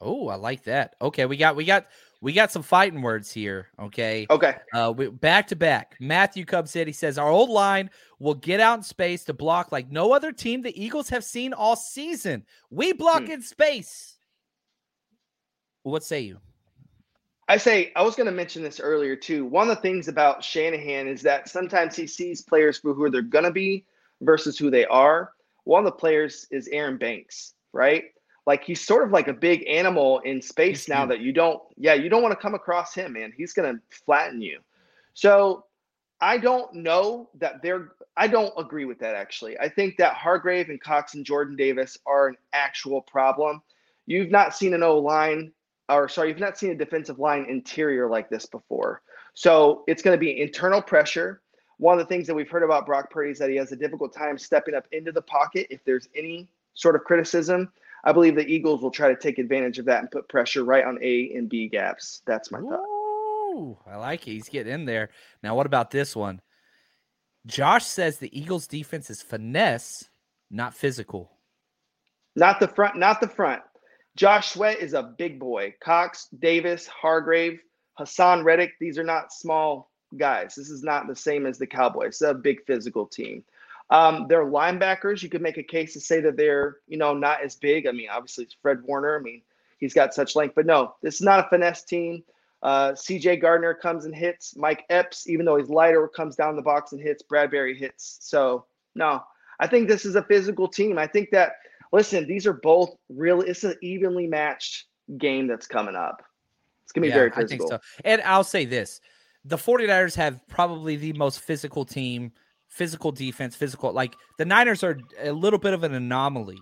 Oh, 0.00 0.28
I 0.28 0.34
like 0.34 0.64
that. 0.64 0.96
Okay, 1.00 1.26
we 1.26 1.36
got 1.36 1.54
we 1.54 1.64
got 1.64 1.86
we 2.20 2.32
got 2.32 2.50
some 2.50 2.62
fighting 2.62 3.02
words 3.02 3.30
here. 3.30 3.68
Okay. 3.78 4.26
Okay. 4.30 4.54
Uh, 4.72 4.92
we, 4.96 5.08
back 5.08 5.48
to 5.48 5.56
back. 5.56 5.94
Matthew 6.00 6.44
Cub 6.44 6.68
said 6.68 6.86
he 6.86 6.92
says 6.92 7.18
our 7.18 7.28
old 7.28 7.50
line 7.50 7.90
will 8.18 8.34
get 8.34 8.60
out 8.60 8.78
in 8.78 8.82
space 8.82 9.24
to 9.24 9.34
block 9.34 9.72
like 9.72 9.90
no 9.90 10.12
other 10.12 10.32
team 10.32 10.62
the 10.62 10.82
Eagles 10.82 11.10
have 11.10 11.22
seen 11.22 11.52
all 11.52 11.76
season. 11.76 12.44
We 12.70 12.92
block 12.92 13.24
hmm. 13.24 13.32
in 13.32 13.42
space. 13.42 14.16
What 15.82 16.02
say 16.02 16.20
you? 16.20 16.38
I 17.46 17.58
say 17.58 17.92
I 17.94 18.02
was 18.02 18.16
going 18.16 18.26
to 18.26 18.32
mention 18.32 18.62
this 18.62 18.80
earlier 18.80 19.16
too. 19.16 19.44
One 19.44 19.68
of 19.68 19.76
the 19.76 19.82
things 19.82 20.08
about 20.08 20.42
Shanahan 20.42 21.06
is 21.06 21.20
that 21.22 21.48
sometimes 21.48 21.94
he 21.94 22.06
sees 22.06 22.40
players 22.40 22.78
for 22.78 22.94
who 22.94 23.10
they're 23.10 23.22
going 23.22 23.44
to 23.44 23.50
be 23.50 23.84
versus 24.22 24.58
who 24.58 24.70
they 24.70 24.86
are. 24.86 25.32
One 25.64 25.84
of 25.86 25.92
the 25.92 25.98
players 25.98 26.46
is 26.50 26.68
Aaron 26.68 26.96
Banks, 26.96 27.53
right? 27.74 28.04
Like 28.46 28.64
he's 28.64 28.80
sort 28.80 29.04
of 29.04 29.10
like 29.10 29.28
a 29.28 29.32
big 29.32 29.66
animal 29.68 30.20
in 30.20 30.40
space 30.40 30.88
now 30.88 31.04
that 31.06 31.20
you 31.20 31.32
don't, 31.32 31.60
yeah, 31.76 31.94
you 31.94 32.08
don't 32.08 32.22
want 32.22 32.32
to 32.32 32.40
come 32.40 32.54
across 32.54 32.94
him, 32.94 33.14
man. 33.14 33.32
He's 33.36 33.52
going 33.52 33.74
to 33.74 33.80
flatten 34.04 34.40
you. 34.40 34.60
So 35.14 35.64
I 36.20 36.38
don't 36.38 36.72
know 36.74 37.30
that 37.38 37.62
they're, 37.62 37.92
I 38.16 38.28
don't 38.28 38.52
agree 38.56 38.84
with 38.84 38.98
that 39.00 39.14
actually. 39.14 39.58
I 39.58 39.68
think 39.68 39.96
that 39.96 40.14
Hargrave 40.14 40.68
and 40.68 40.80
Cox 40.80 41.14
and 41.14 41.24
Jordan 41.24 41.56
Davis 41.56 41.98
are 42.06 42.28
an 42.28 42.36
actual 42.52 43.02
problem. 43.02 43.62
You've 44.06 44.30
not 44.30 44.54
seen 44.54 44.74
an 44.74 44.82
O 44.82 44.98
line, 44.98 45.52
or 45.88 46.08
sorry, 46.08 46.28
you've 46.28 46.38
not 46.38 46.58
seen 46.58 46.70
a 46.70 46.74
defensive 46.74 47.18
line 47.18 47.46
interior 47.48 48.08
like 48.08 48.28
this 48.28 48.46
before. 48.46 49.02
So 49.32 49.84
it's 49.86 50.02
going 50.02 50.16
to 50.16 50.20
be 50.20 50.40
internal 50.40 50.82
pressure. 50.82 51.40
One 51.78 51.98
of 51.98 52.06
the 52.06 52.08
things 52.14 52.26
that 52.26 52.34
we've 52.34 52.48
heard 52.48 52.62
about 52.62 52.86
Brock 52.86 53.10
Purdy 53.10 53.30
is 53.30 53.38
that 53.38 53.50
he 53.50 53.56
has 53.56 53.72
a 53.72 53.76
difficult 53.76 54.14
time 54.14 54.38
stepping 54.38 54.74
up 54.74 54.86
into 54.92 55.12
the 55.12 55.22
pocket 55.22 55.66
if 55.70 55.82
there's 55.84 56.08
any 56.14 56.48
sort 56.74 56.96
of 56.96 57.04
criticism. 57.04 57.72
I 58.04 58.12
believe 58.12 58.34
the 58.34 58.46
Eagles 58.46 58.82
will 58.82 58.90
try 58.90 59.08
to 59.08 59.16
take 59.16 59.38
advantage 59.38 59.78
of 59.78 59.86
that 59.86 60.00
and 60.00 60.10
put 60.10 60.28
pressure 60.28 60.64
right 60.64 60.84
on 60.84 60.98
A 61.02 61.32
and 61.34 61.48
B 61.48 61.68
gaps. 61.68 62.22
That's 62.26 62.50
my 62.50 62.60
thought. 62.60 62.84
Ooh, 63.54 63.78
I 63.86 63.96
like 63.96 64.26
it. 64.26 64.32
He's 64.32 64.48
getting 64.48 64.72
in 64.72 64.84
there. 64.84 65.10
Now, 65.42 65.54
what 65.54 65.66
about 65.66 65.90
this 65.90 66.14
one? 66.14 66.40
Josh 67.46 67.84
says 67.84 68.18
the 68.18 68.38
Eagles 68.38 68.66
defense 68.66 69.10
is 69.10 69.22
finesse, 69.22 70.08
not 70.50 70.74
physical. 70.74 71.30
Not 72.36 72.58
the 72.58 72.68
front, 72.68 72.96
not 72.96 73.20
the 73.20 73.28
front. 73.28 73.62
Josh 74.16 74.52
Sweat 74.52 74.78
is 74.78 74.94
a 74.94 75.14
big 75.18 75.38
boy. 75.38 75.74
Cox, 75.80 76.28
Davis, 76.38 76.86
Hargrave, 76.86 77.60
Haason 77.98 78.44
Reddick, 78.44 78.72
these 78.80 78.98
are 78.98 79.04
not 79.04 79.32
small 79.32 79.90
guys. 80.16 80.54
This 80.54 80.70
is 80.70 80.82
not 80.82 81.06
the 81.06 81.16
same 81.16 81.46
as 81.46 81.58
the 81.58 81.66
Cowboys. 81.66 82.08
It's 82.08 82.20
a 82.22 82.34
big 82.34 82.64
physical 82.66 83.06
team. 83.06 83.44
Um, 83.90 84.26
their 84.28 84.44
linebackers, 84.44 85.22
you 85.22 85.28
could 85.28 85.42
make 85.42 85.58
a 85.58 85.62
case 85.62 85.92
to 85.92 86.00
say 86.00 86.20
that 86.20 86.36
they're, 86.36 86.78
you 86.88 86.96
know, 86.96 87.14
not 87.14 87.42
as 87.42 87.56
big. 87.56 87.86
I 87.86 87.92
mean, 87.92 88.08
obviously 88.10 88.44
it's 88.44 88.56
Fred 88.60 88.82
Warner. 88.82 89.18
I 89.18 89.22
mean, 89.22 89.42
he's 89.78 89.94
got 89.94 90.14
such 90.14 90.34
length, 90.34 90.54
but 90.54 90.66
no, 90.66 90.94
this 91.02 91.16
is 91.16 91.20
not 91.20 91.46
a 91.46 91.48
finesse 91.48 91.84
team. 91.84 92.24
Uh, 92.62 92.92
CJ 92.92 93.42
Gardner 93.42 93.74
comes 93.74 94.06
and 94.06 94.14
hits. 94.14 94.56
Mike 94.56 94.86
Epps, 94.88 95.28
even 95.28 95.44
though 95.44 95.56
he's 95.56 95.68
lighter, 95.68 96.08
comes 96.08 96.34
down 96.34 96.56
the 96.56 96.62
box 96.62 96.92
and 96.92 97.00
hits. 97.00 97.22
Bradberry 97.22 97.76
hits. 97.76 98.16
So 98.22 98.64
no, 98.94 99.22
I 99.60 99.66
think 99.66 99.86
this 99.86 100.06
is 100.06 100.16
a 100.16 100.22
physical 100.22 100.66
team. 100.66 100.98
I 100.98 101.06
think 101.06 101.30
that 101.30 101.56
listen, 101.92 102.26
these 102.26 102.46
are 102.46 102.54
both 102.54 102.96
really. 103.10 103.48
It's 103.48 103.64
an 103.64 103.76
evenly 103.82 104.26
matched 104.26 104.86
game 105.18 105.46
that's 105.46 105.66
coming 105.66 105.94
up. 105.94 106.22
It's 106.84 106.92
gonna 106.92 107.02
be 107.02 107.08
yeah, 107.08 107.14
very 107.14 107.30
physical. 107.30 107.66
I 107.66 107.68
think 107.68 107.82
so. 107.82 108.00
And 108.06 108.22
I'll 108.22 108.44
say 108.44 108.64
this: 108.64 109.02
the 109.44 109.56
49ers 109.56 110.14
have 110.16 110.40
probably 110.48 110.96
the 110.96 111.12
most 111.12 111.40
physical 111.40 111.84
team 111.84 112.32
physical 112.74 113.12
defense, 113.12 113.54
physical. 113.54 113.92
Like 113.92 114.16
the 114.36 114.44
Niners 114.44 114.82
are 114.82 114.98
a 115.22 115.32
little 115.32 115.58
bit 115.58 115.74
of 115.74 115.84
an 115.84 115.94
anomaly, 115.94 116.58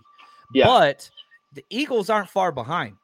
yeah. 0.54 0.66
but 0.66 1.08
the 1.54 1.64
Eagles 1.70 2.10
aren't 2.10 2.28
far 2.28 2.52
behind. 2.52 2.96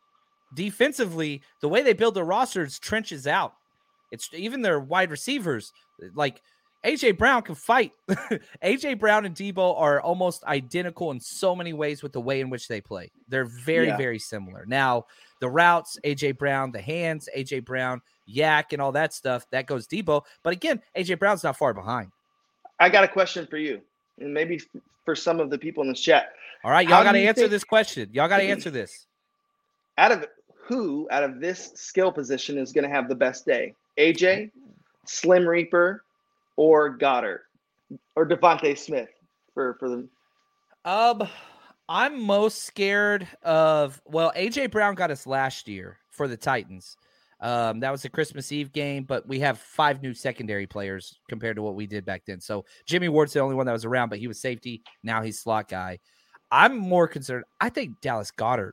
Defensively, 0.55 1.42
the 1.61 1.68
way 1.68 1.83
they 1.83 1.94
build 1.94 2.14
their 2.14 2.25
rosters 2.25 2.79
trenches 2.79 3.27
out. 3.27 3.55
It's 4.11 4.31
even 4.33 4.62
their 4.62 4.81
wide 4.81 5.11
receivers. 5.11 5.73
Like 6.14 6.42
AJ 6.85 7.18
Brown 7.18 7.42
can 7.42 7.55
fight. 7.55 7.92
AJ 8.62 8.99
Brown 8.99 9.25
and 9.25 9.35
Deebo 9.35 9.79
are 9.79 10.01
almost 10.01 10.44
identical 10.44 11.11
in 11.11 11.21
so 11.21 11.57
many 11.57 11.73
ways 11.73 12.03
with 12.03 12.12
the 12.12 12.21
way 12.21 12.40
in 12.40 12.51
which 12.51 12.68
they 12.68 12.81
play. 12.81 13.11
They're 13.29 13.44
very, 13.44 13.88
yeah. 13.88 13.97
very 13.97 14.18
similar. 14.18 14.64
Now, 14.66 15.07
the 15.40 15.49
routes, 15.49 15.99
AJ 16.05 16.38
Brown, 16.38 16.73
the 16.73 16.81
hands, 16.81 17.29
AJ 17.37 17.64
Brown, 17.64 18.01
YAC, 18.29 18.73
and 18.73 18.81
all 18.81 18.92
that 18.92 19.12
stuff, 19.12 19.47
that 19.51 19.66
goes 19.66 19.87
Deebo. 19.87 20.23
But 20.42 20.53
again, 20.53 20.81
AJ 20.97 21.18
Brown's 21.18 21.44
not 21.44 21.57
far 21.57 21.75
behind. 21.75 22.11
I 22.81 22.88
got 22.88 23.05
a 23.05 23.09
question 23.09 23.47
for 23.47 23.57
you, 23.57 23.81
and 24.21 24.33
maybe 24.33 24.61
for 25.05 25.14
some 25.14 25.41
of 25.41 25.51
the 25.51 25.59
people 25.59 25.83
in 25.83 25.88
the 25.88 25.95
chat. 25.95 26.33
All 26.64 26.71
right, 26.71 26.88
y'all 26.88 27.05
got 27.05 27.12
to 27.12 27.19
answer 27.19 27.43
think, 27.43 27.51
this 27.51 27.64
question. 27.64 28.11
Y'all 28.12 28.29
got 28.29 28.38
to 28.38 28.45
answer 28.45 28.71
this. 28.71 29.07
Out 29.99 30.12
of 30.12 30.27
who 30.69 31.09
out 31.11 31.25
of 31.25 31.41
this 31.41 31.73
skill 31.75 32.12
position 32.12 32.59
is 32.59 32.73
going 32.73 32.85
to 32.85 32.95
have 32.95 33.09
the 33.09 33.14
best 33.14 33.47
day? 33.47 33.75
AJ, 33.99 34.51
Slim 35.07 35.49
Reaper, 35.49 36.05
or 36.57 36.97
Goedert, 36.97 37.41
or 38.14 38.29
DeVonta 38.29 38.77
Smith 38.79 39.09
for 39.55 39.75
for 39.81 39.88
the. 39.88 40.09
Um, 40.85 41.27
I'm 41.88 42.23
most 42.23 42.64
scared 42.64 43.27
of. 43.43 44.01
Well, 44.05 44.33
AJ 44.37 44.71
Brown 44.71 44.95
got 44.95 45.11
us 45.11 45.27
last 45.27 45.67
year 45.67 45.97
for 46.11 46.29
the 46.29 46.37
Titans. 46.37 46.97
Um, 47.40 47.81
that 47.81 47.92
was 47.92 48.05
a 48.05 48.09
Christmas 48.09 48.51
Eve 48.51 48.72
game, 48.72 49.05
but 49.05 49.27
we 49.29 49.40
have 49.40 49.59
five 49.59 50.03
new 50.03 50.12
secondary 50.12 50.66
players 50.66 51.20
compared 51.29 51.57
to 51.57 51.62
what 51.62 51.77
we 51.77 51.87
did 51.87 52.05
back 52.05 52.22
then. 52.27 52.40
So 52.40 52.64
Jimmy 52.85 53.09
Ward's 53.09 53.33
the 53.33 53.40
only 53.40 53.55
one 53.55 53.66
that 53.66 53.72
was 53.72 53.85
around, 53.85 54.09
but 54.09 54.18
he 54.18 54.27
was 54.27 54.40
safety. 54.40 54.83
Now 55.05 55.22
he's 55.22 55.38
slot 55.38 55.68
guy. 55.68 56.01
I'm 56.51 56.77
more 56.77 57.07
concerned. 57.07 57.44
I 57.61 57.68
think 57.68 58.01
Dallas 58.01 58.31
Goedert. 58.31 58.72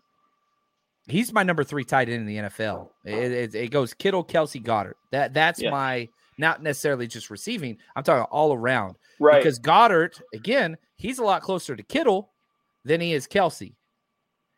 He's 1.08 1.32
my 1.32 1.44
number 1.44 1.64
three 1.64 1.84
tight 1.84 2.10
end 2.10 2.22
in 2.22 2.26
the 2.26 2.38
NFL. 2.50 2.90
It, 3.04 3.32
it, 3.32 3.56
it 3.56 3.68
goes 3.72 3.94
Kittle, 3.94 4.26
Kelce, 4.26 4.64
Goedert. 4.64 4.96
That 5.12 5.36
that's 5.36 5.62
yeah. 5.62 5.70
my 5.70 6.10
not 6.38 6.64
necessarily 6.64 7.06
just 7.06 7.30
receiving. 7.30 7.78
I'm 7.96 8.04
talking 8.04 8.26
all 8.32 8.54
around. 8.54 8.96
Right. 9.20 9.38
Because 9.38 9.60
Goedert, 9.60 10.20
again, 10.34 10.78
he's 10.96 11.20
a 11.20 11.24
lot 11.24 11.44
closer 11.44 11.76
to 11.76 11.84
Kittle 11.84 12.32
than 12.84 13.02
he 13.02 13.14
is 13.14 13.28
Kelce, 13.28 13.76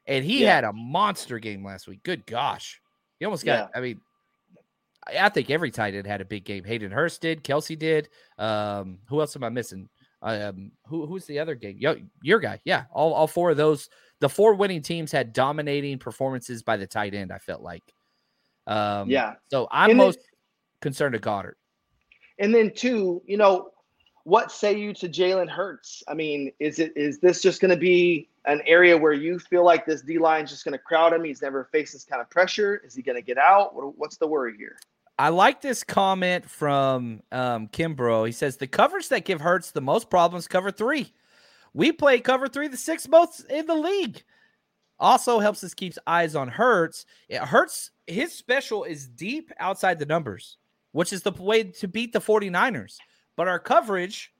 And 0.05 0.23
he 0.23 0.43
yeah. 0.43 0.55
had 0.55 0.63
a 0.63 0.73
monster 0.73 1.39
game 1.39 1.65
last 1.65 1.87
week. 1.87 2.03
Good 2.03 2.25
gosh. 2.25 2.81
He 3.19 3.25
almost 3.25 3.45
got. 3.45 3.69
Yeah. 3.73 3.77
I 3.77 3.81
mean, 3.81 4.01
I 5.07 5.29
think 5.29 5.49
every 5.49 5.71
tight 5.71 5.95
end 5.95 6.07
had 6.07 6.21
a 6.21 6.25
big 6.25 6.43
game. 6.43 6.63
Hayden 6.63 6.91
Hurst 6.91 7.21
did. 7.21 7.43
Kelce 7.43 7.77
did. 7.77 8.09
Um, 8.37 8.99
who 9.09 9.21
else 9.21 9.35
am 9.35 9.43
I 9.43 9.49
missing? 9.49 9.89
Um, 10.21 10.71
who 10.85 11.05
who's 11.05 11.25
the 11.25 11.39
other 11.39 11.55
game? 11.55 11.77
Yo, 11.79 11.97
your 12.21 12.39
guy. 12.39 12.59
Yeah, 12.65 12.85
all 12.91 13.13
all 13.13 13.27
four 13.27 13.51
of 13.51 13.57
those. 13.57 13.89
The 14.19 14.29
four 14.29 14.55
winning 14.55 14.81
teams 14.81 15.11
had 15.11 15.31
dominating 15.31 15.99
performances 15.99 16.63
by 16.63 16.77
the 16.77 16.87
tight 16.87 17.13
end. 17.13 17.31
I 17.31 17.37
felt 17.37 17.61
like. 17.61 17.83
Um, 18.65 19.09
yeah. 19.09 19.35
So 19.49 19.67
I'm 19.71 19.91
and 19.91 19.97
most 19.97 20.17
then, 20.17 20.25
concerned 20.81 21.13
to 21.13 21.19
Goedert. 21.19 21.55
And 22.39 22.53
then 22.53 22.71
two, 22.75 23.21
you 23.25 23.37
know, 23.37 23.71
what 24.23 24.51
say 24.51 24.77
you 24.77 24.93
to 24.95 25.07
Jalen 25.07 25.49
Hurts? 25.49 26.03
I 26.07 26.13
mean, 26.13 26.51
is 26.59 26.79
it 26.79 26.93
is 26.95 27.19
this 27.19 27.41
just 27.41 27.61
going 27.61 27.71
to 27.71 27.77
be 27.77 28.27
an 28.47 28.61
area 28.65 28.97
where 28.97 29.13
you 29.13 29.37
feel 29.37 29.63
like 29.63 29.85
this 29.85 30.01
D 30.01 30.17
line 30.17 30.45
is 30.45 30.49
just 30.49 30.65
going 30.65 30.73
to 30.73 30.79
crowd 30.79 31.13
him? 31.13 31.23
He's 31.23 31.41
never 31.41 31.65
faced 31.71 31.93
this 31.93 32.03
kind 32.03 32.21
of 32.21 32.29
pressure. 32.29 32.81
Is 32.83 32.95
he 32.95 33.01
going 33.01 33.17
to 33.17 33.21
get 33.21 33.37
out? 33.37 33.75
What, 33.75 33.97
what's 33.97 34.17
the 34.17 34.27
worry 34.27 34.55
here? 34.57 34.77
I 35.19 35.29
like 35.29 35.61
this 35.61 35.83
comment 35.83 36.49
from 36.49 37.21
um, 37.31 37.67
Kimbro. 37.69 38.25
He 38.25 38.31
says 38.31 38.57
the 38.57 38.67
covers 38.67 39.09
that 39.09 39.25
give 39.25 39.41
Hurts 39.41 39.71
the 39.71 39.81
most 39.81 40.09
problems 40.09 40.47
cover 40.47 40.71
three. 40.71 41.13
We 41.73 41.91
play 41.91 42.19
cover 42.19 42.47
three 42.47 42.67
the 42.67 42.77
sixth 42.77 43.09
most 43.09 43.45
in 43.49 43.65
the 43.65 43.75
league. 43.75 44.23
Also 44.99 45.39
helps 45.39 45.63
us 45.63 45.73
keep 45.73 45.93
eyes 46.07 46.35
on 46.35 46.47
Hurts. 46.47 47.05
It 47.29 47.41
hurts 47.41 47.91
his 48.07 48.33
special 48.33 48.83
is 48.83 49.07
deep 49.07 49.51
outside 49.59 49.99
the 49.99 50.05
numbers, 50.05 50.57
which 50.91 51.11
is 51.11 51.23
the 51.23 51.31
way 51.31 51.63
to 51.63 51.87
beat 51.87 52.13
the 52.13 52.19
49ers. 52.19 52.97
But 53.35 53.47
our 53.47 53.59
coverage, 53.59 54.31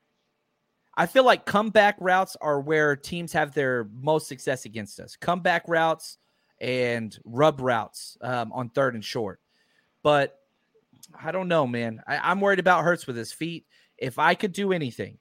I 0.97 1.05
feel 1.05 1.23
like 1.23 1.45
comeback 1.45 1.95
routes 1.99 2.35
are 2.41 2.59
where 2.59 2.95
teams 2.95 3.31
have 3.33 3.53
their 3.53 3.87
most 3.93 4.27
success 4.27 4.65
against 4.65 4.99
us. 4.99 5.15
Comeback 5.15 5.67
routes 5.67 6.17
and 6.59 7.15
rub 7.23 7.61
routes 7.61 8.17
um, 8.21 8.51
on 8.51 8.69
third 8.69 8.95
and 8.95 9.05
short. 9.05 9.39
But 10.01 10.39
I 11.21 11.31
don't 11.31 11.47
know, 11.47 11.67
man. 11.67 12.01
I, 12.07 12.31
am 12.31 12.41
worried 12.41 12.57
about 12.57 12.83
Hurts 12.83 13.05
with 13.05 13.15
his 13.15 13.31
feet. 13.31 13.67
If 13.99 14.17
I 14.17 14.33
could 14.33 14.53
do 14.53 14.73
anything, 14.73 15.19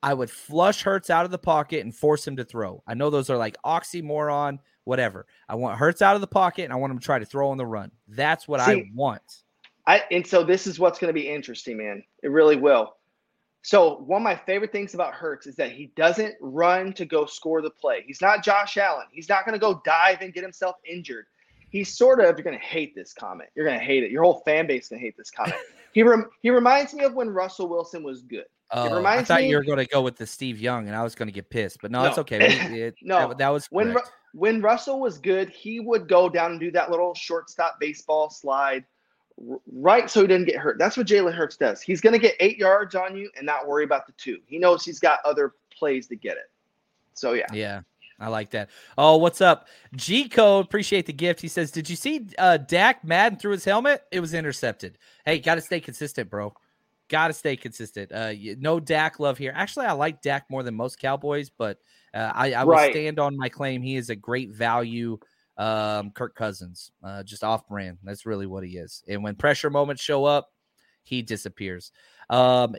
I 0.00 0.14
would 0.14 0.30
flush 0.30 0.82
Hurts 0.82 1.10
out 1.10 1.24
of 1.24 1.32
the 1.32 1.38
pocket 1.38 1.84
and 1.84 1.92
force 1.92 2.24
him 2.24 2.36
to 2.36 2.44
throw. 2.44 2.84
I 2.86 2.94
know 2.94 3.10
those 3.10 3.28
are 3.28 3.36
like 3.36 3.56
oxymoron, 3.64 4.60
whatever. 4.84 5.26
I 5.48 5.56
want 5.56 5.76
Hurts 5.76 6.02
out 6.02 6.14
of 6.14 6.20
the 6.20 6.28
pocket 6.28 6.62
and 6.62 6.72
I 6.72 6.76
want 6.76 6.92
him 6.92 7.00
to 7.00 7.04
try 7.04 7.18
to 7.18 7.26
throw 7.26 7.50
on 7.50 7.56
the 7.56 7.66
run. 7.66 7.90
That's 8.06 8.46
what 8.46 8.60
See, 8.60 8.70
I 8.70 8.84
want. 8.94 9.42
I 9.88 10.04
and 10.12 10.24
so 10.24 10.44
this 10.44 10.68
is 10.68 10.78
what's 10.78 11.00
going 11.00 11.08
to 11.08 11.20
be 11.20 11.28
interesting, 11.28 11.78
man. 11.78 12.04
It 12.22 12.30
really 12.30 12.56
will. 12.56 12.96
So 13.66 13.96
one 14.06 14.22
of 14.22 14.24
my 14.24 14.36
favorite 14.36 14.70
things 14.70 14.94
about 14.94 15.12
Hurts 15.12 15.46
is 15.46 15.56
that 15.56 15.72
he 15.72 15.86
doesn't 15.96 16.36
run 16.40 16.92
to 16.92 17.04
go 17.04 17.26
score 17.26 17.60
the 17.62 17.70
play. 17.70 18.04
He's 18.06 18.20
not 18.20 18.44
Josh 18.44 18.76
Allen. 18.76 19.06
He's 19.10 19.28
not 19.28 19.44
going 19.44 19.54
to 19.54 19.58
go 19.58 19.82
dive 19.84 20.20
and 20.20 20.32
get 20.32 20.44
himself 20.44 20.76
injured 20.88 21.26
he's 21.76 21.96
sort 21.96 22.20
of 22.20 22.36
you're 22.36 22.44
gonna 22.44 22.58
hate 22.58 22.94
this 22.94 23.12
comment. 23.12 23.50
You're 23.54 23.66
gonna 23.66 23.78
hate 23.78 24.02
it. 24.02 24.10
Your 24.10 24.22
whole 24.22 24.42
fan 24.44 24.66
base 24.66 24.84
is 24.84 24.88
gonna 24.90 25.00
hate 25.00 25.16
this 25.16 25.30
comment. 25.30 25.56
he 25.92 26.02
rem, 26.02 26.26
he 26.42 26.50
reminds 26.50 26.94
me 26.94 27.04
of 27.04 27.14
when 27.14 27.28
Russell 27.30 27.68
Wilson 27.68 28.02
was 28.02 28.22
good. 28.22 28.44
Oh, 28.72 28.86
it 28.86 28.96
reminds 28.96 29.30
I 29.30 29.34
thought 29.34 29.42
me, 29.42 29.50
you 29.50 29.56
were 29.56 29.64
going 29.64 29.78
to 29.78 29.86
go 29.86 30.02
with 30.02 30.16
the 30.16 30.26
Steve 30.26 30.60
Young, 30.60 30.88
and 30.88 30.96
I 30.96 31.04
was 31.04 31.14
going 31.14 31.28
to 31.28 31.32
get 31.32 31.48
pissed, 31.50 31.78
but 31.80 31.92
no, 31.92 32.02
no. 32.02 32.08
it's 32.08 32.18
okay. 32.18 32.58
It, 32.86 32.96
no, 33.00 33.28
that, 33.28 33.38
that 33.38 33.48
was 33.50 33.66
when 33.66 33.96
when 34.34 34.60
Russell 34.60 34.98
was 34.98 35.18
good. 35.18 35.50
He 35.50 35.78
would 35.78 36.08
go 36.08 36.28
down 36.28 36.50
and 36.50 36.60
do 36.60 36.72
that 36.72 36.90
little 36.90 37.14
shortstop 37.14 37.78
baseball 37.78 38.28
slide, 38.28 38.84
right, 39.72 40.10
so 40.10 40.22
he 40.22 40.26
didn't 40.26 40.46
get 40.46 40.56
hurt. 40.56 40.78
That's 40.78 40.96
what 40.96 41.06
Jalen 41.06 41.34
Hurts 41.34 41.56
does. 41.56 41.80
He's 41.82 42.00
going 42.00 42.12
to 42.12 42.18
get 42.18 42.34
eight 42.40 42.58
yards 42.58 42.94
on 42.94 43.16
you 43.16 43.30
and 43.36 43.44
not 43.44 43.66
worry 43.66 43.84
about 43.84 44.06
the 44.06 44.12
two. 44.12 44.38
He 44.46 44.58
knows 44.58 44.84
he's 44.84 44.98
got 44.98 45.20
other 45.24 45.54
plays 45.70 46.06
to 46.08 46.16
get 46.16 46.36
it. 46.36 46.50
So 47.14 47.32
yeah, 47.32 47.46
yeah. 47.52 47.80
I 48.18 48.28
like 48.28 48.50
that. 48.50 48.70
Oh, 48.96 49.18
what's 49.18 49.40
up? 49.40 49.68
G 49.94 50.28
Code, 50.28 50.64
appreciate 50.64 51.06
the 51.06 51.12
gift. 51.12 51.40
He 51.40 51.48
says, 51.48 51.70
Did 51.70 51.88
you 51.88 51.96
see 51.96 52.26
uh 52.38 52.56
Dak 52.56 53.04
Madden 53.04 53.38
through 53.38 53.52
his 53.52 53.64
helmet? 53.64 54.04
It 54.10 54.20
was 54.20 54.32
intercepted. 54.32 54.98
Hey, 55.24 55.38
gotta 55.38 55.60
stay 55.60 55.80
consistent, 55.80 56.30
bro. 56.30 56.54
Gotta 57.08 57.34
stay 57.34 57.56
consistent. 57.56 58.12
Uh 58.12 58.32
no 58.58 58.80
Dak 58.80 59.20
love 59.20 59.36
here. 59.36 59.52
Actually, 59.54 59.86
I 59.86 59.92
like 59.92 60.22
Dak 60.22 60.46
more 60.50 60.62
than 60.62 60.74
most 60.74 60.98
Cowboys, 60.98 61.50
but 61.50 61.78
uh, 62.14 62.32
I, 62.34 62.52
I 62.52 62.64
right. 62.64 62.86
will 62.86 62.92
stand 62.92 63.18
on 63.18 63.36
my 63.36 63.50
claim. 63.50 63.82
He 63.82 63.96
is 63.96 64.08
a 64.08 64.16
great 64.16 64.50
value 64.50 65.18
um 65.58 66.10
Kirk 66.10 66.34
Cousins. 66.34 66.92
Uh 67.02 67.22
just 67.22 67.44
off 67.44 67.66
brand. 67.68 67.98
That's 68.02 68.26
really 68.26 68.46
what 68.46 68.64
he 68.64 68.76
is. 68.76 69.02
And 69.08 69.22
when 69.22 69.34
pressure 69.36 69.70
moments 69.70 70.02
show 70.02 70.24
up, 70.24 70.50
he 71.02 71.22
disappears. 71.22 71.92
Um 72.30 72.76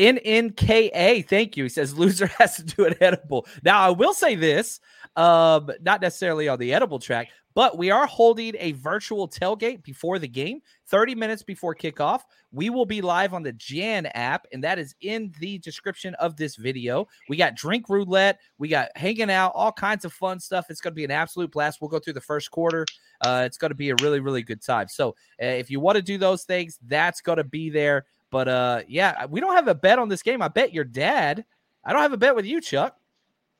NNKA, 0.00 1.28
thank 1.28 1.56
you. 1.56 1.64
He 1.64 1.68
says 1.68 1.96
loser 1.96 2.26
has 2.38 2.56
to 2.56 2.62
do 2.62 2.86
an 2.86 2.94
edible. 3.00 3.46
Now, 3.62 3.80
I 3.80 3.90
will 3.90 4.14
say 4.14 4.34
this, 4.34 4.80
um, 5.16 5.70
not 5.82 6.00
necessarily 6.00 6.48
on 6.48 6.58
the 6.58 6.72
edible 6.72 6.98
track, 6.98 7.28
but 7.54 7.76
we 7.76 7.90
are 7.90 8.06
holding 8.06 8.54
a 8.58 8.72
virtual 8.72 9.28
tailgate 9.28 9.82
before 9.82 10.18
the 10.18 10.28
game, 10.28 10.60
30 10.86 11.16
minutes 11.16 11.42
before 11.42 11.74
kickoff. 11.74 12.20
We 12.52 12.70
will 12.70 12.86
be 12.86 13.02
live 13.02 13.34
on 13.34 13.42
the 13.42 13.52
Jan 13.52 14.06
app, 14.06 14.46
and 14.52 14.62
that 14.64 14.78
is 14.78 14.94
in 15.00 15.32
the 15.40 15.58
description 15.58 16.14
of 16.14 16.36
this 16.36 16.56
video. 16.56 17.08
We 17.28 17.36
got 17.36 17.56
drink 17.56 17.88
roulette, 17.88 18.40
we 18.58 18.68
got 18.68 18.88
hanging 18.96 19.30
out, 19.30 19.52
all 19.54 19.72
kinds 19.72 20.04
of 20.04 20.12
fun 20.12 20.40
stuff. 20.40 20.66
It's 20.70 20.80
going 20.80 20.92
to 20.92 20.96
be 20.96 21.04
an 21.04 21.10
absolute 21.10 21.50
blast. 21.50 21.80
We'll 21.80 21.90
go 21.90 21.98
through 21.98 22.14
the 22.14 22.20
first 22.20 22.50
quarter. 22.50 22.86
Uh, 23.20 23.42
it's 23.44 23.58
going 23.58 23.70
to 23.70 23.76
be 23.76 23.90
a 23.90 23.96
really, 24.00 24.20
really 24.20 24.42
good 24.42 24.62
time. 24.62 24.88
So, 24.88 25.10
uh, 25.42 25.46
if 25.46 25.70
you 25.70 25.80
want 25.80 25.96
to 25.96 26.02
do 26.02 26.18
those 26.18 26.44
things, 26.44 26.78
that's 26.86 27.20
going 27.20 27.38
to 27.38 27.44
be 27.44 27.68
there. 27.68 28.06
But 28.30 28.48
uh, 28.48 28.82
yeah, 28.88 29.26
we 29.26 29.40
don't 29.40 29.54
have 29.54 29.68
a 29.68 29.74
bet 29.74 29.98
on 29.98 30.08
this 30.08 30.22
game. 30.22 30.42
I 30.42 30.48
bet 30.48 30.72
your 30.72 30.84
dad. 30.84 31.44
I 31.84 31.92
don't 31.92 32.02
have 32.02 32.12
a 32.12 32.16
bet 32.16 32.36
with 32.36 32.46
you, 32.46 32.60
Chuck. 32.60 32.96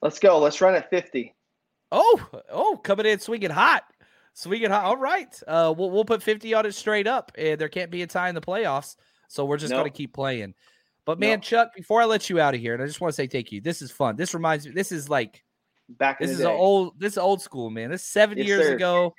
Let's 0.02 0.18
go. 0.18 0.38
Let's 0.38 0.60
run 0.60 0.74
at 0.74 0.88
50. 0.90 1.34
Oh, 1.92 2.30
oh, 2.50 2.76
coming 2.76 3.06
in 3.06 3.18
swinging 3.18 3.50
hot. 3.50 3.84
Swinging 4.34 4.70
hot. 4.70 4.84
All 4.84 4.96
right. 4.96 5.40
Uh, 5.46 5.74
we'll, 5.76 5.90
we'll 5.90 6.04
put 6.04 6.22
50 6.22 6.54
on 6.54 6.66
it 6.66 6.74
straight 6.74 7.06
up. 7.06 7.32
And 7.36 7.60
there 7.60 7.68
can't 7.68 7.90
be 7.90 8.02
a 8.02 8.06
tie 8.06 8.28
in 8.28 8.34
the 8.34 8.40
playoffs. 8.40 8.96
So 9.28 9.44
we're 9.44 9.58
just 9.58 9.70
nope. 9.70 9.80
going 9.80 9.90
to 9.90 9.96
keep 9.96 10.12
playing. 10.12 10.54
But 11.04 11.18
man, 11.18 11.38
nope. 11.38 11.42
Chuck, 11.42 11.74
before 11.74 12.00
I 12.00 12.04
let 12.04 12.30
you 12.30 12.40
out 12.40 12.54
of 12.54 12.60
here, 12.60 12.74
and 12.74 12.82
I 12.82 12.86
just 12.86 13.00
want 13.00 13.12
to 13.12 13.16
say 13.16 13.26
thank 13.26 13.50
you. 13.50 13.60
This 13.60 13.82
is 13.82 13.90
fun. 13.90 14.16
This 14.16 14.34
reminds 14.34 14.66
me, 14.66 14.72
this 14.72 14.92
is 14.92 15.08
like 15.08 15.42
back 15.88 16.20
this 16.20 16.30
is 16.30 16.38
day. 16.38 16.44
old 16.44 16.98
this 17.00 17.14
is 17.14 17.18
old 17.18 17.42
school, 17.42 17.70
man. 17.70 17.90
This 17.90 18.02
is 18.02 18.08
seven 18.08 18.38
yes, 18.38 18.46
years 18.46 18.66
sir. 18.66 18.74
ago. 18.74 19.14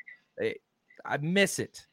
I 1.04 1.18
miss 1.18 1.60
it 1.60 1.86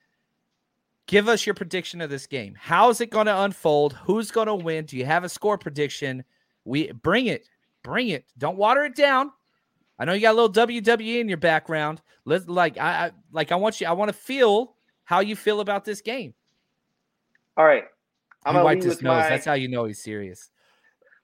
give 1.08 1.28
us 1.28 1.44
your 1.44 1.54
prediction 1.54 2.00
of 2.00 2.10
this 2.10 2.28
game. 2.28 2.54
How 2.56 2.90
is 2.90 3.00
it 3.00 3.10
going 3.10 3.26
to 3.26 3.42
unfold? 3.42 3.94
Who's 4.04 4.30
going 4.30 4.46
to 4.46 4.54
win? 4.54 4.84
Do 4.84 4.96
you 4.96 5.04
have 5.04 5.24
a 5.24 5.28
score 5.28 5.58
prediction? 5.58 6.22
We 6.64 6.92
bring 6.92 7.26
it, 7.26 7.48
bring 7.82 8.10
it. 8.10 8.26
Don't 8.38 8.56
water 8.56 8.84
it 8.84 8.94
down. 8.94 9.32
I 9.98 10.04
know 10.04 10.12
you 10.12 10.20
got 10.20 10.34
a 10.34 10.40
little 10.40 10.52
WWE 10.52 11.20
in 11.20 11.28
your 11.28 11.38
background. 11.38 12.00
Let 12.24 12.48
like 12.48 12.78
I, 12.78 13.06
I 13.06 13.10
like 13.32 13.50
I 13.50 13.56
want 13.56 13.80
you. 13.80 13.88
I 13.88 13.92
want 13.92 14.10
to 14.10 14.16
feel 14.16 14.76
how 15.02 15.18
you 15.20 15.34
feel 15.34 15.58
about 15.58 15.84
this 15.84 16.00
game. 16.00 16.34
All 17.56 17.64
right, 17.64 17.84
I'm 18.44 18.52
he 18.52 18.58
gonna 18.58 18.64
wiped 18.64 18.84
his 18.84 19.02
nose. 19.02 19.24
My... 19.24 19.28
That's 19.28 19.46
how 19.46 19.54
you 19.54 19.66
know 19.66 19.86
he's 19.86 20.00
serious 20.00 20.50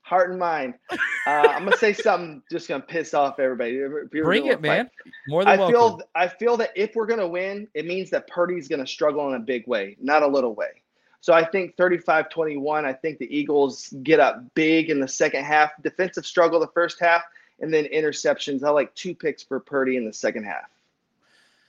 heart 0.05 0.30
and 0.30 0.38
mind. 0.38 0.74
Uh, 0.90 0.98
I'm 1.26 1.64
gonna 1.64 1.76
say 1.76 1.92
something 1.94 2.42
just 2.50 2.68
gonna 2.68 2.82
piss 2.82 3.14
off 3.14 3.40
everybody. 3.40 3.80
Bring 4.22 4.46
it, 4.46 4.61
man. 4.61 4.88
More 5.26 5.42
than 5.42 5.52
I 5.52 5.57
welcome. 5.57 5.72
feel 5.72 6.02
I 6.14 6.28
feel 6.28 6.57
that 6.59 6.70
if 6.76 6.94
we're 6.94 7.07
gonna 7.07 7.26
win, 7.26 7.66
it 7.74 7.86
means 7.86 8.11
that 8.11 8.28
Purdy's 8.28 8.68
gonna 8.68 8.86
struggle 8.86 9.28
in 9.28 9.34
a 9.34 9.44
big 9.44 9.66
way, 9.66 9.96
not 10.00 10.22
a 10.22 10.26
little 10.26 10.55
way. 10.55 10.82
So 11.20 11.32
I 11.32 11.42
think 11.42 11.74
35-21. 11.76 12.84
I 12.84 12.92
think 12.92 13.18
the 13.18 13.34
Eagles 13.34 13.94
get 14.02 14.20
up 14.20 14.44
big 14.55 14.90
in 14.90 15.00
the 15.00 15.09
second 15.09 15.44
half. 15.44 15.70
Defensive 15.82 16.26
struggle 16.26 16.61
the 16.61 16.66
first 16.68 17.00
half, 17.00 17.22
and 17.61 17.72
then 17.72 17.86
interceptions. 17.86 18.62
I 18.62 18.68
like 18.68 18.94
two 18.94 19.14
picks 19.14 19.42
for 19.42 19.59
Purdy 19.59 19.96
in 19.96 20.05
the 20.05 20.12
second 20.12 20.44
half. 20.44 20.68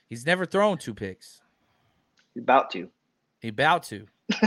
He's 0.10 0.26
never 0.26 0.46
thrown 0.46 0.78
two 0.78 0.94
picks. 0.94 1.42
He's 2.34 2.44
about 2.44 2.70
to. 2.72 2.90
He 3.46 3.50
about 3.50 3.84
to 3.84 4.08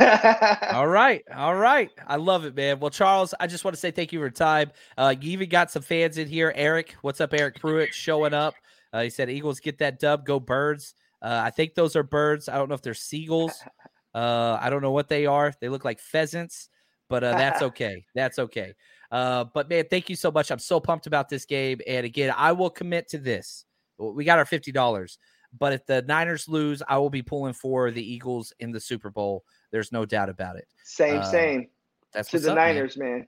all 0.72 0.88
right. 0.88 1.22
All 1.32 1.54
right. 1.54 1.88
I 2.04 2.16
love 2.16 2.44
it, 2.44 2.56
man. 2.56 2.80
Well, 2.80 2.90
Charles, 2.90 3.32
I 3.38 3.46
just 3.46 3.64
want 3.64 3.76
to 3.76 3.80
say 3.80 3.92
thank 3.92 4.12
you 4.12 4.18
for 4.18 4.24
your 4.24 4.30
time. 4.30 4.72
Uh, 4.96 5.14
you 5.20 5.30
even 5.30 5.48
got 5.48 5.70
some 5.70 5.82
fans 5.82 6.18
in 6.18 6.26
here. 6.26 6.52
Eric, 6.56 6.96
what's 7.02 7.20
up, 7.20 7.32
Eric 7.32 7.60
Pruitt, 7.60 7.94
showing 7.94 8.34
up. 8.34 8.54
Uh, 8.92 9.02
he 9.02 9.10
said, 9.10 9.30
Eagles 9.30 9.60
get 9.60 9.78
that 9.78 10.00
dub, 10.00 10.26
go 10.26 10.40
birds. 10.40 10.94
Uh, 11.22 11.42
I 11.44 11.50
think 11.50 11.76
those 11.76 11.94
are 11.94 12.02
birds. 12.02 12.48
I 12.48 12.56
don't 12.56 12.68
know 12.68 12.74
if 12.74 12.82
they're 12.82 12.94
seagulls. 12.94 13.62
Uh, 14.14 14.58
I 14.60 14.70
don't 14.70 14.80
know 14.80 14.90
what 14.90 15.08
they 15.08 15.26
are. 15.26 15.52
They 15.60 15.68
look 15.68 15.84
like 15.84 16.00
pheasants, 16.00 16.70
but 17.08 17.22
uh, 17.22 17.32
that's 17.32 17.62
okay. 17.70 18.04
That's 18.14 18.38
okay. 18.38 18.74
Uh, 19.12 19.44
but 19.44 19.68
man, 19.68 19.84
thank 19.88 20.08
you 20.08 20.16
so 20.16 20.32
much. 20.32 20.50
I'm 20.50 20.58
so 20.58 20.80
pumped 20.80 21.06
about 21.06 21.28
this 21.28 21.44
game. 21.44 21.80
And 21.86 22.06
again, 22.06 22.34
I 22.36 22.52
will 22.52 22.70
commit 22.70 23.08
to 23.10 23.18
this. 23.18 23.66
We 23.98 24.24
got 24.24 24.38
our 24.38 24.46
$50. 24.46 25.18
But 25.56 25.72
if 25.72 25.86
the 25.86 26.02
Niners 26.02 26.48
lose, 26.48 26.82
I 26.88 26.98
will 26.98 27.10
be 27.10 27.22
pulling 27.22 27.54
for 27.54 27.90
the 27.90 28.02
Eagles 28.02 28.52
in 28.60 28.72
the 28.72 28.80
Super 28.80 29.10
Bowl. 29.10 29.44
There's 29.70 29.92
no 29.92 30.04
doubt 30.04 30.28
about 30.28 30.56
it. 30.56 30.66
Same, 30.84 31.20
uh, 31.20 31.24
same. 31.24 31.68
That's 32.12 32.30
to 32.30 32.38
the 32.38 32.50
up, 32.50 32.56
Niners, 32.56 32.96
man. 32.96 33.10
man. 33.10 33.26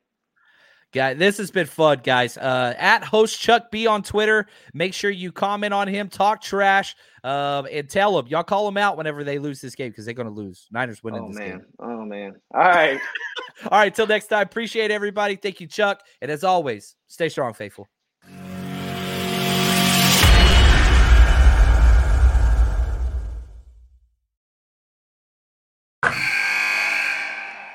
Guy, 0.92 1.14
this 1.14 1.38
has 1.38 1.52
been 1.52 1.66
fun, 1.66 2.00
guys. 2.02 2.36
Uh, 2.36 2.74
at 2.76 3.04
host 3.04 3.38
Chuck 3.38 3.70
B 3.70 3.86
on 3.86 4.02
Twitter. 4.02 4.48
Make 4.74 4.92
sure 4.92 5.08
you 5.08 5.30
comment 5.30 5.72
on 5.72 5.86
him, 5.86 6.08
talk 6.08 6.42
trash, 6.42 6.96
uh, 7.22 7.62
and 7.70 7.88
tell 7.88 8.18
him. 8.18 8.26
y'all 8.26 8.42
call 8.42 8.66
him 8.66 8.76
out 8.76 8.96
whenever 8.96 9.22
they 9.22 9.38
lose 9.38 9.60
this 9.60 9.76
game 9.76 9.90
because 9.90 10.04
they're 10.04 10.14
going 10.14 10.26
to 10.26 10.34
lose. 10.34 10.66
Niners 10.72 11.00
winning 11.04 11.22
oh, 11.22 11.28
this 11.28 11.38
man. 11.38 11.48
game. 11.48 11.66
Oh 11.78 12.04
man! 12.04 12.34
All 12.52 12.62
right, 12.62 13.00
all 13.64 13.78
right. 13.78 13.94
Till 13.94 14.08
next 14.08 14.26
time. 14.26 14.42
Appreciate 14.42 14.90
everybody. 14.90 15.36
Thank 15.36 15.60
you, 15.60 15.68
Chuck. 15.68 16.02
And 16.22 16.28
as 16.28 16.42
always, 16.42 16.96
stay 17.06 17.28
strong, 17.28 17.54
faithful. 17.54 17.86